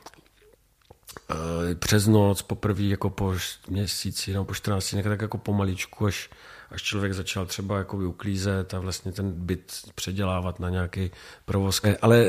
přes 1.79 2.07
noc, 2.07 2.41
poprvé 2.41 2.83
jako 2.83 3.09
po 3.09 3.33
měsíci 3.69 4.33
nebo 4.33 4.45
po 4.45 4.53
14 4.53 4.91
dnech, 4.91 5.05
tak 5.05 5.21
jako 5.21 5.37
pomaličku, 5.37 6.05
až, 6.05 6.29
až 6.71 6.81
člověk 6.81 7.13
začal 7.13 7.45
třeba 7.45 7.77
jako 7.77 7.97
uklízet 7.97 8.73
a 8.73 8.79
vlastně 8.79 9.11
ten 9.11 9.31
byt 9.31 9.71
předělávat 9.95 10.59
na 10.59 10.69
nějaký 10.69 11.11
provoz. 11.45 11.81
Eh, 11.83 11.97
ale 12.01 12.25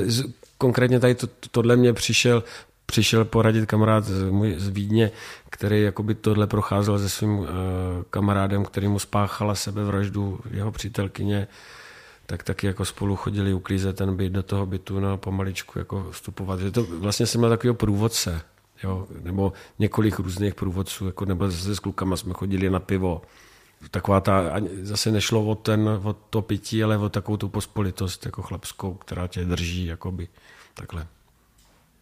eh, 0.00 0.22
konkrétně 0.58 1.00
tady 1.00 1.14
to, 1.14 1.26
tohle 1.50 1.76
mě 1.76 1.92
přišel, 1.92 2.44
přišel 2.86 3.24
poradit 3.24 3.66
kamarád 3.66 4.04
z, 4.04 4.30
můj, 4.30 4.54
z 4.58 4.68
Vídně, 4.68 5.10
který 5.50 5.82
jakoby 5.82 6.14
tohle 6.14 6.46
procházel 6.46 6.98
se 6.98 7.08
svým 7.08 7.38
uh, 7.38 7.46
kamarádem, 8.10 8.64
který 8.64 8.88
mu 8.88 8.98
spáchala 8.98 9.54
sebevraždu 9.54 10.40
jeho 10.50 10.72
přítelkyně 10.72 11.48
tak 12.30 12.42
taky 12.42 12.66
jako 12.66 12.84
spolu 12.84 13.16
chodili 13.16 13.54
uklízet 13.54 13.96
ten 13.96 14.16
byt 14.16 14.32
do 14.32 14.42
toho 14.42 14.66
bytu 14.66 15.00
na 15.00 15.16
pomaličku 15.16 15.78
jako 15.78 16.06
vstupovat. 16.10 16.60
Že 16.60 16.70
to 16.70 16.82
vlastně 16.84 17.26
jsem 17.26 17.40
měl 17.40 17.50
takového 17.50 17.74
průvodce, 17.74 18.42
jo, 18.84 19.06
nebo 19.22 19.52
několik 19.78 20.18
různých 20.18 20.54
průvodců, 20.54 21.06
jako 21.06 21.24
nebo 21.24 21.50
zase 21.50 21.74
s 21.74 21.78
klukama 21.78 22.16
jsme 22.16 22.34
chodili 22.34 22.70
na 22.70 22.80
pivo. 22.80 23.22
Taková 23.90 24.20
ta, 24.20 24.42
zase 24.82 25.10
nešlo 25.10 25.44
o, 25.44 25.54
ten, 25.54 25.88
o 25.88 26.12
to 26.12 26.42
pití, 26.42 26.84
ale 26.84 26.98
o 26.98 27.08
takovou 27.08 27.36
tu 27.36 27.48
pospolitost 27.48 28.26
jako 28.26 28.42
chlapskou, 28.42 28.94
která 28.94 29.26
tě 29.26 29.44
drží, 29.44 29.86
jakoby 29.86 30.28
takhle. 30.74 31.06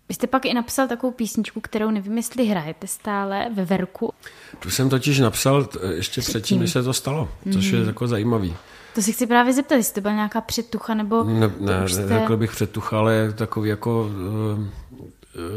Vy 0.08 0.14
jste 0.14 0.26
pak 0.26 0.46
i 0.46 0.54
napsal 0.54 0.88
takovou 0.88 1.12
písničku, 1.12 1.60
kterou 1.60 1.90
nevím, 1.90 2.16
jestli 2.16 2.46
hrajete 2.46 2.86
stále 2.86 3.50
ve 3.54 3.64
Verku. 3.64 4.12
Tu 4.58 4.70
jsem 4.70 4.88
totiž 4.88 5.18
napsal 5.18 5.68
ještě 5.94 6.20
předtím, 6.20 6.60
než 6.60 6.72
se 6.72 6.82
to 6.82 6.92
stalo, 6.92 7.28
což 7.52 7.72
mm. 7.72 7.78
je 7.78 7.86
jako 7.86 8.08
zajímavý. 8.08 8.56
To 8.98 9.02
si 9.02 9.12
chci 9.12 9.26
právě 9.26 9.52
zeptat, 9.52 9.74
jestli 9.74 9.94
to 9.94 10.00
byla 10.00 10.14
nějaká 10.14 10.40
předtucha, 10.40 10.94
nebo... 10.94 11.24
Ne, 11.24 11.50
ne, 11.60 11.88
jste... 11.88 12.06
neřekl 12.06 12.36
bych 12.36 12.50
předtucha, 12.50 12.98
ale 12.98 13.32
takový 13.32 13.70
jako... 13.70 14.10
Uh, 14.56 14.64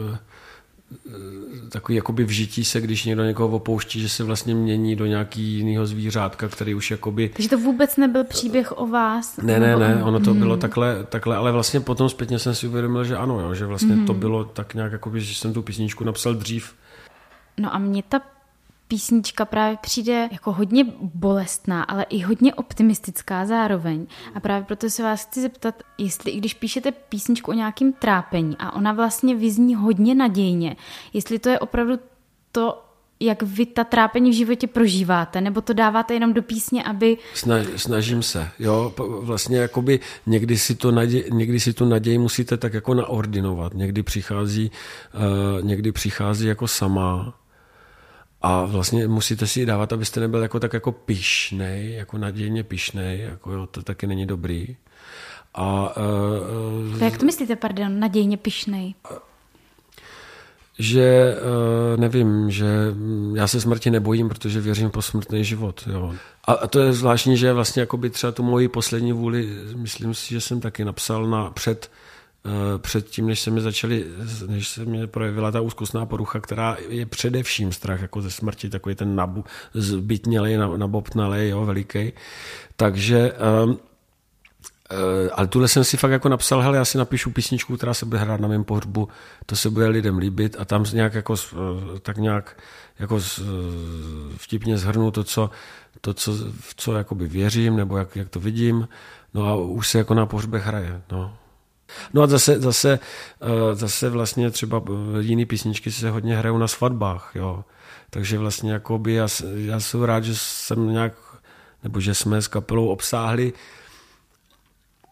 uh, 0.09 0.17
takový 1.69 1.95
jakoby 1.95 2.23
vžití 2.23 2.65
se, 2.65 2.81
když 2.81 3.05
někdo 3.05 3.23
někoho 3.23 3.55
opouští, 3.55 4.01
že 4.01 4.09
se 4.09 4.23
vlastně 4.23 4.55
mění 4.55 4.95
do 4.95 5.05
nějaký 5.05 5.41
jiného 5.41 5.85
zvířátka, 5.85 6.47
který 6.47 6.75
už 6.75 6.91
jakoby... 6.91 7.29
Takže 7.29 7.49
to 7.49 7.57
vůbec 7.57 7.97
nebyl 7.97 8.23
příběh 8.23 8.77
o 8.77 8.87
vás? 8.87 9.37
Ne, 9.37 9.59
ne, 9.59 9.75
ne, 9.75 10.03
ono 10.03 10.19
to 10.19 10.31
hmm. 10.31 10.39
bylo 10.39 10.57
takhle, 10.57 11.03
takhle, 11.03 11.35
ale 11.35 11.51
vlastně 11.51 11.79
potom 11.79 12.09
zpětně 12.09 12.39
jsem 12.39 12.55
si 12.55 12.67
uvědomil, 12.67 13.03
že 13.03 13.17
ano, 13.17 13.39
jo, 13.39 13.53
že 13.53 13.65
vlastně 13.65 13.95
hmm. 13.95 14.05
to 14.05 14.13
bylo 14.13 14.43
tak 14.43 14.73
nějak, 14.73 14.91
jakoby, 14.91 15.21
že 15.21 15.35
jsem 15.35 15.53
tu 15.53 15.61
písničku 15.61 16.03
napsal 16.03 16.33
dřív. 16.33 16.73
No 17.57 17.75
a 17.75 17.77
mě 17.77 18.03
ta 18.09 18.21
písnička 18.91 19.45
právě 19.45 19.77
přijde 19.81 20.29
jako 20.31 20.51
hodně 20.51 20.85
bolestná, 21.01 21.83
ale 21.83 22.03
i 22.03 22.19
hodně 22.19 22.53
optimistická 22.53 23.45
zároveň. 23.45 24.07
A 24.35 24.39
právě 24.39 24.65
proto 24.65 24.89
se 24.89 25.03
vás 25.03 25.25
chci 25.25 25.41
zeptat, 25.41 25.75
jestli 25.97 26.31
i 26.31 26.37
když 26.37 26.53
píšete 26.53 26.91
písničku 26.91 27.51
o 27.51 27.53
nějakém 27.53 27.93
trápení 27.93 28.55
a 28.59 28.75
ona 28.75 28.91
vlastně 28.91 29.35
vyzní 29.35 29.75
hodně 29.75 30.15
nadějně, 30.15 30.75
jestli 31.13 31.39
to 31.39 31.49
je 31.49 31.59
opravdu 31.59 31.99
to, 32.51 32.83
jak 33.19 33.43
vy 33.43 33.65
ta 33.65 33.83
trápení 33.83 34.31
v 34.31 34.33
životě 34.33 34.67
prožíváte, 34.67 35.41
nebo 35.41 35.61
to 35.61 35.73
dáváte 35.73 36.13
jenom 36.13 36.33
do 36.33 36.41
písně, 36.41 36.83
aby... 36.83 37.17
Snaž, 37.33 37.67
snažím 37.75 38.23
se, 38.23 38.49
jo, 38.59 38.93
vlastně 39.21 39.57
jakoby 39.57 39.99
někdy 40.25 40.57
si, 40.57 40.75
to 40.75 40.91
naděj, 40.91 41.23
někdy 41.31 41.59
si 41.59 41.73
tu 41.73 41.85
naději 41.85 42.17
musíte 42.17 42.57
tak 42.57 42.73
jako 42.73 42.93
naordinovat, 42.93 43.73
někdy 43.73 44.03
přichází, 44.03 44.71
uh, 45.13 45.65
někdy 45.65 45.91
přichází 45.91 46.47
jako 46.47 46.67
sama, 46.67 47.40
a 48.41 48.65
vlastně 48.65 49.07
musíte 49.07 49.47
si 49.47 49.59
ji 49.59 49.65
dávat, 49.65 49.93
abyste 49.93 50.19
nebyl 50.19 50.41
jako 50.41 50.59
tak 50.59 50.73
jako 50.73 50.91
pišnej, 50.91 51.93
jako 51.93 52.17
nadějně 52.17 52.63
pišnej, 52.63 53.19
jako 53.19 53.51
jo, 53.51 53.67
to 53.67 53.83
taky 53.83 54.07
není 54.07 54.25
dobrý. 54.25 54.75
A, 55.53 55.93
uh, 56.91 56.97
to 56.97 57.03
jak 57.03 57.17
to 57.17 57.25
myslíte, 57.25 57.55
pardon, 57.55 57.99
nadějně 57.99 58.37
pišnej? 58.37 58.95
Že 60.79 61.35
uh, 61.35 61.99
nevím, 61.99 62.51
že 62.51 62.67
já 63.33 63.47
se 63.47 63.61
smrti 63.61 63.91
nebojím, 63.91 64.29
protože 64.29 64.61
věřím 64.61 64.89
po 64.89 65.01
smrtný 65.01 65.45
život. 65.45 65.83
Jo. 65.93 66.13
A, 66.45 66.53
a 66.53 66.67
to 66.67 66.79
je 66.79 66.93
zvláštní, 66.93 67.37
že 67.37 67.53
vlastně 67.53 67.87
by 67.97 68.09
třeba 68.09 68.31
tu 68.31 68.43
moji 68.43 68.67
poslední 68.67 69.13
vůli, 69.13 69.49
myslím 69.75 70.13
si, 70.13 70.29
že 70.29 70.41
jsem 70.41 70.61
taky 70.61 70.85
napsal 70.85 71.27
na 71.27 71.49
před 71.49 71.91
předtím, 72.77 73.27
než 73.27 73.39
se 73.39 73.51
mi 73.51 73.61
začali, 73.61 74.05
než 74.47 74.67
se 74.67 74.85
mi 74.85 75.07
projevila 75.07 75.51
ta 75.51 75.61
úzkostná 75.61 76.05
porucha, 76.05 76.39
která 76.39 76.77
je 76.89 77.05
především 77.05 77.71
strach 77.71 78.01
jako 78.01 78.21
ze 78.21 78.31
smrti, 78.31 78.69
takový 78.69 78.95
ten 78.95 79.15
nabu, 79.15 79.45
zbytnělej, 79.73 80.57
nabobtnalej, 80.57 81.49
jo, 81.49 81.65
veliký. 81.65 82.13
Takže 82.75 83.33
um, 83.65 83.79
ale 85.33 85.47
tuhle 85.47 85.67
jsem 85.67 85.83
si 85.83 85.97
fakt 85.97 86.11
jako 86.11 86.29
napsal, 86.29 86.61
hele, 86.61 86.77
já 86.77 86.85
si 86.85 86.97
napíšu 86.97 87.31
písničku, 87.31 87.77
která 87.77 87.93
se 87.93 88.05
bude 88.05 88.19
hrát 88.19 88.41
na 88.41 88.47
mém 88.47 88.63
pohřbu, 88.63 89.07
to 89.45 89.55
se 89.55 89.69
bude 89.69 89.87
lidem 89.87 90.17
líbit 90.17 90.55
a 90.59 90.65
tam 90.65 90.85
nějak 90.93 91.13
jako, 91.13 91.35
tak 92.01 92.17
nějak 92.17 92.57
jako 92.99 93.19
vtipně 94.37 94.77
zhrnu 94.77 95.11
to, 95.11 95.23
co, 95.23 95.49
to, 96.01 96.13
co, 96.13 96.33
co 96.75 96.93
jakoby 96.93 97.27
věřím, 97.27 97.75
nebo 97.75 97.97
jak, 97.97 98.15
jak 98.15 98.29
to 98.29 98.39
vidím, 98.39 98.87
no 99.33 99.47
a 99.47 99.55
už 99.55 99.89
se 99.89 99.97
jako 99.97 100.13
na 100.13 100.25
pohřbech 100.25 100.65
hraje, 100.65 101.01
no. 101.11 101.37
No 102.13 102.21
a 102.21 102.27
zase, 102.27 102.59
zase, 102.59 102.99
eh, 103.41 103.75
zase 103.75 104.09
vlastně 104.09 104.51
třeba 104.51 104.81
eh, 104.89 105.21
jiné 105.21 105.45
písničky 105.45 105.91
se 105.91 106.09
hodně 106.09 106.37
hrajou 106.37 106.57
na 106.57 106.67
svatbách, 106.67 107.31
jo. 107.35 107.65
Takže 108.09 108.37
vlastně 108.37 108.71
jakoby 108.71 109.13
já, 109.13 109.27
já 109.55 109.79
jsem 109.79 110.03
rád, 110.03 110.23
že 110.23 110.35
jsem 110.35 110.91
nějak, 110.91 111.13
nebo 111.83 111.99
že 111.99 112.15
jsme 112.15 112.41
s 112.41 112.47
kapelou 112.47 112.87
obsáhli 112.87 113.53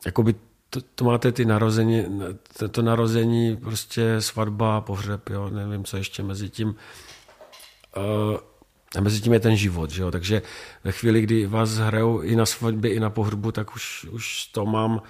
jakoby 0.05 0.36
to, 0.69 0.82
to 0.95 1.05
máte 1.05 1.32
ty 1.32 1.45
narození, 1.45 2.05
to, 2.57 2.69
to 2.69 2.82
narození, 2.82 3.57
prostě 3.57 4.21
svatba, 4.21 4.82
pohřeb, 4.82 5.30
jo, 5.30 5.49
nevím, 5.49 5.84
co 5.84 5.97
ještě 5.97 6.23
mezi 6.23 6.49
tím. 6.49 6.75
Uh, 7.97 8.38
a 8.97 9.01
mezi 9.01 9.21
tím 9.21 9.34
je 9.34 9.39
ten 9.39 9.55
život, 9.55 9.89
že 9.89 10.01
jo? 10.01 10.11
takže 10.11 10.41
ve 10.84 10.91
chvíli, 10.91 11.21
kdy 11.21 11.45
vás 11.45 11.69
hrajou 11.69 12.21
i 12.21 12.36
na 12.36 12.45
svatbě, 12.45 12.93
i 12.93 12.99
na 12.99 13.09
pohřbu, 13.09 13.51
tak 13.51 13.75
už, 13.75 14.05
už 14.11 14.45
to 14.45 14.65
mám 14.65 15.01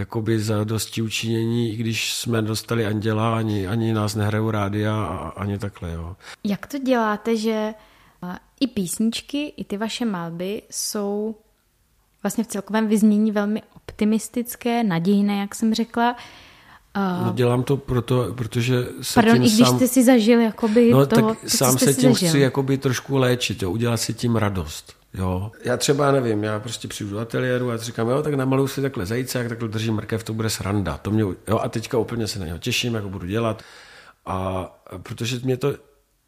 jakoby 0.00 0.40
za 0.40 0.64
dosti 0.64 1.02
učinění, 1.02 1.72
i 1.72 1.76
když 1.76 2.14
jsme 2.14 2.42
dostali 2.42 2.86
anděla, 2.86 3.36
ani, 3.36 3.66
ani 3.66 3.92
nás 3.92 4.14
nehrajou 4.14 4.50
rádia 4.50 5.04
a 5.04 5.28
ani 5.28 5.58
takhle. 5.58 5.92
Jo. 5.92 6.16
Jak 6.44 6.66
to 6.66 6.78
děláte, 6.78 7.36
že 7.36 7.74
i 8.60 8.66
písničky, 8.66 9.52
i 9.56 9.64
ty 9.64 9.76
vaše 9.76 10.04
malby 10.04 10.62
jsou 10.70 11.34
vlastně 12.22 12.44
v 12.44 12.46
celkovém 12.46 12.88
vyznění 12.88 13.32
velmi 13.32 13.62
optimistické, 13.76 14.84
nadějné, 14.84 15.38
jak 15.38 15.54
jsem 15.54 15.74
řekla. 15.74 16.16
No, 16.96 17.32
dělám 17.34 17.62
to 17.62 17.76
proto, 17.76 18.34
protože 18.34 18.86
se 19.00 19.14
Pardon, 19.14 19.34
tím 19.34 19.42
i 19.42 19.46
když 19.46 19.66
sám, 19.66 19.76
jste 19.76 19.88
si 19.88 20.04
zažil 20.04 20.40
jakoby 20.40 20.90
no, 20.90 21.06
toho, 21.06 21.28
tak 21.28 21.40
to, 21.40 21.48
sám 21.48 21.78
se 21.78 21.94
tím 21.94 22.12
zažil. 22.12 22.28
chci 22.28 22.38
jakoby 22.38 22.78
trošku 22.78 23.16
léčit, 23.16 23.62
jo, 23.62 23.70
udělat 23.70 23.96
si 23.96 24.14
tím 24.14 24.36
radost. 24.36 24.99
Jo. 25.14 25.52
Já 25.64 25.76
třeba 25.76 26.12
nevím, 26.12 26.44
já 26.44 26.60
prostě 26.60 26.88
přijdu 26.88 27.10
do 27.10 27.18
ateliéru 27.18 27.70
a 27.70 27.76
říkám, 27.76 28.08
jo, 28.08 28.22
tak 28.22 28.34
namaluju 28.34 28.68
si 28.68 28.82
takhle 28.82 29.06
zajíce, 29.06 29.38
jak 29.38 29.48
takhle 29.48 29.68
držím 29.68 29.94
mrkev, 29.94 30.24
to 30.24 30.34
bude 30.34 30.50
sranda. 30.50 30.98
To 30.98 31.10
mě, 31.10 31.22
jo, 31.22 31.58
a 31.58 31.68
teďka 31.68 31.98
úplně 31.98 32.26
se 32.26 32.38
na 32.38 32.46
něho 32.46 32.58
těším, 32.58 32.94
jak 32.94 33.04
ho 33.04 33.10
budu 33.10 33.26
dělat. 33.26 33.62
A 34.26 34.68
protože 35.02 35.38
mě 35.44 35.56
to 35.56 35.74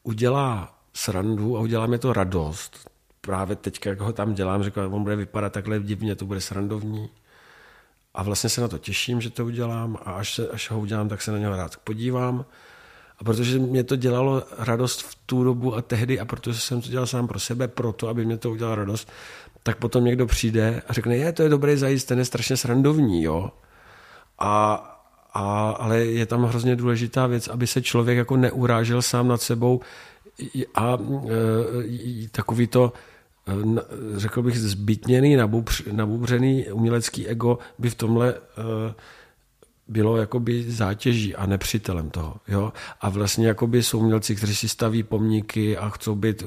udělá 0.02 0.78
srandu 0.94 1.56
a 1.56 1.60
udělá 1.60 1.86
mě 1.86 1.98
to 1.98 2.12
radost, 2.12 2.90
právě 3.20 3.56
teďka, 3.56 3.90
jak 3.90 4.00
ho 4.00 4.12
tam 4.12 4.34
dělám, 4.34 4.62
říkám, 4.62 4.94
on 4.94 5.02
bude 5.02 5.16
vypadat 5.16 5.52
takhle 5.52 5.80
divně, 5.80 6.14
to 6.14 6.26
bude 6.26 6.40
srandovní. 6.40 7.10
A 8.14 8.22
vlastně 8.22 8.50
se 8.50 8.60
na 8.60 8.68
to 8.68 8.78
těším, 8.78 9.20
že 9.20 9.30
to 9.30 9.44
udělám 9.44 9.98
a 10.04 10.12
až, 10.12 10.34
se, 10.34 10.48
až 10.48 10.70
ho 10.70 10.80
udělám, 10.80 11.08
tak 11.08 11.22
se 11.22 11.32
na 11.32 11.38
něho 11.38 11.56
rád 11.56 11.76
podívám 11.76 12.44
a 13.18 13.24
protože 13.24 13.58
mě 13.58 13.84
to 13.84 13.96
dělalo 13.96 14.42
radost 14.58 15.02
v 15.02 15.14
tu 15.26 15.44
dobu 15.44 15.74
a 15.74 15.82
tehdy 15.82 16.20
a 16.20 16.24
protože 16.24 16.60
jsem 16.60 16.80
to 16.80 16.88
dělal 16.88 17.06
sám 17.06 17.28
pro 17.28 17.40
sebe, 17.40 17.68
proto, 17.68 18.08
aby 18.08 18.24
mě 18.24 18.36
to 18.36 18.50
udělalo 18.50 18.76
radost, 18.76 19.08
tak 19.62 19.76
potom 19.76 20.04
někdo 20.04 20.26
přijde 20.26 20.82
a 20.88 20.92
řekne, 20.92 21.16
je, 21.16 21.32
to 21.32 21.42
je 21.42 21.48
dobrý 21.48 21.76
zajist, 21.76 22.04
ten 22.04 22.18
je 22.18 22.24
strašně 22.24 22.56
srandovní, 22.56 23.22
jo. 23.22 23.50
A, 24.38 24.74
a, 25.34 25.70
ale 25.70 25.98
je 25.98 26.26
tam 26.26 26.44
hrozně 26.44 26.76
důležitá 26.76 27.26
věc, 27.26 27.48
aby 27.48 27.66
se 27.66 27.82
člověk 27.82 28.18
jako 28.18 28.36
neurážel 28.36 29.02
sám 29.02 29.28
nad 29.28 29.42
sebou 29.42 29.80
a 30.74 30.98
e, 30.98 32.28
takový 32.30 32.66
to, 32.66 32.92
e, 33.48 33.52
řekl 34.18 34.42
bych, 34.42 34.58
zbytněný, 34.58 35.36
nabubřený 35.92 36.72
umělecký 36.72 37.28
ego 37.28 37.58
by 37.78 37.90
v 37.90 37.94
tomhle 37.94 38.34
e, 38.34 38.36
bylo 39.88 40.16
jakoby 40.16 40.70
zátěží 40.70 41.34
a 41.34 41.46
nepřítelem 41.46 42.10
toho. 42.10 42.36
Jo? 42.48 42.72
A 43.00 43.08
vlastně 43.08 43.46
jakoby 43.46 43.82
jsou 43.82 43.98
umělci, 43.98 44.36
kteří 44.36 44.56
si 44.56 44.68
staví 44.68 45.02
pomníky 45.02 45.76
a 45.76 45.88
chcou 45.88 46.14
být 46.14 46.44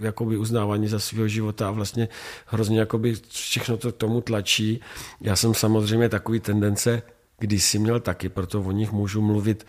jakoby 0.00 0.36
uznávaní 0.36 0.88
za 0.88 0.98
svého 0.98 1.28
života 1.28 1.68
a 1.68 1.70
vlastně 1.70 2.08
hrozně 2.46 2.80
jakoby 2.80 3.14
všechno 3.28 3.76
to 3.76 3.92
k 3.92 3.96
tomu 3.96 4.20
tlačí. 4.20 4.80
Já 5.20 5.36
jsem 5.36 5.54
samozřejmě 5.54 6.08
takový 6.08 6.40
tendence, 6.40 7.02
když 7.38 7.64
si 7.64 7.78
měl 7.78 8.00
taky, 8.00 8.28
proto 8.28 8.60
o 8.60 8.70
nich 8.70 8.92
můžu 8.92 9.22
mluvit 9.22 9.66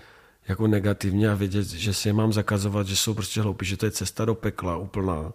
jako 0.47 0.67
negativně 0.67 1.31
a 1.31 1.35
vědět, 1.35 1.67
že 1.67 1.93
si 1.93 2.09
je 2.09 2.13
mám 2.13 2.33
zakazovat, 2.33 2.87
že 2.87 2.95
jsou 2.95 3.13
prostě 3.13 3.41
hloupí, 3.41 3.65
že 3.65 3.77
to 3.77 3.85
je 3.85 3.91
cesta 3.91 4.25
do 4.25 4.35
pekla 4.35 4.77
úplná. 4.77 5.33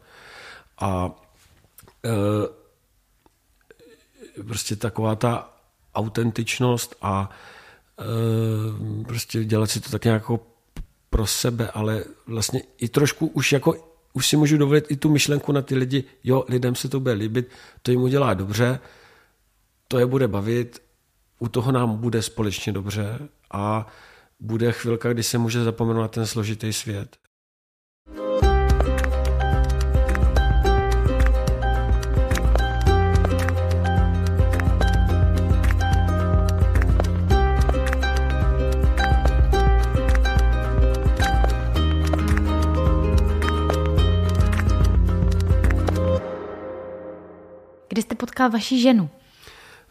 A 0.80 1.10
e, 2.04 2.10
prostě 4.42 4.76
taková 4.76 5.14
ta 5.14 5.56
autentičnost 5.94 6.94
a 7.02 7.30
prostě 9.06 9.44
dělat 9.44 9.70
si 9.70 9.80
to 9.80 9.90
tak 9.90 10.04
nějak 10.04 10.22
jako 10.22 10.46
pro 11.10 11.26
sebe, 11.26 11.70
ale 11.70 12.04
vlastně 12.26 12.62
i 12.78 12.88
trošku 12.88 13.26
už 13.26 13.52
jako 13.52 13.74
už 14.12 14.26
si 14.26 14.36
můžu 14.36 14.56
dovolit 14.56 14.84
i 14.88 14.96
tu 14.96 15.08
myšlenku 15.10 15.52
na 15.52 15.62
ty 15.62 15.74
lidi, 15.74 16.04
jo, 16.24 16.44
lidem 16.48 16.74
se 16.74 16.88
to 16.88 17.00
bude 17.00 17.12
líbit, 17.12 17.48
to 17.82 17.90
jim 17.90 18.00
udělá 18.00 18.34
dobře, 18.34 18.80
to 19.88 19.98
je 19.98 20.06
bude 20.06 20.28
bavit, 20.28 20.82
u 21.38 21.48
toho 21.48 21.72
nám 21.72 21.96
bude 21.96 22.22
společně 22.22 22.72
dobře 22.72 23.18
a 23.50 23.86
bude 24.40 24.72
chvilka, 24.72 25.12
kdy 25.12 25.22
se 25.22 25.38
může 25.38 25.64
zapomenout 25.64 26.00
na 26.00 26.08
ten 26.08 26.26
složitý 26.26 26.72
svět. 26.72 27.16
Kde 47.96 48.02
jste 48.02 48.14
potkal 48.14 48.50
vaši 48.50 48.80
ženu? 48.80 49.10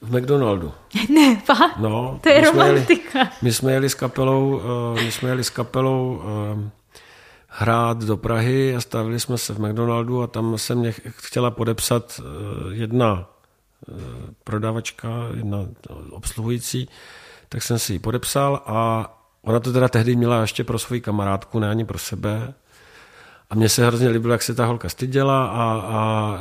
V 0.01 0.17
McDonaldu. 0.17 0.71
ne, 1.13 1.35
fakt? 1.35 1.77
No, 1.77 2.19
to 2.23 2.29
je 2.29 2.41
my 2.41 2.47
jsme 2.47 2.57
jeli- 2.65 2.69
romantika. 2.71 3.29
My 3.41 3.53
jsme 3.53 3.71
jeli 3.73 3.89
s 3.89 3.93
kapelou, 3.95 4.61
eh, 4.97 5.03
my 5.03 5.11
jsme 5.11 5.29
jeli 5.29 5.43
s 5.43 5.49
kapelou 5.49 6.21
eh, 6.23 6.69
hrát 7.47 8.03
do 8.03 8.17
Prahy 8.17 8.75
a 8.75 8.81
stavili 8.81 9.19
jsme 9.19 9.37
se 9.37 9.53
v 9.53 9.59
McDonaldu 9.59 10.21
a 10.21 10.27
tam 10.27 10.57
se 10.57 10.75
mě 10.75 10.91
ch- 10.91 10.99
chtěla 11.07 11.51
podepsat 11.51 12.19
eh, 12.19 12.75
jedna 12.75 13.29
prodavačka, 14.43 15.09
jedna 15.33 15.57
obsluhující, 16.09 16.89
tak 17.49 17.63
jsem 17.63 17.79
si 17.79 17.93
ji 17.93 17.99
podepsal 17.99 18.61
a 18.65 19.07
ona 19.41 19.59
to 19.59 19.73
teda 19.73 19.87
tehdy 19.87 20.15
měla 20.15 20.41
ještě 20.41 20.63
pro 20.63 20.79
svoji 20.79 21.01
kamarádku, 21.01 21.59
ne 21.59 21.69
ani 21.69 21.85
pro 21.85 21.97
sebe. 21.97 22.53
A 23.55 23.57
mně 23.57 23.69
se 23.69 23.85
hrozně 23.87 24.09
líbilo, 24.09 24.31
jak 24.33 24.41
se 24.43 24.53
ta 24.53 24.65
holka 24.65 24.89
styděla 24.89 25.45
a, 25.45 25.81
a 25.87 26.33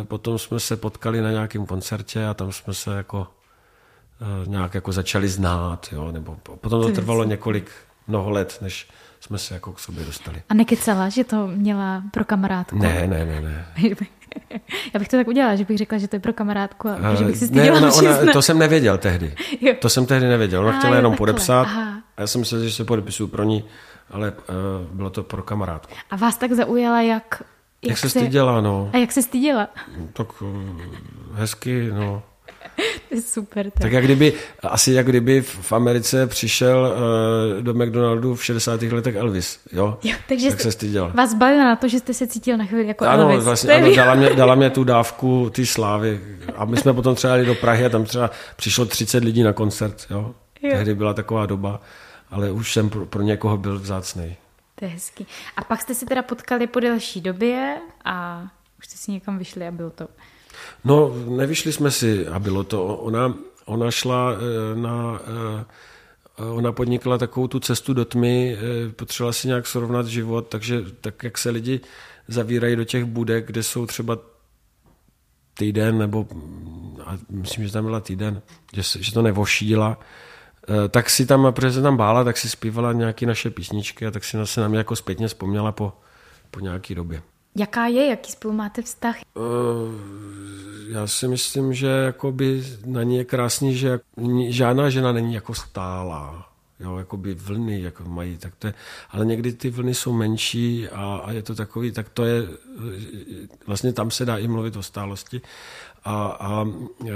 e, 0.00 0.04
potom 0.04 0.38
jsme 0.38 0.60
se 0.60 0.76
potkali 0.76 1.20
na 1.20 1.30
nějakém 1.30 1.66
koncertě 1.66 2.26
a 2.26 2.34
tam 2.34 2.52
jsme 2.52 2.74
se 2.74 2.96
jako 2.96 3.26
e, 4.44 4.48
nějak 4.48 4.74
jako 4.74 4.92
začali 4.92 5.28
znát, 5.28 5.86
jo, 5.92 6.12
nebo 6.12 6.36
po- 6.42 6.56
potom 6.56 6.82
to 6.82 6.88
trvalo 6.92 7.24
několik, 7.24 7.70
mnoho 8.08 8.30
let, 8.30 8.58
než 8.62 8.88
jsme 9.20 9.38
se 9.38 9.54
jako 9.54 9.72
k 9.72 9.78
sobě 9.78 10.04
dostali. 10.04 10.42
A 10.48 10.54
nekecala, 10.54 11.08
že 11.08 11.24
to 11.24 11.46
měla 11.46 12.02
pro 12.10 12.24
kamarádku? 12.24 12.78
Ne, 12.78 13.06
ne, 13.06 13.24
ne, 13.24 13.40
ne. 13.40 13.66
Já 14.94 14.98
bych 14.98 15.08
to 15.08 15.16
tak 15.16 15.28
udělala, 15.28 15.56
že 15.56 15.64
bych 15.64 15.78
řekla, 15.78 15.98
že 15.98 16.08
to 16.08 16.16
je 16.16 16.20
pro 16.20 16.32
kamarádku 16.32 16.88
a 16.88 17.14
že 17.14 17.24
bych 17.24 17.36
si 17.36 17.44
ne, 17.44 17.48
styděla 17.48 17.76
ona, 17.78 17.92
ona, 17.98 18.12
přiznat. 18.12 18.32
to 18.32 18.42
jsem 18.42 18.58
nevěděl 18.58 18.98
tehdy. 18.98 19.34
Jo. 19.60 19.74
To 19.80 19.88
jsem 19.88 20.06
tehdy 20.06 20.28
nevěděl. 20.28 20.60
Ona 20.60 20.76
A, 20.76 20.78
chtěla 20.78 20.92
jo, 20.94 20.98
jenom 20.98 21.12
takhle. 21.12 21.26
podepsat. 21.26 21.62
Aha. 21.66 22.02
A 22.16 22.20
já 22.20 22.26
jsem 22.26 22.40
myslel, 22.40 22.64
že 22.64 22.70
se 22.72 22.84
podepisuju 22.84 23.26
pro 23.28 23.42
ní, 23.42 23.64
ale 24.12 24.30
uh, 24.32 24.96
bylo 24.96 25.10
to 25.10 25.22
pro 25.22 25.42
kamarádku. 25.42 25.92
A 26.10 26.16
vás 26.16 26.36
tak 26.36 26.52
zaujala, 26.52 27.02
jak... 27.02 27.42
Jak, 27.82 27.90
jak 27.90 27.98
se 27.98 28.08
styděla, 28.08 28.60
no. 28.60 28.90
A 28.92 28.96
jak 28.96 29.12
se 29.12 29.22
styděla? 29.22 29.68
Tak 30.12 30.42
uh, 30.42 30.48
hezky, 31.34 31.90
no. 31.92 32.22
To 33.08 33.14
je 33.14 33.22
super. 33.22 33.70
Tak. 33.70 33.82
Tak 33.82 33.92
jak 33.92 34.04
kdyby, 34.04 34.32
asi 34.62 34.92
jak 34.92 35.06
kdyby 35.06 35.40
v 35.42 35.72
Americe 35.72 36.26
přišel 36.26 36.94
uh, 37.56 37.62
do 37.62 37.74
McDonaldu 37.74 38.34
v 38.34 38.44
60. 38.44 38.82
letech 38.82 39.14
Elvis, 39.16 39.60
jo? 39.72 39.98
Jo, 40.02 40.16
takže 40.28 40.48
tak 40.48 40.54
jste- 40.60 40.62
se 40.62 40.72
styděla. 40.72 41.08
Vás 41.14 41.34
bavila 41.34 41.64
na 41.64 41.76
to, 41.76 41.88
že 41.88 41.98
jste 41.98 42.14
se 42.14 42.26
cítil 42.26 42.56
na 42.56 42.64
chvíli 42.64 42.86
jako 42.88 43.04
Ano, 43.04 43.22
Elvis. 43.22 43.44
vlastně, 43.44 43.74
ano, 43.74 43.94
dala, 43.96 44.14
mě, 44.14 44.30
dala 44.36 44.54
mě 44.54 44.70
tu 44.70 44.84
dávku 44.84 45.50
ty 45.54 45.66
slávy. 45.66 46.20
A 46.56 46.64
my 46.64 46.76
jsme 46.76 46.92
potom 46.92 47.14
třeba 47.14 47.34
jeli 47.34 47.46
do 47.46 47.54
Prahy 47.54 47.84
a 47.84 47.88
tam 47.88 48.04
třeba 48.04 48.30
přišlo 48.56 48.84
30 48.84 49.24
lidí 49.24 49.42
na 49.42 49.52
koncert, 49.52 50.06
jo? 50.10 50.34
Jo. 50.62 50.70
Tehdy 50.70 50.94
byla 50.94 51.14
taková 51.14 51.46
doba, 51.46 51.80
ale 52.32 52.50
už 52.50 52.72
jsem 52.72 52.90
pro, 52.90 53.06
pro 53.06 53.22
někoho 53.22 53.56
byl 53.56 53.78
vzácný. 53.78 54.36
To 54.74 54.84
je 54.84 54.90
hezký. 54.90 55.26
A 55.56 55.64
pak 55.64 55.82
jste 55.82 55.94
si 55.94 56.06
teda 56.06 56.22
potkali 56.22 56.66
po 56.66 56.80
delší 56.80 57.20
době 57.20 57.80
a 58.04 58.42
už 58.78 58.86
jste 58.86 58.96
si 58.96 59.12
někam 59.12 59.38
vyšli 59.38 59.66
a 59.66 59.70
bylo 59.70 59.90
to. 59.90 60.08
No, 60.84 61.14
nevyšli 61.28 61.72
jsme 61.72 61.90
si 61.90 62.26
a 62.26 62.38
bylo 62.38 62.64
to. 62.64 62.96
Ona, 62.96 63.34
ona 63.64 63.90
šla 63.90 64.32
eh, 64.32 64.76
na... 64.80 65.20
eh, 65.60 65.64
Ona 66.36 66.72
podnikla 66.72 67.18
takovou 67.18 67.48
tu 67.48 67.60
cestu 67.60 67.94
do 67.94 68.04
tmy, 68.04 68.56
eh, 68.56 68.92
potřebovala 68.92 69.32
si 69.32 69.48
nějak 69.48 69.66
srovnat 69.66 70.06
život, 70.06 70.48
takže 70.48 70.80
tak, 71.00 71.22
jak 71.22 71.38
se 71.38 71.50
lidi 71.50 71.80
zavírají 72.28 72.76
do 72.76 72.84
těch 72.84 73.04
budek, 73.04 73.46
kde 73.46 73.62
jsou 73.62 73.86
třeba 73.86 74.18
týden, 75.54 75.98
nebo 75.98 76.26
a 77.04 77.18
myslím, 77.30 77.66
že 77.66 77.72
tam 77.72 77.84
byla 77.84 78.00
týden, 78.00 78.42
že, 78.72 78.82
se, 78.82 79.02
že 79.02 79.12
to 79.12 79.22
nevošíla, 79.22 79.98
tak 80.88 81.10
si 81.10 81.26
tam, 81.26 81.52
protože 81.52 81.72
se 81.72 81.82
tam 81.82 81.96
bála, 81.96 82.24
tak 82.24 82.38
si 82.38 82.48
zpívala 82.48 82.92
nějaké 82.92 83.26
naše 83.26 83.50
písničky 83.50 84.06
a 84.06 84.10
tak 84.10 84.24
si 84.24 84.36
se 84.44 84.60
na 84.60 84.68
mě 84.68 84.78
jako 84.78 84.96
zpětně 84.96 85.28
vzpomněla 85.28 85.72
po, 85.72 85.92
po 86.50 86.60
nějaké 86.60 86.94
době. 86.94 87.22
Jaká 87.56 87.86
je, 87.86 88.06
jaký 88.06 88.32
spolu 88.32 88.54
máte 88.54 88.82
vztah? 88.82 89.16
Eh, 89.36 90.92
Já 90.92 91.06
si 91.06 91.28
myslím, 91.28 91.74
že 91.74 91.86
jakoby 91.86 92.64
na 92.86 93.02
ní 93.02 93.16
je 93.16 93.24
krásný, 93.24 93.76
že 93.76 94.00
žádná 94.48 94.90
žena 94.90 95.12
není 95.12 95.34
jako 95.34 95.54
stálá. 95.54 96.48
Jo, 96.80 96.96
jakoby 96.98 97.34
vlny 97.34 97.82
jako 97.82 98.04
mají, 98.04 98.36
tak 98.36 98.54
to 98.58 98.66
je, 98.66 98.74
ale 99.10 99.24
někdy 99.24 99.52
ty 99.52 99.70
vlny 99.70 99.94
jsou 99.94 100.12
menší 100.12 100.88
a, 100.88 101.20
a 101.24 101.32
je 101.32 101.42
to 101.42 101.54
takový, 101.54 101.92
tak 101.92 102.08
to 102.08 102.24
je, 102.24 102.42
eh, 102.42 103.48
vlastně 103.66 103.92
tam 103.92 104.10
se 104.10 104.24
dá 104.24 104.36
i 104.38 104.48
mluvit 104.48 104.76
o 104.76 104.82
stálosti 104.82 105.40
a, 106.04 106.24
a 106.40 106.64
e, 107.06 107.12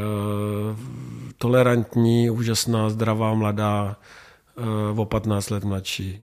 tolerantní, 1.39 2.30
úžasná, 2.30 2.91
zdravá, 2.91 3.34
mladá, 3.34 3.97
e, 4.57 5.01
o 5.01 5.05
15 5.05 5.51
let 5.51 5.64
mladší. 5.64 6.22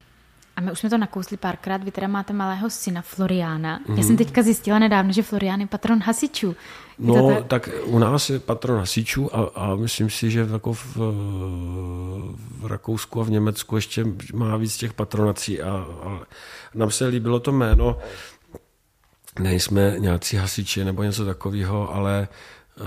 A 0.56 0.62
my 0.62 0.72
už 0.72 0.80
jsme 0.80 0.90
to 0.90 0.98
nakousli 0.98 1.38
párkrát, 1.38 1.84
vy 1.84 1.92
teda 1.92 2.08
máte 2.08 2.34
malého 2.34 2.70
syna 2.70 3.02
Floriána. 3.02 3.80
Mhm. 3.88 3.98
Já 3.98 4.04
jsem 4.04 4.18
teďka 4.18 4.42
zjistila 4.42 4.80
nedávno, 4.80 5.14
že 5.14 5.24
Florián 5.24 5.62
je 5.62 5.68
patron 5.68 6.00
hasičů. 6.00 6.48
Je 6.48 6.56
No, 7.08 7.30
tak? 7.30 7.46
tak 7.48 7.70
u 7.86 8.00
nás 8.00 8.30
je 8.30 8.40
patron 8.40 8.80
hasičů 8.80 9.36
a, 9.36 9.52
a 9.56 9.76
myslím 9.76 10.10
si, 10.10 10.32
že 10.32 10.48
jako 10.52 10.74
v, 10.74 10.98
v 12.60 12.66
Rakousku 12.66 13.22
a 13.22 13.24
v 13.24 13.30
Německu 13.30 13.76
ještě 13.76 14.06
má 14.34 14.58
víc 14.58 14.78
těch 14.78 14.94
patronací 14.94 15.62
a, 15.62 15.70
a 16.04 16.20
nám 16.74 16.92
se 16.92 17.08
líbilo 17.08 17.40
to 17.40 17.52
jméno. 17.52 17.98
Nejsme 19.40 19.96
nějací 19.98 20.38
hasiči 20.38 20.86
nebo 20.86 21.04
něco 21.04 21.26
takového, 21.26 21.96
ale 21.96 22.28
uh, 22.80 22.86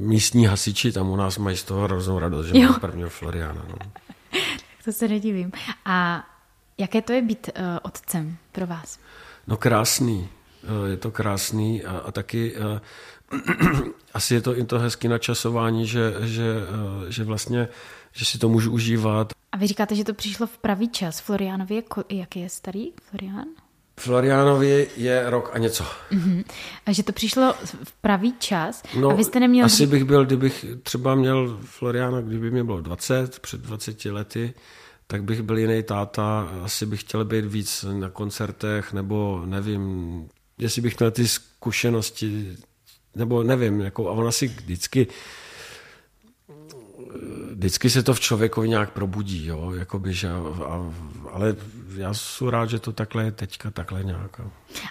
místní 0.00 0.46
hasiči 0.46 0.92
tam 0.92 1.08
u 1.08 1.16
nás 1.16 1.38
mají 1.38 1.56
z 1.56 1.64
toho 1.64 1.84
hroznou 1.84 2.18
radost, 2.18 2.46
že 2.46 2.58
Jo. 2.58 2.68
mají 2.68 2.80
prvního 2.80 3.10
Floriana. 3.10 3.62
No. 3.68 3.76
To 4.84 4.92
se 4.92 5.08
nedivím. 5.08 5.52
A 5.84 6.24
jaké 6.78 7.02
to 7.02 7.12
je 7.12 7.22
být 7.22 7.50
uh, 7.58 7.64
otcem 7.82 8.36
pro 8.52 8.66
vás? 8.66 8.98
No 9.46 9.56
krásný, 9.56 10.28
Eh, 10.66 10.90
je 10.90 10.96
to 10.96 11.10
krásný 11.10 11.84
a, 11.84 11.98
a 11.98 12.12
taky 12.12 12.54
eh, 12.56 12.80
asi 14.14 14.34
je 14.34 14.40
to 14.40 14.58
i 14.58 14.64
to 14.64 14.78
hezký 14.78 15.08
načasování, 15.08 15.86
že, 15.86 16.14
že, 16.20 16.54
eh, 17.08 17.12
že 17.12 17.24
vlastně, 17.24 17.68
že 18.12 18.24
si 18.24 18.38
to 18.38 18.48
můžu 18.48 18.72
užívat. 18.72 19.32
A 19.52 19.56
vy 19.56 19.66
říkáte, 19.66 19.94
že 19.94 20.04
to 20.04 20.14
přišlo 20.14 20.46
v 20.46 20.58
pravý 20.58 20.88
čas. 20.88 21.22
Je, 21.68 21.80
ko- 21.82 22.04
jaký 22.08 22.40
je 22.40 22.48
starý 22.48 22.92
Florián? 23.02 23.44
Florianovi 24.00 24.88
je 24.96 25.30
rok 25.30 25.50
a 25.52 25.58
něco. 25.58 25.84
Mhm. 26.10 26.44
A 26.86 26.92
že 26.92 27.02
to 27.02 27.12
přišlo 27.12 27.54
v 27.84 27.92
pravý 27.92 28.34
čas 28.38 28.82
No, 29.00 29.10
a 29.10 29.14
vy 29.14 29.24
jste 29.24 29.40
neměl... 29.40 29.66
asi 29.66 29.86
bych 29.86 30.04
byl, 30.04 30.24
kdybych 30.24 30.64
třeba 30.82 31.14
měl 31.14 31.58
Floriana, 31.62 32.20
kdyby 32.20 32.50
mi 32.50 32.64
bylo 32.64 32.80
20, 32.80 33.38
před 33.38 33.60
20 33.60 34.04
lety, 34.04 34.54
tak 35.06 35.24
bych 35.24 35.42
byl 35.42 35.58
jiný 35.58 35.82
táta, 35.82 36.48
asi 36.64 36.86
bych 36.86 37.00
chtěl 37.00 37.24
být 37.24 37.44
víc 37.44 37.84
na 37.92 38.10
koncertech, 38.10 38.92
nebo 38.92 39.42
nevím, 39.46 40.28
jestli 40.58 40.82
bych 40.82 40.98
měl 40.98 41.10
ty 41.10 41.28
zkušenosti, 41.28 42.56
nebo 43.14 43.42
nevím, 43.42 43.80
jako, 43.80 44.08
a 44.08 44.12
on 44.12 44.28
asi 44.28 44.46
vždycky, 44.48 45.06
vždycky 47.50 47.90
se 47.90 48.02
to 48.02 48.14
v 48.14 48.20
člověkovi 48.20 48.68
nějak 48.68 48.90
probudí, 48.90 49.46
jo, 49.46 49.72
jakoby, 49.72 50.14
že, 50.14 50.28
a, 50.28 50.92
ale 51.32 51.56
já 51.96 52.14
jsem 52.14 52.48
rád, 52.48 52.70
že 52.70 52.78
to 52.78 52.92
takhle 52.92 53.24
je 53.24 53.32
teďka, 53.32 53.70
takhle 53.70 54.04
nějak. 54.04 54.40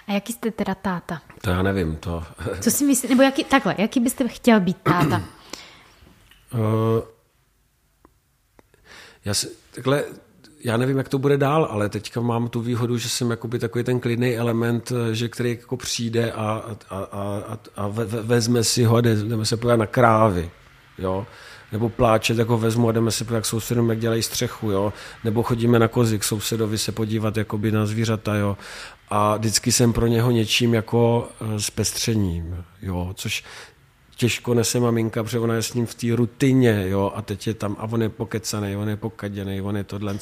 a 0.08 0.12
jaký 0.12 0.32
jste 0.32 0.50
teda 0.50 0.74
táta? 0.74 1.22
To 1.40 1.50
já 1.50 1.62
nevím, 1.62 1.96
to... 1.96 2.24
Co 2.60 2.70
si 2.70 2.84
myslíte, 2.84 3.14
nebo 3.14 3.22
jaký, 3.22 3.44
takhle, 3.44 3.74
jaký 3.78 4.00
byste 4.00 4.28
chtěl 4.28 4.60
být 4.60 4.76
táta? 4.82 5.22
Uh, 6.54 6.60
já 9.24 9.34
si, 9.34 9.48
takhle, 9.74 10.04
já 10.64 10.76
nevím, 10.76 10.98
jak 10.98 11.08
to 11.08 11.18
bude 11.18 11.36
dál, 11.36 11.68
ale 11.70 11.88
teďka 11.88 12.20
mám 12.20 12.48
tu 12.48 12.60
výhodu, 12.60 12.98
že 12.98 13.08
jsem 13.08 13.30
jakoby 13.30 13.58
takový 13.58 13.84
ten 13.84 14.00
klidný 14.00 14.36
element, 14.36 14.92
že 15.12 15.28
který 15.28 15.50
jako 15.50 15.76
přijde 15.76 16.32
a, 16.32 16.62
a, 16.90 16.98
a, 16.98 17.42
a, 17.48 17.58
a 17.76 17.88
ve, 17.88 18.04
ve, 18.04 18.22
vezme 18.22 18.64
si 18.64 18.84
ho 18.84 18.96
a 18.96 19.00
jde- 19.00 19.28
jdeme 19.28 19.46
se 19.46 19.56
podívat 19.56 19.76
na 19.76 19.86
krávy, 19.86 20.50
jo. 20.98 21.26
Nebo 21.72 21.88
pláče, 21.88 22.34
tak 22.34 22.48
ho 22.48 22.58
vezmu 22.58 22.88
a 22.88 22.92
jdeme 22.92 23.10
se 23.10 23.24
podívat 23.24 23.40
k 23.40 23.46
sousedům, 23.46 23.90
jak 23.90 23.98
dělají 23.98 24.22
střechu, 24.22 24.70
jo. 24.70 24.92
Nebo 25.24 25.42
chodíme 25.42 25.78
na 25.78 25.88
kozy 25.88 26.18
k 26.18 26.24
sousedovi 26.24 26.78
se 26.78 26.92
podívat 26.92 27.36
jakoby 27.36 27.72
na 27.72 27.86
zvířata, 27.86 28.34
jo. 28.34 28.56
A 29.08 29.36
vždycky 29.36 29.72
jsem 29.72 29.92
pro 29.92 30.06
něho 30.06 30.30
něčím 30.30 30.74
jako 30.74 31.28
eh, 31.40 31.60
zpestřením, 31.60 32.64
jo. 32.82 33.12
Což 33.14 33.44
těžko 34.16 34.54
nese 34.54 34.80
maminka, 34.80 35.22
protože 35.22 35.38
ona 35.38 35.54
je 35.54 35.62
s 35.62 35.74
ním 35.74 35.86
v 35.86 35.94
té 35.94 36.16
rutině, 36.16 36.84
jo, 36.88 37.12
a 37.14 37.22
teď 37.22 37.46
je 37.46 37.54
tam, 37.54 37.76
a 37.78 37.84
on 37.84 38.02
je 38.02 38.08
pokecaný, 38.08 38.76
on 38.76 38.88
je 38.88 38.96
pokaděný, 38.96 39.60
on 39.60 39.76
je 39.76 39.84
tohle, 39.84 40.18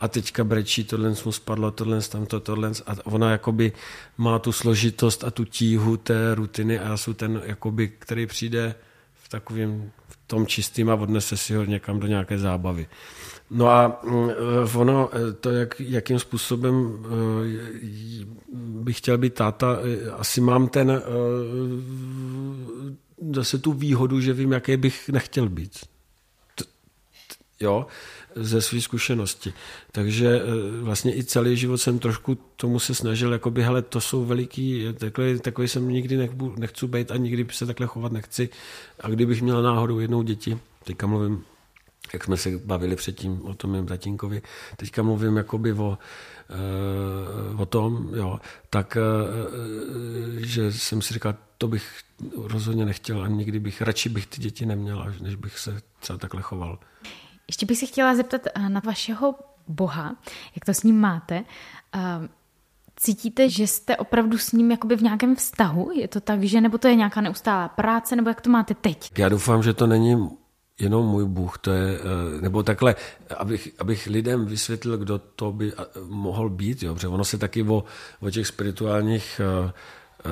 a 0.00 0.08
teďka 0.08 0.44
brečí, 0.44 0.84
tohle 0.84 1.14
mu 1.24 1.32
spadlo, 1.32 1.70
tohle, 1.70 2.00
tamto, 2.00 2.40
tohle, 2.40 2.70
a 2.86 2.94
ona 3.04 3.30
jakoby 3.30 3.72
má 4.18 4.38
tu 4.38 4.52
složitost 4.52 5.24
a 5.24 5.30
tu 5.30 5.44
tíhu 5.44 5.96
té 5.96 6.34
rutiny 6.34 6.78
a 6.78 6.88
já 6.88 6.96
jsem 6.96 7.14
ten, 7.14 7.42
jakoby, 7.44 7.88
který 7.88 8.26
přijde 8.26 8.74
v 9.14 9.28
takovém, 9.28 9.90
tom 10.26 10.46
čistým 10.46 10.90
a 10.90 10.94
odnese 10.94 11.36
si 11.36 11.54
ho 11.54 11.64
někam 11.64 12.00
do 12.00 12.06
nějaké 12.06 12.38
zábavy. 12.38 12.86
No 13.50 13.68
a 13.68 14.00
mm, 14.02 14.30
eh, 14.30 14.78
ono, 14.78 15.10
eh, 15.12 15.32
to, 15.32 15.50
jak, 15.50 15.80
jakým 15.80 16.18
způsobem 16.18 17.04
eh, 17.04 18.24
bych 18.56 18.98
chtěl 18.98 19.18
být 19.18 19.34
táta, 19.34 19.78
asi 20.18 20.40
mám 20.40 20.68
ten 20.68 21.02
zase 23.34 23.58
tu 23.58 23.72
výhodu, 23.72 24.20
že 24.20 24.32
vím, 24.32 24.52
jaký 24.52 24.76
bych 24.76 25.08
nechtěl 25.08 25.48
být. 25.48 25.78
Jo, 27.60 27.86
ze 28.36 28.62
své 28.62 28.80
zkušenosti. 28.80 29.52
Takže 29.92 30.40
eh, 30.40 30.80
vlastně 30.82 31.16
i 31.16 31.24
celý 31.24 31.56
život 31.56 31.78
jsem 31.78 31.98
trošku 31.98 32.38
tomu 32.56 32.78
se 32.78 32.94
snažil, 32.94 33.32
jakoby, 33.32 33.62
hele, 33.62 33.82
to 33.82 34.00
jsou 34.00 34.24
veliký, 34.24 34.86
takový, 34.98 35.40
takový 35.40 35.68
jsem 35.68 35.88
nikdy 35.88 36.16
nechbu, 36.16 36.54
nechci 36.58 36.86
být 36.86 37.10
a 37.10 37.16
nikdy 37.16 37.46
se 37.50 37.66
takhle 37.66 37.86
chovat 37.86 38.12
nechci. 38.12 38.48
A 39.00 39.08
kdybych 39.08 39.42
měl 39.42 39.62
náhodou 39.62 39.98
jednou 39.98 40.22
děti, 40.22 40.58
teďka 40.84 41.06
mluvím, 41.06 41.44
jak 42.12 42.24
jsme 42.24 42.36
se 42.36 42.50
bavili 42.64 42.96
předtím 42.96 43.40
o 43.44 43.54
tom 43.54 43.70
mém 43.70 43.86
tatínkovi, 43.86 44.42
teďka 44.76 45.02
mluvím 45.02 45.36
jakoby 45.36 45.72
o, 45.72 45.98
eh, 46.50 47.56
o 47.56 47.66
tom, 47.66 48.10
jo, 48.16 48.40
tak 48.70 48.96
eh, 48.96 50.46
že 50.46 50.72
jsem 50.72 51.02
si 51.02 51.14
říkal, 51.14 51.34
to 51.58 51.68
bych 51.68 52.00
rozhodně 52.36 52.84
nechtěl 52.84 53.22
a 53.22 53.28
nikdy 53.28 53.60
bych, 53.60 53.82
radši 53.82 54.08
bych 54.08 54.26
ty 54.26 54.40
děti 54.40 54.66
neměl, 54.66 55.14
než 55.20 55.34
bych 55.34 55.58
se 55.58 55.80
třeba 56.00 56.18
takhle 56.18 56.42
choval. 56.42 56.78
Ještě 57.48 57.66
bych 57.66 57.78
se 57.78 57.86
chtěla 57.86 58.14
zeptat 58.14 58.40
eh, 58.54 58.68
na 58.68 58.80
vašeho 58.84 59.34
boha, 59.68 60.16
jak 60.54 60.64
to 60.66 60.74
s 60.74 60.82
ním 60.82 61.00
máte. 61.00 61.44
Eh, 61.94 62.00
cítíte, 62.96 63.50
že 63.50 63.66
jste 63.66 63.96
opravdu 63.96 64.38
s 64.38 64.52
ním 64.52 64.70
jakoby 64.70 64.96
v 64.96 65.02
nějakém 65.02 65.36
vztahu? 65.36 65.90
Je 65.94 66.08
to 66.08 66.20
tak, 66.20 66.42
že 66.42 66.60
nebo 66.60 66.78
to 66.78 66.88
je 66.88 66.94
nějaká 66.94 67.20
neustálá 67.20 67.68
práce, 67.68 68.16
nebo 68.16 68.28
jak 68.28 68.40
to 68.40 68.50
máte 68.50 68.74
teď? 68.74 69.18
Já 69.18 69.28
doufám, 69.28 69.62
že 69.62 69.74
to 69.74 69.86
není 69.86 70.28
jenom 70.80 71.06
můj 71.06 71.24
Bůh, 71.24 71.58
to 71.58 71.70
je, 71.70 71.98
eh, 71.98 72.40
nebo 72.40 72.62
takhle, 72.62 72.94
abych, 73.36 73.68
abych 73.78 74.06
lidem 74.06 74.46
vysvětlil, 74.46 74.98
kdo 74.98 75.18
to 75.18 75.52
by 75.52 75.72
mohl 76.08 76.50
být, 76.50 76.82
jo, 76.82 76.94
protože 76.94 77.08
ono 77.08 77.24
se 77.24 77.38
taky 77.38 77.62
o, 77.62 77.84
o 78.20 78.30
těch 78.30 78.46
spirituálních 78.46 79.40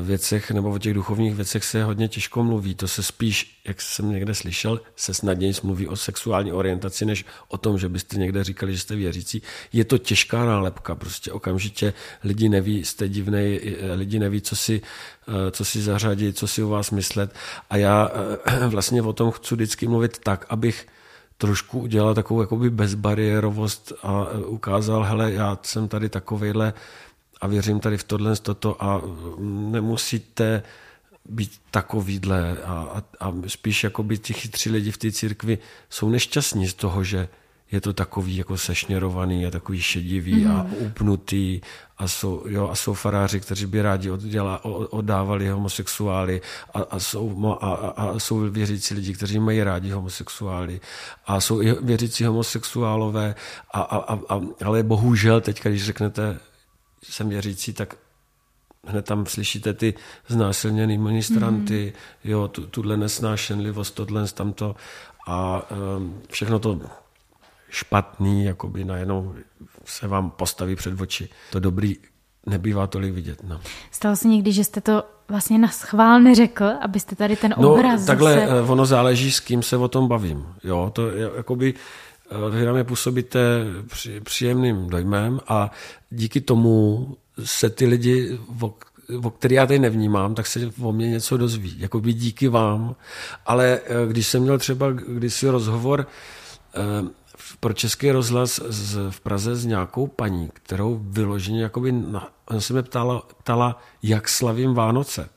věcech 0.00 0.50
nebo 0.50 0.70
o 0.70 0.78
těch 0.78 0.94
duchovních 0.94 1.34
věcech 1.34 1.64
se 1.64 1.84
hodně 1.84 2.08
těžko 2.08 2.44
mluví. 2.44 2.74
To 2.74 2.88
se 2.88 3.02
spíš, 3.02 3.60
jak 3.64 3.82
jsem 3.82 4.12
někde 4.12 4.34
slyšel, 4.34 4.80
se 4.96 5.14
snadněji 5.14 5.54
mluví 5.62 5.88
o 5.88 5.96
sexuální 5.96 6.52
orientaci, 6.52 7.04
než 7.04 7.24
o 7.48 7.58
tom, 7.58 7.78
že 7.78 7.88
byste 7.88 8.16
někde 8.16 8.44
říkali, 8.44 8.72
že 8.72 8.78
jste 8.78 8.96
věřící. 8.96 9.42
Je 9.72 9.84
to 9.84 9.98
těžká 9.98 10.44
nálepka, 10.44 10.94
prostě 10.94 11.32
okamžitě 11.32 11.94
lidi 12.24 12.48
neví, 12.48 12.84
jste 12.84 13.08
divnej, 13.08 13.76
lidi 13.94 14.18
neví, 14.18 14.40
co 14.40 14.56
si, 14.56 14.82
eh, 15.28 15.50
co 15.50 15.64
si 15.64 15.82
zařadit, 15.82 16.38
co 16.38 16.46
si 16.48 16.62
o 16.62 16.68
vás 16.68 16.90
myslet. 16.90 17.34
A 17.70 17.76
já 17.76 18.10
eh, 18.44 18.66
vlastně 18.68 19.02
o 19.02 19.12
tom 19.12 19.30
chci 19.30 19.54
vždycky 19.54 19.88
mluvit 19.88 20.18
tak, 20.18 20.46
abych 20.48 20.86
trošku 21.38 21.80
udělal 21.80 22.14
takovou 22.14 22.40
jakoby 22.40 22.70
bezbariérovost 22.70 23.92
a 24.02 24.26
eh, 24.30 24.44
ukázal, 24.44 25.02
hele, 25.02 25.32
já 25.32 25.58
jsem 25.62 25.88
tady 25.88 26.08
takovejhle 26.08 26.72
a 27.42 27.46
věřím 27.46 27.80
tady 27.80 27.98
v 27.98 28.04
tohle, 28.04 28.36
toto 28.36 28.84
a 28.84 29.02
nemusíte 29.70 30.62
být 31.28 31.52
takovýhle 31.70 32.56
a, 32.64 32.72
a, 33.20 33.26
a 33.26 33.32
spíš 33.46 33.84
jako 33.84 34.02
by 34.02 34.18
ti 34.18 34.32
chytří 34.32 34.70
lidi 34.70 34.90
v 34.90 34.98
té 34.98 35.12
církvi 35.12 35.58
jsou 35.90 36.08
nešťastní 36.08 36.68
z 36.68 36.74
toho, 36.74 37.04
že 37.04 37.28
je 37.72 37.80
to 37.80 37.92
takový 37.92 38.36
jako 38.36 38.58
sešněrovaný 38.58 39.46
a 39.46 39.50
takový 39.50 39.82
šedivý 39.82 40.44
mm. 40.44 40.50
a 40.50 40.62
mhm. 40.62 40.74
upnutý 40.80 41.60
a 41.98 42.08
jsou, 42.08 42.44
jo, 42.48 42.68
a 42.68 42.74
jsou 42.74 42.94
faráři, 42.94 43.40
kteří 43.40 43.66
by 43.66 43.82
rádi 43.82 44.10
odděla, 44.10 44.64
oddávali 44.64 45.48
homosexuály 45.48 46.40
a, 46.74 46.80
a, 46.80 46.98
jsou, 46.98 47.56
a, 47.60 47.74
a, 47.74 47.88
a 47.88 48.18
jsou 48.18 48.38
věřící 48.50 48.94
lidi, 48.94 49.14
kteří 49.14 49.38
mají 49.38 49.62
rádi 49.62 49.90
homosexuály 49.90 50.80
a 51.26 51.40
jsou 51.40 51.62
i 51.62 51.74
věřící 51.82 52.24
homosexuálové 52.24 53.34
a, 53.72 53.80
a, 53.80 54.14
a, 54.28 54.40
ale 54.64 54.82
bohužel 54.82 55.40
teď, 55.40 55.62
když 55.62 55.84
řeknete 55.84 56.40
jsem 57.02 57.28
věřící, 57.28 57.72
tak 57.72 57.96
hned 58.86 59.04
tam 59.04 59.26
slyšíte 59.26 59.74
ty 59.74 59.94
znásilněný 60.28 60.98
ministranty, 60.98 61.92
mm. 62.24 62.30
jo, 62.30 62.48
tu, 62.48 62.66
tuhle 62.66 62.96
nesnášenlivost, 62.96 63.94
tohle, 63.94 64.28
tamto 64.28 64.76
a 65.28 65.62
um, 65.96 66.20
všechno 66.30 66.58
to 66.58 66.80
špatný, 67.68 68.44
jakoby 68.44 68.84
najednou 68.84 69.34
se 69.84 70.08
vám 70.08 70.30
postaví 70.30 70.76
před 70.76 71.00
oči. 71.00 71.28
To 71.50 71.60
dobrý 71.60 71.96
nebývá 72.46 72.86
tolik 72.86 73.14
vidět. 73.14 73.42
No. 73.42 73.60
Stalo 73.90 74.16
se 74.16 74.28
někdy, 74.28 74.52
že 74.52 74.64
jste 74.64 74.80
to 74.80 75.04
vlastně 75.28 75.58
na 75.58 75.68
schvál 75.68 76.20
neřekl, 76.20 76.64
abyste 76.80 77.16
tady 77.16 77.36
ten 77.36 77.54
no, 77.58 77.74
obraz 77.74 78.00
No 78.00 78.06
takhle, 78.06 78.34
zase... 78.34 78.46
Eh, 78.46 78.60
ono 78.60 78.86
záleží, 78.86 79.32
s 79.32 79.40
kým 79.40 79.62
se 79.62 79.76
o 79.76 79.88
tom 79.88 80.08
bavím. 80.08 80.46
Jo, 80.64 80.90
to 80.94 81.10
je, 81.10 81.30
jakoby 81.36 81.74
vy 82.50 82.64
na 82.66 82.72
mě 82.72 82.84
působíte 82.84 83.40
příjemným 84.24 84.88
dojmem 84.88 85.40
a 85.48 85.70
díky 86.10 86.40
tomu 86.40 87.06
se 87.44 87.70
ty 87.70 87.86
lidi, 87.86 88.38
o, 88.60 89.30
který 89.30 89.54
já 89.54 89.66
tady 89.66 89.78
nevnímám, 89.78 90.34
tak 90.34 90.46
se 90.46 90.70
o 90.82 90.92
mě 90.92 91.10
něco 91.10 91.36
dozví. 91.36 91.74
Jako 91.78 92.00
by 92.00 92.12
díky 92.12 92.48
vám. 92.48 92.96
Ale 93.46 93.80
eh, 93.84 94.06
když 94.08 94.26
jsem 94.26 94.42
měl 94.42 94.58
třeba 94.58 94.90
kdysi 94.90 95.48
rozhovor 95.48 96.06
eh, 96.74 96.80
pro 97.60 97.72
Český 97.72 98.10
rozhlas 98.10 98.60
v 99.10 99.20
Praze 99.20 99.56
s 99.56 99.66
nějakou 99.66 100.06
paní, 100.06 100.50
kterou 100.52 101.00
vyloženě 101.02 101.62
jakoby, 101.62 101.92
na, 101.92 102.28
ona 102.50 102.60
se 102.60 102.72
mě 102.72 102.82
ptala, 102.82 103.22
ptala, 103.38 103.82
jak 104.02 104.28
slavím 104.28 104.74
Vánoce. 104.74 105.28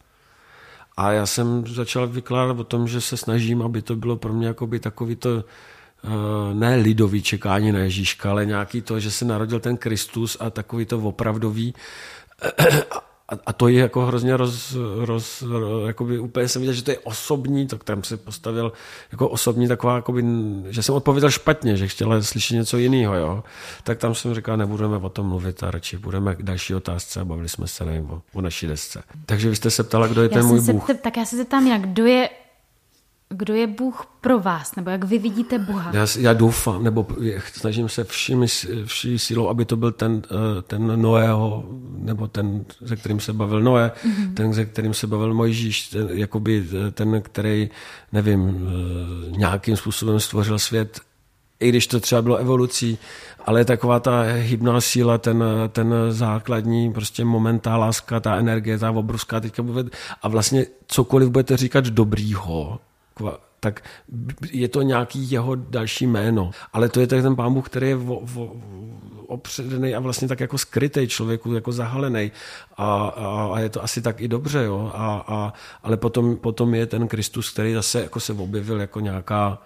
A 0.97 1.11
já 1.11 1.25
jsem 1.25 1.67
začal 1.67 2.07
vykládat 2.07 2.59
o 2.59 2.63
tom, 2.63 2.87
že 2.87 3.01
se 3.01 3.17
snažím, 3.17 3.61
aby 3.61 3.81
to 3.81 3.95
bylo 3.95 4.15
pro 4.15 4.33
mě 4.33 4.47
jakoby 4.47 4.79
takový 4.79 5.15
to 5.15 5.29
Eh, 5.39 5.43
ne 6.53 6.75
lidový 6.75 7.21
čekání 7.21 7.71
na 7.71 7.79
Ježíška, 7.79 8.31
ale 8.31 8.45
nějaký 8.45 8.81
to, 8.81 8.99
že 8.99 9.11
se 9.11 9.25
narodil 9.25 9.59
ten 9.59 9.77
Kristus 9.77 10.37
a 10.39 10.49
takový 10.49 10.85
to 10.85 10.99
opravdový. 10.99 11.73
A 13.45 13.53
to 13.53 13.67
je 13.67 13.79
jako 13.79 14.05
hrozně 14.05 14.37
roz, 14.37 14.75
roz, 14.95 15.43
jakoby 15.87 16.19
úplně 16.19 16.47
jsem 16.47 16.61
viděl, 16.61 16.73
že 16.73 16.83
to 16.83 16.91
je 16.91 16.99
osobní, 16.99 17.67
tak 17.67 17.83
tam 17.83 18.03
se 18.03 18.17
postavil 18.17 18.71
jako 19.11 19.29
osobní 19.29 19.67
taková, 19.67 19.95
jakoby, 19.95 20.23
že 20.69 20.83
jsem 20.83 20.95
odpověděl 20.95 21.29
špatně, 21.31 21.77
že 21.77 21.87
chtěla 21.87 22.21
slyšet 22.21 22.53
něco 22.53 22.77
jiného, 22.77 23.15
jo. 23.15 23.43
Tak 23.83 23.97
tam 23.97 24.15
jsem 24.15 24.35
říkal, 24.35 24.57
nebudeme 24.57 24.97
o 24.97 25.09
tom 25.09 25.27
mluvit 25.27 25.63
a 25.63 25.71
radši 25.71 25.97
budeme 25.97 26.35
k 26.35 26.43
další 26.43 26.75
otázce 26.75 27.19
a 27.19 27.25
bavili 27.25 27.49
jsme 27.49 27.67
se, 27.67 27.85
nevím, 27.85 28.11
o, 28.11 28.21
o 28.33 28.41
naší 28.41 28.67
desce. 28.67 29.03
Takže 29.25 29.49
vy 29.49 29.55
jste 29.55 29.69
se 29.69 29.83
ptala, 29.83 30.07
kdo 30.07 30.21
je 30.21 30.29
já 30.31 30.37
ten 30.37 30.45
můj 30.45 30.61
Bůh. 30.61 30.85
Se, 30.85 30.93
tak 30.93 31.17
já 31.17 31.25
se 31.25 31.37
zeptám 31.37 31.67
jak 31.67 31.81
kdo 31.81 32.05
je 32.05 32.29
kdo 33.29 33.53
je 33.53 33.67
Bůh 33.67 34.07
pro 34.21 34.39
vás, 34.39 34.75
nebo 34.75 34.89
jak 34.89 35.03
vy 35.03 35.19
vidíte 35.19 35.59
Boha? 35.59 35.91
Já, 35.93 36.07
já 36.19 36.33
doufám, 36.33 36.83
nebo 36.83 37.07
snažím 37.53 37.89
se 37.89 38.03
všimi, 38.03 38.47
vší 38.85 39.19
sílou, 39.19 39.49
aby 39.49 39.65
to 39.65 39.75
byl 39.75 39.91
ten, 39.91 40.21
eh, 40.25 40.61
ten 40.61 41.01
Noého, 41.01 41.63
nebo 41.97 42.27
ten, 42.27 42.65
se 42.85 42.95
kterým 42.95 43.19
se 43.19 43.33
bavil 43.33 43.61
Noé, 43.61 43.91
mm-hmm. 44.05 44.33
ten, 44.33 44.53
se 44.53 44.65
kterým 44.65 44.93
se 44.93 45.07
bavil 45.07 45.33
Mojžíš, 45.33 45.89
ten, 45.89 46.09
jakoby 46.11 46.65
eh, 46.87 46.91
ten, 46.91 47.21
který, 47.21 47.69
nevím, 48.11 48.67
eh, 48.67 49.37
nějakým 49.37 49.77
způsobem 49.77 50.19
stvořil 50.19 50.59
svět, 50.59 50.99
i 51.59 51.69
když 51.69 51.87
to 51.87 51.99
třeba 51.99 52.21
bylo 52.21 52.37
evolucí, 52.37 52.97
ale 53.45 53.65
taková 53.65 53.99
ta 53.99 54.21
hybná 54.21 54.81
síla, 54.81 55.17
ten, 55.17 55.43
ten 55.69 55.93
základní 56.09 56.93
prostě 56.93 57.25
moment, 57.25 57.59
ta 57.59 57.77
láska, 57.77 58.19
ta 58.19 58.35
energie, 58.35 58.77
ta 58.77 58.91
obrovská 58.91 59.39
teďka 59.39 59.63
bude, 59.63 59.89
a 60.21 60.27
vlastně 60.27 60.65
cokoliv 60.87 61.29
budete 61.29 61.57
říkat 61.57 61.85
dobrýho, 61.85 62.79
tak 63.59 63.81
je 64.51 64.67
to 64.67 64.81
nějaký 64.81 65.31
jeho 65.31 65.55
další 65.55 66.07
jméno. 66.07 66.51
Ale 66.73 66.89
to 66.89 66.99
je 66.99 67.07
ten 67.07 67.35
pán 67.35 67.53
Bůh, 67.53 67.69
který 67.69 67.89
je 67.89 67.97
opředený 69.27 69.95
a 69.95 69.99
vlastně 69.99 70.27
tak 70.27 70.39
jako 70.39 70.57
skrytý 70.57 71.07
člověku, 71.07 71.53
jako 71.53 71.71
zahalený. 71.71 72.31
A, 72.77 73.05
a, 73.07 73.49
a 73.53 73.59
je 73.59 73.69
to 73.69 73.83
asi 73.83 74.01
tak 74.01 74.21
i 74.21 74.27
dobře, 74.27 74.63
jo. 74.63 74.91
A, 74.93 75.25
a, 75.27 75.53
ale 75.83 75.97
potom, 75.97 76.37
potom 76.37 76.75
je 76.75 76.85
ten 76.85 77.07
Kristus, 77.07 77.49
který 77.49 77.73
zase 77.73 78.01
jako 78.01 78.19
se 78.19 78.33
objevil 78.33 78.81
jako 78.81 78.99
nějaká, 78.99 79.57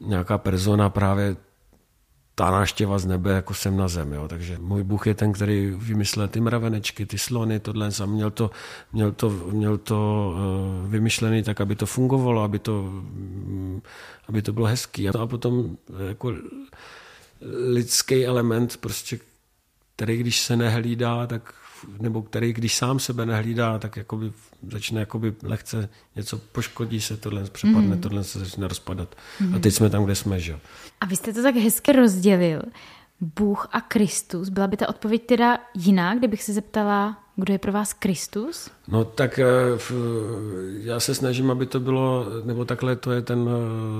nějaká 0.00 0.38
persona 0.38 0.90
právě 0.90 1.36
ta 2.38 2.50
náštěva 2.50 2.98
z 2.98 3.06
nebe 3.06 3.32
jako 3.32 3.54
sem 3.54 3.76
na 3.76 3.88
zem. 3.88 4.12
Jo. 4.12 4.28
Takže 4.28 4.58
můj 4.60 4.82
Bůh 4.82 5.06
je 5.06 5.14
ten, 5.14 5.32
který 5.32 5.70
vymyslel 5.70 6.28
ty 6.28 6.40
mravenečky, 6.40 7.06
ty 7.06 7.18
slony, 7.18 7.60
tohle 7.60 7.90
a 8.02 8.06
měl 8.06 8.30
to, 8.30 8.50
měl 8.92 9.12
to, 9.12 9.30
měl 9.30 9.78
to 9.78 10.32
uh, 10.34 10.90
vymyšlený 10.90 11.42
tak, 11.42 11.60
aby 11.60 11.76
to 11.76 11.86
fungovalo, 11.86 12.42
aby 12.42 12.58
to, 12.58 12.80
um, 12.80 13.82
aby 14.28 14.42
to 14.42 14.52
bylo 14.52 14.66
hezký. 14.66 15.08
A 15.08 15.26
potom 15.26 15.76
jako 16.08 16.32
lidský 17.72 18.26
element, 18.26 18.76
prostě, 18.76 19.18
který 19.96 20.16
když 20.16 20.40
se 20.40 20.56
nehlídá, 20.56 21.26
tak 21.26 21.54
nebo 22.00 22.22
který, 22.22 22.52
když 22.52 22.74
sám 22.74 22.98
sebe 22.98 23.26
nehlídá, 23.26 23.78
tak 23.78 23.96
jakoby 23.96 24.32
začne 24.72 25.00
jakoby 25.00 25.34
lehce 25.42 25.88
něco 26.16 26.38
poškodí 26.38 27.00
se, 27.00 27.16
tohle 27.16 27.44
přepadne, 27.44 27.96
mm. 27.96 28.00
tohle 28.00 28.24
se 28.24 28.38
začne 28.38 28.68
rozpadat. 28.68 29.16
Mm. 29.40 29.54
A 29.54 29.58
teď 29.58 29.74
jsme 29.74 29.90
tam, 29.90 30.04
kde 30.04 30.14
jsme, 30.14 30.40
že 30.40 30.58
A 31.00 31.06
vy 31.06 31.16
jste 31.16 31.32
to 31.32 31.42
tak 31.42 31.56
hezky 31.56 31.92
rozdělil. 31.92 32.62
Bůh 33.20 33.68
a 33.72 33.80
Kristus. 33.80 34.48
Byla 34.48 34.66
by 34.66 34.76
ta 34.76 34.88
odpověď 34.88 35.26
teda 35.26 35.58
jiná, 35.74 36.14
kdybych 36.14 36.42
se 36.42 36.52
zeptala, 36.52 37.24
kdo 37.36 37.52
je 37.52 37.58
pro 37.58 37.72
vás 37.72 37.92
Kristus? 37.92 38.70
No 38.88 39.04
tak 39.04 39.38
eh, 39.38 39.44
já 40.80 41.00
se 41.00 41.14
snažím, 41.14 41.50
aby 41.50 41.66
to 41.66 41.80
bylo, 41.80 42.26
nebo 42.44 42.64
takhle 42.64 42.96
to 42.96 43.12
je 43.12 43.22
ten, 43.22 43.48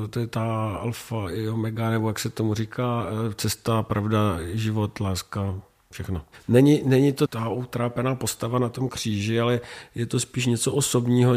eh, 0.04 0.08
to 0.08 0.20
je 0.20 0.26
ta 0.26 0.76
alfa 0.76 1.30
i 1.30 1.48
omega, 1.48 1.90
nebo 1.90 2.08
jak 2.08 2.18
se 2.18 2.30
tomu 2.30 2.54
říká, 2.54 3.06
eh, 3.06 3.34
cesta, 3.34 3.82
pravda, 3.82 4.38
život, 4.52 5.00
láska, 5.00 5.54
všechno. 5.98 6.24
Není, 6.48 6.82
není 6.84 7.12
to 7.12 7.26
ta 7.26 7.48
utrápená 7.48 8.14
postava 8.14 8.58
na 8.58 8.68
tom 8.68 8.88
kříži, 8.88 9.40
ale 9.40 9.60
je 9.94 10.06
to 10.06 10.20
spíš 10.20 10.46
něco 10.46 10.72
osobního, 10.72 11.34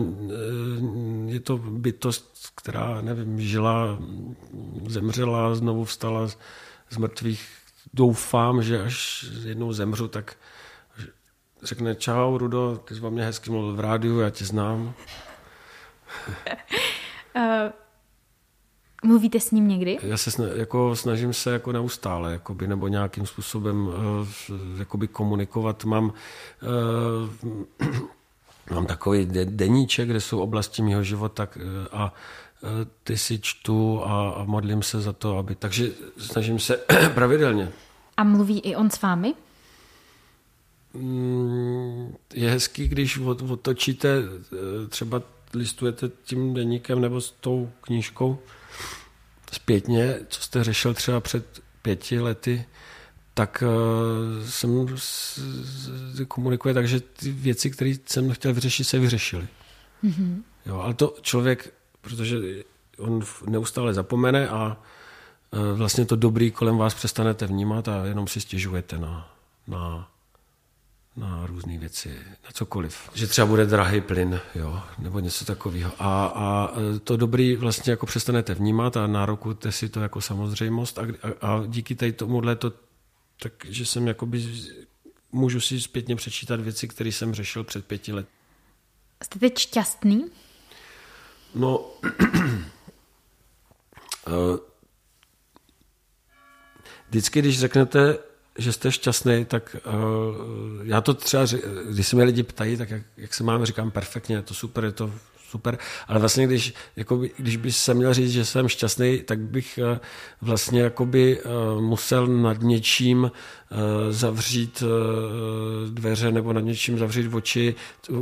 je 1.26 1.39
to 1.39 1.57
bytost, 1.57 2.51
která, 2.55 3.01
nevím, 3.01 3.41
žila, 3.41 3.99
zemřela, 4.88 5.55
znovu 5.55 5.86
vstala 5.86 6.28
z 6.89 6.97
mrtvých. 6.97 7.49
Doufám, 7.93 8.64
že 8.64 8.84
až 8.84 9.26
jednou 9.43 9.74
zemřu, 9.74 10.07
tak 10.07 10.36
řekne 11.64 11.95
čau, 11.95 12.38
Rudo, 12.38 12.82
ty 12.86 12.95
jsi 12.95 13.01
o 13.01 13.12
mě 13.12 13.26
hezky 13.26 13.51
mluvil 13.51 13.76
v 13.76 13.80
rádiu, 13.80 14.20
já 14.20 14.30
tě 14.30 14.45
znám. 14.45 14.93
mluvíte 19.04 19.39
s 19.39 19.52
ním 19.52 19.68
někdy? 19.68 19.97
Já 20.02 20.18
se 20.18 20.32
sna, 20.32 20.45
jako, 20.56 20.95
snažím 20.95 21.34
se 21.34 21.52
jako 21.52 21.72
neustále, 21.72 22.32
jakoby, 22.32 22.68
nebo 22.68 22.88
nějakým 22.88 23.26
způsobem 23.26 23.88
uh, 23.88 23.93
jakoby 24.78 25.08
komunikovat. 25.08 25.86
Mám, 25.86 26.14
uh, 27.84 27.89
mám 28.72 28.86
takový 28.86 29.26
deníček, 29.45 30.10
kde 30.10 30.22
jsou 30.22 30.39
oblasti 30.39 30.82
mého 30.82 31.04
života 31.04 31.47
a 31.91 32.14
ty 33.04 33.18
si 33.18 33.39
čtu 33.39 34.02
a, 34.04 34.30
a 34.30 34.43
modlím 34.43 34.84
se 34.84 35.02
za 35.02 35.14
to, 35.14 35.38
aby... 35.38 35.56
Takže 35.56 35.91
snažím 36.18 36.60
se 36.60 36.78
pravidelně. 37.14 37.72
A 38.18 38.24
mluví 38.24 38.60
i 38.60 38.76
on 38.76 38.89
s 38.89 39.02
vámi? 39.02 39.34
Mm, 40.93 42.16
je 42.34 42.49
hezký, 42.49 42.88
když 42.88 43.18
otočíte, 43.49 44.18
eh, 44.18 44.88
třeba 44.88 45.22
listujete 45.54 46.10
tím 46.24 46.54
deníkem 46.54 47.02
nebo 47.02 47.22
s 47.22 47.32
tou 47.32 47.70
knížkou 47.82 48.39
zpětně, 49.52 50.20
co 50.28 50.41
jste 50.41 50.64
řešil 50.64 50.93
třeba 50.93 51.20
před 51.20 51.64
pěti 51.82 52.20
lety, 52.20 52.66
tak 53.34 53.64
uh, 53.68 54.47
jsem 54.49 54.88
komunikuje 56.28 56.74
tak, 56.74 56.88
že 56.88 56.99
ty 56.99 57.32
věci, 57.32 57.72
které 57.72 57.93
jsem 58.06 58.34
chtěl 58.34 58.54
vyřešit, 58.54 58.84
se 58.84 58.99
vyřešily. 58.99 59.47
Mm-hmm. 60.04 60.41
Jo, 60.66 60.80
ale 60.80 60.93
to 60.93 61.16
člověk, 61.22 61.74
protože 62.02 62.38
on 62.97 63.24
neustále 63.47 63.93
zapomene 63.93 64.49
a 64.49 64.78
uh, 65.52 65.78
vlastně 65.78 66.06
to 66.06 66.16
dobrý 66.16 66.52
kolem 66.52 66.78
vás 66.78 66.93
přestanete 66.93 67.47
vnímat 67.47 67.88
a 67.88 68.06
jenom 68.06 68.28
si 68.28 68.41
stěžujete 68.41 68.97
na, 68.99 69.34
na 69.68 70.12
na 71.16 71.45
různé 71.45 71.78
věci, 71.78 72.09
na 72.43 72.51
cokoliv. 72.53 73.09
Že 73.14 73.28
třeba 73.28 73.47
bude 73.47 73.66
drahý 73.66 74.01
plyn, 74.01 74.39
jo, 74.55 74.84
nebo 74.99 75.20
něco 75.20 75.45
takového. 75.45 75.91
A, 75.99 76.26
a 76.26 76.74
to 77.03 77.18
dobrý 77.18 77.55
vlastně 77.55 77.91
jako 77.91 78.05
přestanete 78.05 78.53
vnímat 78.53 78.97
a 78.97 79.07
nárokujete 79.07 79.72
si 79.72 79.89
to 79.89 79.99
jako 79.99 80.22
samozřejmost 80.22 80.99
a, 80.99 81.01
a, 81.01 81.47
a 81.47 81.64
díky 81.68 81.95
tady 81.95 82.14
tomuhle 82.14 82.55
to, 82.55 82.74
tak, 83.41 83.53
že 83.66 83.86
jsem 83.86 84.07
jakoby, 84.07 84.53
můžu 85.32 85.62
si 85.62 85.82
zpětně 85.82 86.16
přečítat 86.16 86.59
věci, 86.59 86.88
které 86.88 87.12
jsem 87.12 87.34
řešil 87.34 87.64
před 87.64 87.86
pěti 87.86 88.14
let. 88.14 88.28
Jste 89.24 89.39
teď 89.39 89.57
šťastný? 89.57 90.26
No, 91.55 91.91
eh, 94.28 94.57
vždycky, 97.09 97.39
když 97.39 97.59
řeknete, 97.59 98.18
že 98.62 98.74
jste 98.74 98.91
šťastný, 98.91 99.45
tak 99.45 99.76
uh, 99.86 100.88
já 100.88 101.01
to 101.01 101.14
třeba, 101.14 101.45
když 101.89 102.07
se 102.07 102.16
mě 102.16 102.26
lidi 102.26 102.43
ptají, 102.43 102.78
tak 102.78 102.89
jak, 102.89 103.01
jak 103.18 103.34
se 103.34 103.43
máme, 103.43 103.66
říkám 103.66 103.91
perfektně, 103.91 104.36
je 104.36 104.41
to 104.41 104.53
super, 104.53 104.84
je 104.84 104.91
to 104.91 105.12
super, 105.52 105.78
ale 106.08 106.20
vlastně 106.20 106.47
když, 106.47 106.74
jakoby, 106.95 107.32
když 107.38 107.58
by 107.58 107.72
se 107.72 107.93
měl 107.93 108.14
říct, 108.14 108.32
že 108.32 108.45
jsem 108.45 108.68
šťastný, 108.68 109.22
tak 109.26 109.39
bych 109.39 109.80
uh, 109.82 109.97
vlastně 110.41 110.82
jakoby 110.82 111.41
uh, 111.41 111.82
musel 111.82 112.28
nad 112.28 112.62
něčím 112.62 113.24
uh, 113.24 113.32
zavřít 114.10 114.84
dveře 115.89 116.32
nebo 116.32 116.54
nad 116.54 116.62
něčím 116.62 116.97
zavřít 116.97 117.34
oči, 117.34 117.76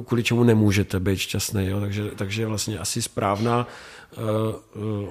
kvůli 0.05 0.23
čemu 0.23 0.43
nemůžete 0.43 0.99
být 0.99 1.19
šťastný. 1.19 1.67
Jo? 1.67 1.79
Takže, 1.79 2.11
takže 2.15 2.45
vlastně 2.45 2.79
asi 2.79 3.01
správná 3.01 3.67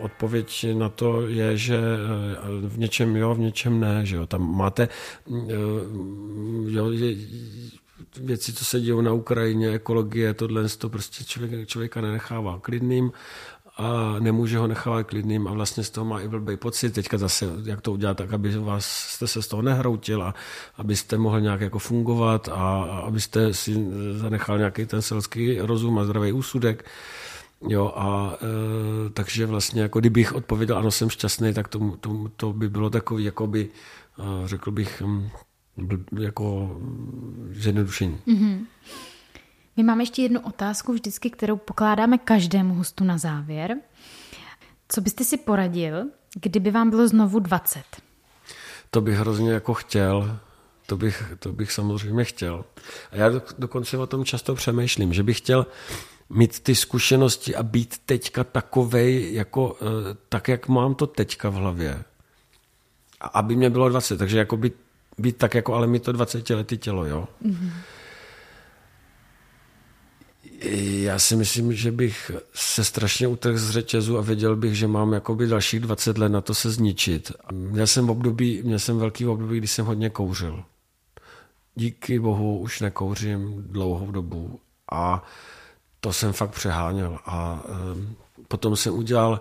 odpověď 0.01 0.67
na 0.75 0.89
to 0.89 1.27
je, 1.27 1.57
že 1.57 1.79
v 2.67 2.79
něčem 2.79 3.17
jo, 3.17 3.35
v 3.35 3.39
něčem 3.39 3.81
ne. 3.81 4.07
Že 4.07 4.17
jo? 4.17 4.27
Tam 4.27 4.57
máte 4.57 4.89
uh, 5.27 5.47
jo, 6.67 6.91
je, 6.91 7.17
věci, 8.21 8.53
co 8.53 8.65
se 8.65 8.81
dějí 8.81 9.03
na 9.03 9.13
Ukrajině, 9.13 9.71
ekologie, 9.71 10.35
tohle, 10.35 10.69
to 10.69 10.89
prostě 10.89 11.25
člověk, 11.25 11.69
člověka 11.69 12.01
nenechává 12.01 12.59
klidným 12.63 13.13
a 13.79 14.17
nemůže 14.19 14.59
ho 14.59 14.67
nechávat 14.67 15.07
klidným 15.07 15.49
a 15.49 15.53
vlastně 15.53 15.85
z 15.85 15.91
toho 15.91 16.05
má 16.05 16.21
i 16.21 16.29
blbý 16.29 16.57
pocit. 16.57 16.91
Teďka 16.91 17.19
zase, 17.19 17.47
jak 17.65 17.81
to 17.81 17.93
udělat 17.93 18.17
tak, 18.17 18.33
aby 18.33 18.59
vás, 18.59 18.87
jste 18.87 19.27
se 19.27 19.43
z 19.43 19.49
toho 19.49 19.63
nehroutil 19.63 20.23
a 20.23 20.35
abyste 20.77 21.19
mohl 21.19 21.41
nějak 21.41 21.61
jako 21.61 21.79
fungovat 21.79 22.49
a, 22.49 22.83
abyste 22.83 23.55
si 23.55 23.87
zanechal 24.13 24.59
nějaký 24.59 24.87
ten 24.87 25.03
selský 25.03 25.61
rozum 25.61 25.99
a 25.99 26.05
zdravý 26.05 26.33
úsudek. 26.33 26.85
Jo, 27.69 27.93
a 27.97 28.37
e, 29.07 29.11
takže 29.11 29.47
vlastně, 29.47 29.83
jako 29.83 30.01
kdybych 30.01 30.35
odpověděl, 30.35 30.79
ano, 30.79 30.91
jsem 30.91 31.11
šťastný, 31.11 31.55
tak 31.55 31.69
to, 31.69 31.97
to, 32.01 32.31
to 32.37 32.53
by 32.53 32.69
bylo 32.69 32.91
takový, 32.91 33.25
jakoby, 33.25 33.69
e, 34.19 34.49
řekl 34.49 34.71
bych, 34.71 35.03
hm, 35.07 35.29
jako 36.21 36.77
zjednodušení. 37.51 38.19
Mm-hmm. 38.27 38.67
My 39.77 39.83
máme 39.83 40.03
ještě 40.03 40.23
jednu 40.23 40.41
otázku 40.41 40.93
vždycky, 40.93 41.31
kterou 41.31 41.57
pokládáme 41.57 42.19
každému 42.19 42.75
hostu 42.75 43.05
na 43.05 43.19
závěr. 43.19 43.77
Co 44.89 45.01
byste 45.01 45.25
si 45.25 45.37
poradil, 45.37 46.05
kdyby 46.41 46.71
vám 46.71 46.91
bylo 46.91 47.09
znovu 47.09 47.39
20? 47.39 47.83
To 48.91 49.01
bych 49.01 49.17
hrozně 49.17 49.51
jako 49.53 49.75
chtěl, 49.75 50.39
to 50.87 50.97
bych, 50.97 51.33
to 51.39 51.53
bych 51.53 51.73
samozřejmě 51.73 52.25
chtěl. 52.25 52.65
A 53.13 53.17
já 53.17 53.31
dokonce 53.59 53.99
o 53.99 54.07
tom 54.07 54.25
často 54.25 54.55
přemýšlím, 54.55 55.13
že 55.13 55.23
bych 55.23 55.39
chtěl 55.39 55.67
mít 56.31 56.61
ty 56.61 56.75
zkušenosti 56.75 57.57
a 57.57 57.63
být 57.63 57.99
teďka 58.07 58.45
takovej, 58.45 59.35
jako, 59.35 59.77
eh, 59.81 60.17
tak, 60.29 60.49
jak 60.49 60.69
mám 60.69 60.95
to 60.95 61.07
teďka 61.07 61.49
v 61.49 61.55
hlavě. 61.55 62.05
A 63.21 63.27
aby 63.27 63.57
mě 63.57 63.71
bylo 63.71 63.89
20, 63.89 64.17
takže 64.17 64.39
jako 64.39 64.57
být, 65.19 65.37
tak, 65.37 65.55
jako 65.55 65.75
ale 65.75 65.87
mi 65.87 66.01
to 66.01 66.13
20 66.13 66.51
lety 66.51 66.77
tělo, 66.77 67.05
jo. 67.05 67.29
Mm-hmm. 67.45 67.71
Já 71.03 71.19
si 71.19 71.37
myslím, 71.37 71.73
že 71.73 71.93
bych 71.93 72.31
se 72.55 72.85
strašně 72.85 73.29
utrhl 73.29 73.59
z 73.59 73.71
řetězu 73.71 74.19
a 74.19 74.23
věděl 74.23 74.57
bych, 74.57 74.75
že 74.75 74.87
mám 74.87 75.13
jakoby 75.13 75.47
dalších 75.47 75.81
20 75.81 76.19
let 76.19 76.29
na 76.29 76.41
to 76.41 76.55
se 76.55 76.71
zničit. 76.71 77.33
Měl 77.53 77.87
jsem, 77.87 78.07
v 78.07 78.11
období, 78.11 78.63
měl 78.65 78.79
jsem 78.79 78.99
velký 78.99 79.27
období, 79.27 79.59
kdy 79.59 79.67
jsem 79.67 79.87
hodně 79.87 80.11
kouřil. 80.11 80.65
Díky 81.75 82.19
bohu 82.19 82.59
už 82.59 82.81
nekouřím 82.81 83.63
dlouhou 83.63 84.11
dobu 84.11 84.61
a 84.93 85.25
to 86.01 86.13
jsem 86.13 86.33
fakt 86.33 86.51
přeháněl. 86.51 87.19
A 87.27 87.65
um, 87.93 88.17
potom 88.49 88.77
jsem 88.77 88.95
udělal 88.95 89.41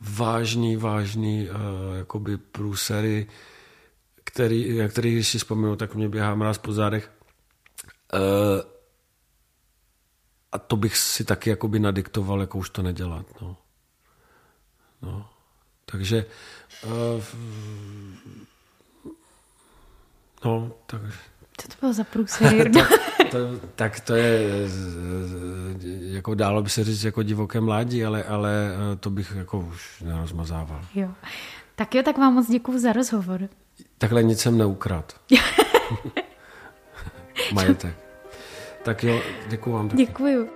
vážný, 0.00 0.76
vážný 0.76 1.48
uh, 1.48 1.56
jakoby 1.98 2.36
průsery, 2.36 3.26
který, 4.36 4.78
na 4.78 4.88
který, 4.88 5.12
když 5.12 5.28
si 5.28 5.38
vzpomenu, 5.38 5.76
tak 5.76 5.94
mě 5.94 6.08
běhá 6.08 6.34
mráz 6.34 6.58
po 6.58 6.72
zádech. 6.72 7.10
Uh, 8.14 8.20
a 10.52 10.58
to 10.58 10.76
bych 10.76 10.96
si 10.96 11.24
taky 11.24 11.50
jakoby 11.50 11.78
nadiktoval, 11.78 12.40
jako 12.40 12.58
už 12.58 12.70
to 12.70 12.82
nedělat. 12.82 13.26
No. 13.40 13.56
No. 15.02 15.28
Takže 15.84 16.26
uh, 16.84 17.24
no, 20.44 20.72
takže 20.86 21.12
co 21.56 21.68
to 21.68 21.74
bylo 21.80 21.92
za 21.92 22.04
průser, 22.04 22.70
to, 22.72 22.80
to, 23.30 23.38
tak 23.74 24.00
to 24.00 24.14
je, 24.14 24.50
jako 26.00 26.34
dálo 26.34 26.62
by 26.62 26.70
se 26.70 26.84
říct 26.84 27.04
jako 27.04 27.22
divoké 27.22 27.60
mládí, 27.60 28.04
ale, 28.04 28.24
ale 28.24 28.70
eh, 28.92 28.96
to 28.96 29.10
bych 29.10 29.32
jako 29.36 29.58
už 29.58 30.00
nerozmazával. 30.00 30.84
Jo. 30.94 31.08
Tak 31.74 31.94
jo, 31.94 32.02
tak 32.02 32.18
vám 32.18 32.34
moc 32.34 32.50
děkuji 32.50 32.78
za 32.78 32.92
rozhovor. 32.92 33.48
Takhle 33.98 34.22
nic 34.22 34.40
jsem 34.40 34.58
neukrát. 34.58 35.12
Majetek. 37.52 37.94
Tak 38.82 39.04
jo, 39.04 39.20
děkuji 39.48 39.72
vám. 39.72 39.88
Taky. 39.88 40.06
Děkuju. 40.06 40.48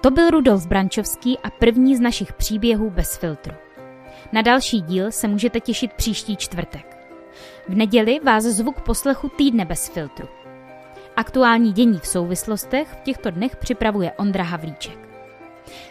To 0.00 0.10
byl 0.10 0.30
Rudolf 0.30 0.66
Brančovský 0.66 1.38
a 1.38 1.50
první 1.50 1.96
z 1.96 2.00
našich 2.00 2.32
příběhů 2.32 2.90
bez 2.90 3.16
filtru. 3.16 3.54
Na 4.32 4.42
další 4.42 4.80
díl 4.80 5.12
se 5.12 5.28
můžete 5.28 5.60
těšit 5.60 5.92
příští 5.92 6.36
čtvrtek. 6.36 6.96
V 7.68 7.74
neděli 7.74 8.20
vás 8.20 8.44
zvuk 8.44 8.80
poslechu 8.80 9.28
týdne 9.28 9.64
bez 9.64 9.88
filtru. 9.88 10.28
Aktuální 11.16 11.72
dění 11.72 11.98
v 11.98 12.06
souvislostech 12.06 12.88
v 12.88 13.00
těchto 13.00 13.30
dnech 13.30 13.56
připravuje 13.56 14.12
Ondra 14.12 14.44
Havlíček. 14.44 14.98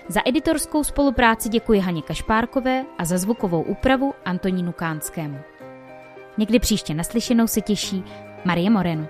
Za 0.08 0.22
editorskou 0.26 0.84
spolupráci 0.84 1.50
děkuji 1.50 1.80
Haně 1.80 2.02
Kašpárkové 2.02 2.86
a 2.98 3.06
za 3.06 3.18
zvukovou 3.18 3.62
úpravu 3.62 4.14
Antonínu 4.26 4.72
Kánskému. 4.72 5.40
Někdy 6.38 6.60
příště 6.60 6.94
naslyšenou 6.94 7.48
se 7.48 7.62
těší 7.62 8.04
Marie 8.46 8.70
Moreno. 8.70 9.08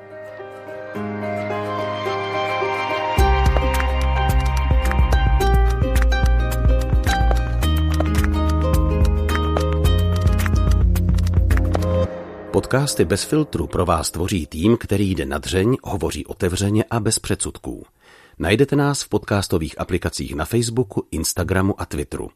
Podcasty 12.51 13.05
bez 13.05 13.23
filtru 13.23 13.67
pro 13.67 13.85
vás 13.85 14.11
tvoří 14.11 14.47
tým, 14.47 14.77
který 14.77 15.11
jde 15.11 15.25
na 15.25 15.37
dřeň, 15.37 15.77
hovoří 15.83 16.25
otevřeně 16.25 16.83
a 16.89 16.99
bez 16.99 17.19
předsudků. 17.19 17.85
Najdete 18.39 18.75
nás 18.75 19.03
v 19.03 19.09
podcastových 19.09 19.81
aplikacích 19.81 20.35
na 20.35 20.45
Facebooku, 20.45 21.07
Instagramu 21.11 21.81
a 21.81 21.85
Twitteru. 21.85 22.29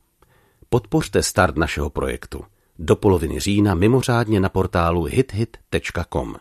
Podpořte 0.70 1.24
start 1.24 1.58
našeho 1.58 1.90
projektu. 1.90 2.44
Do 2.80 2.95
poloviny 2.95 3.39
října 3.39 3.75
mimořádně 3.75 4.39
na 4.39 4.49
portálu 4.49 5.03
hithit.com. 5.03 6.36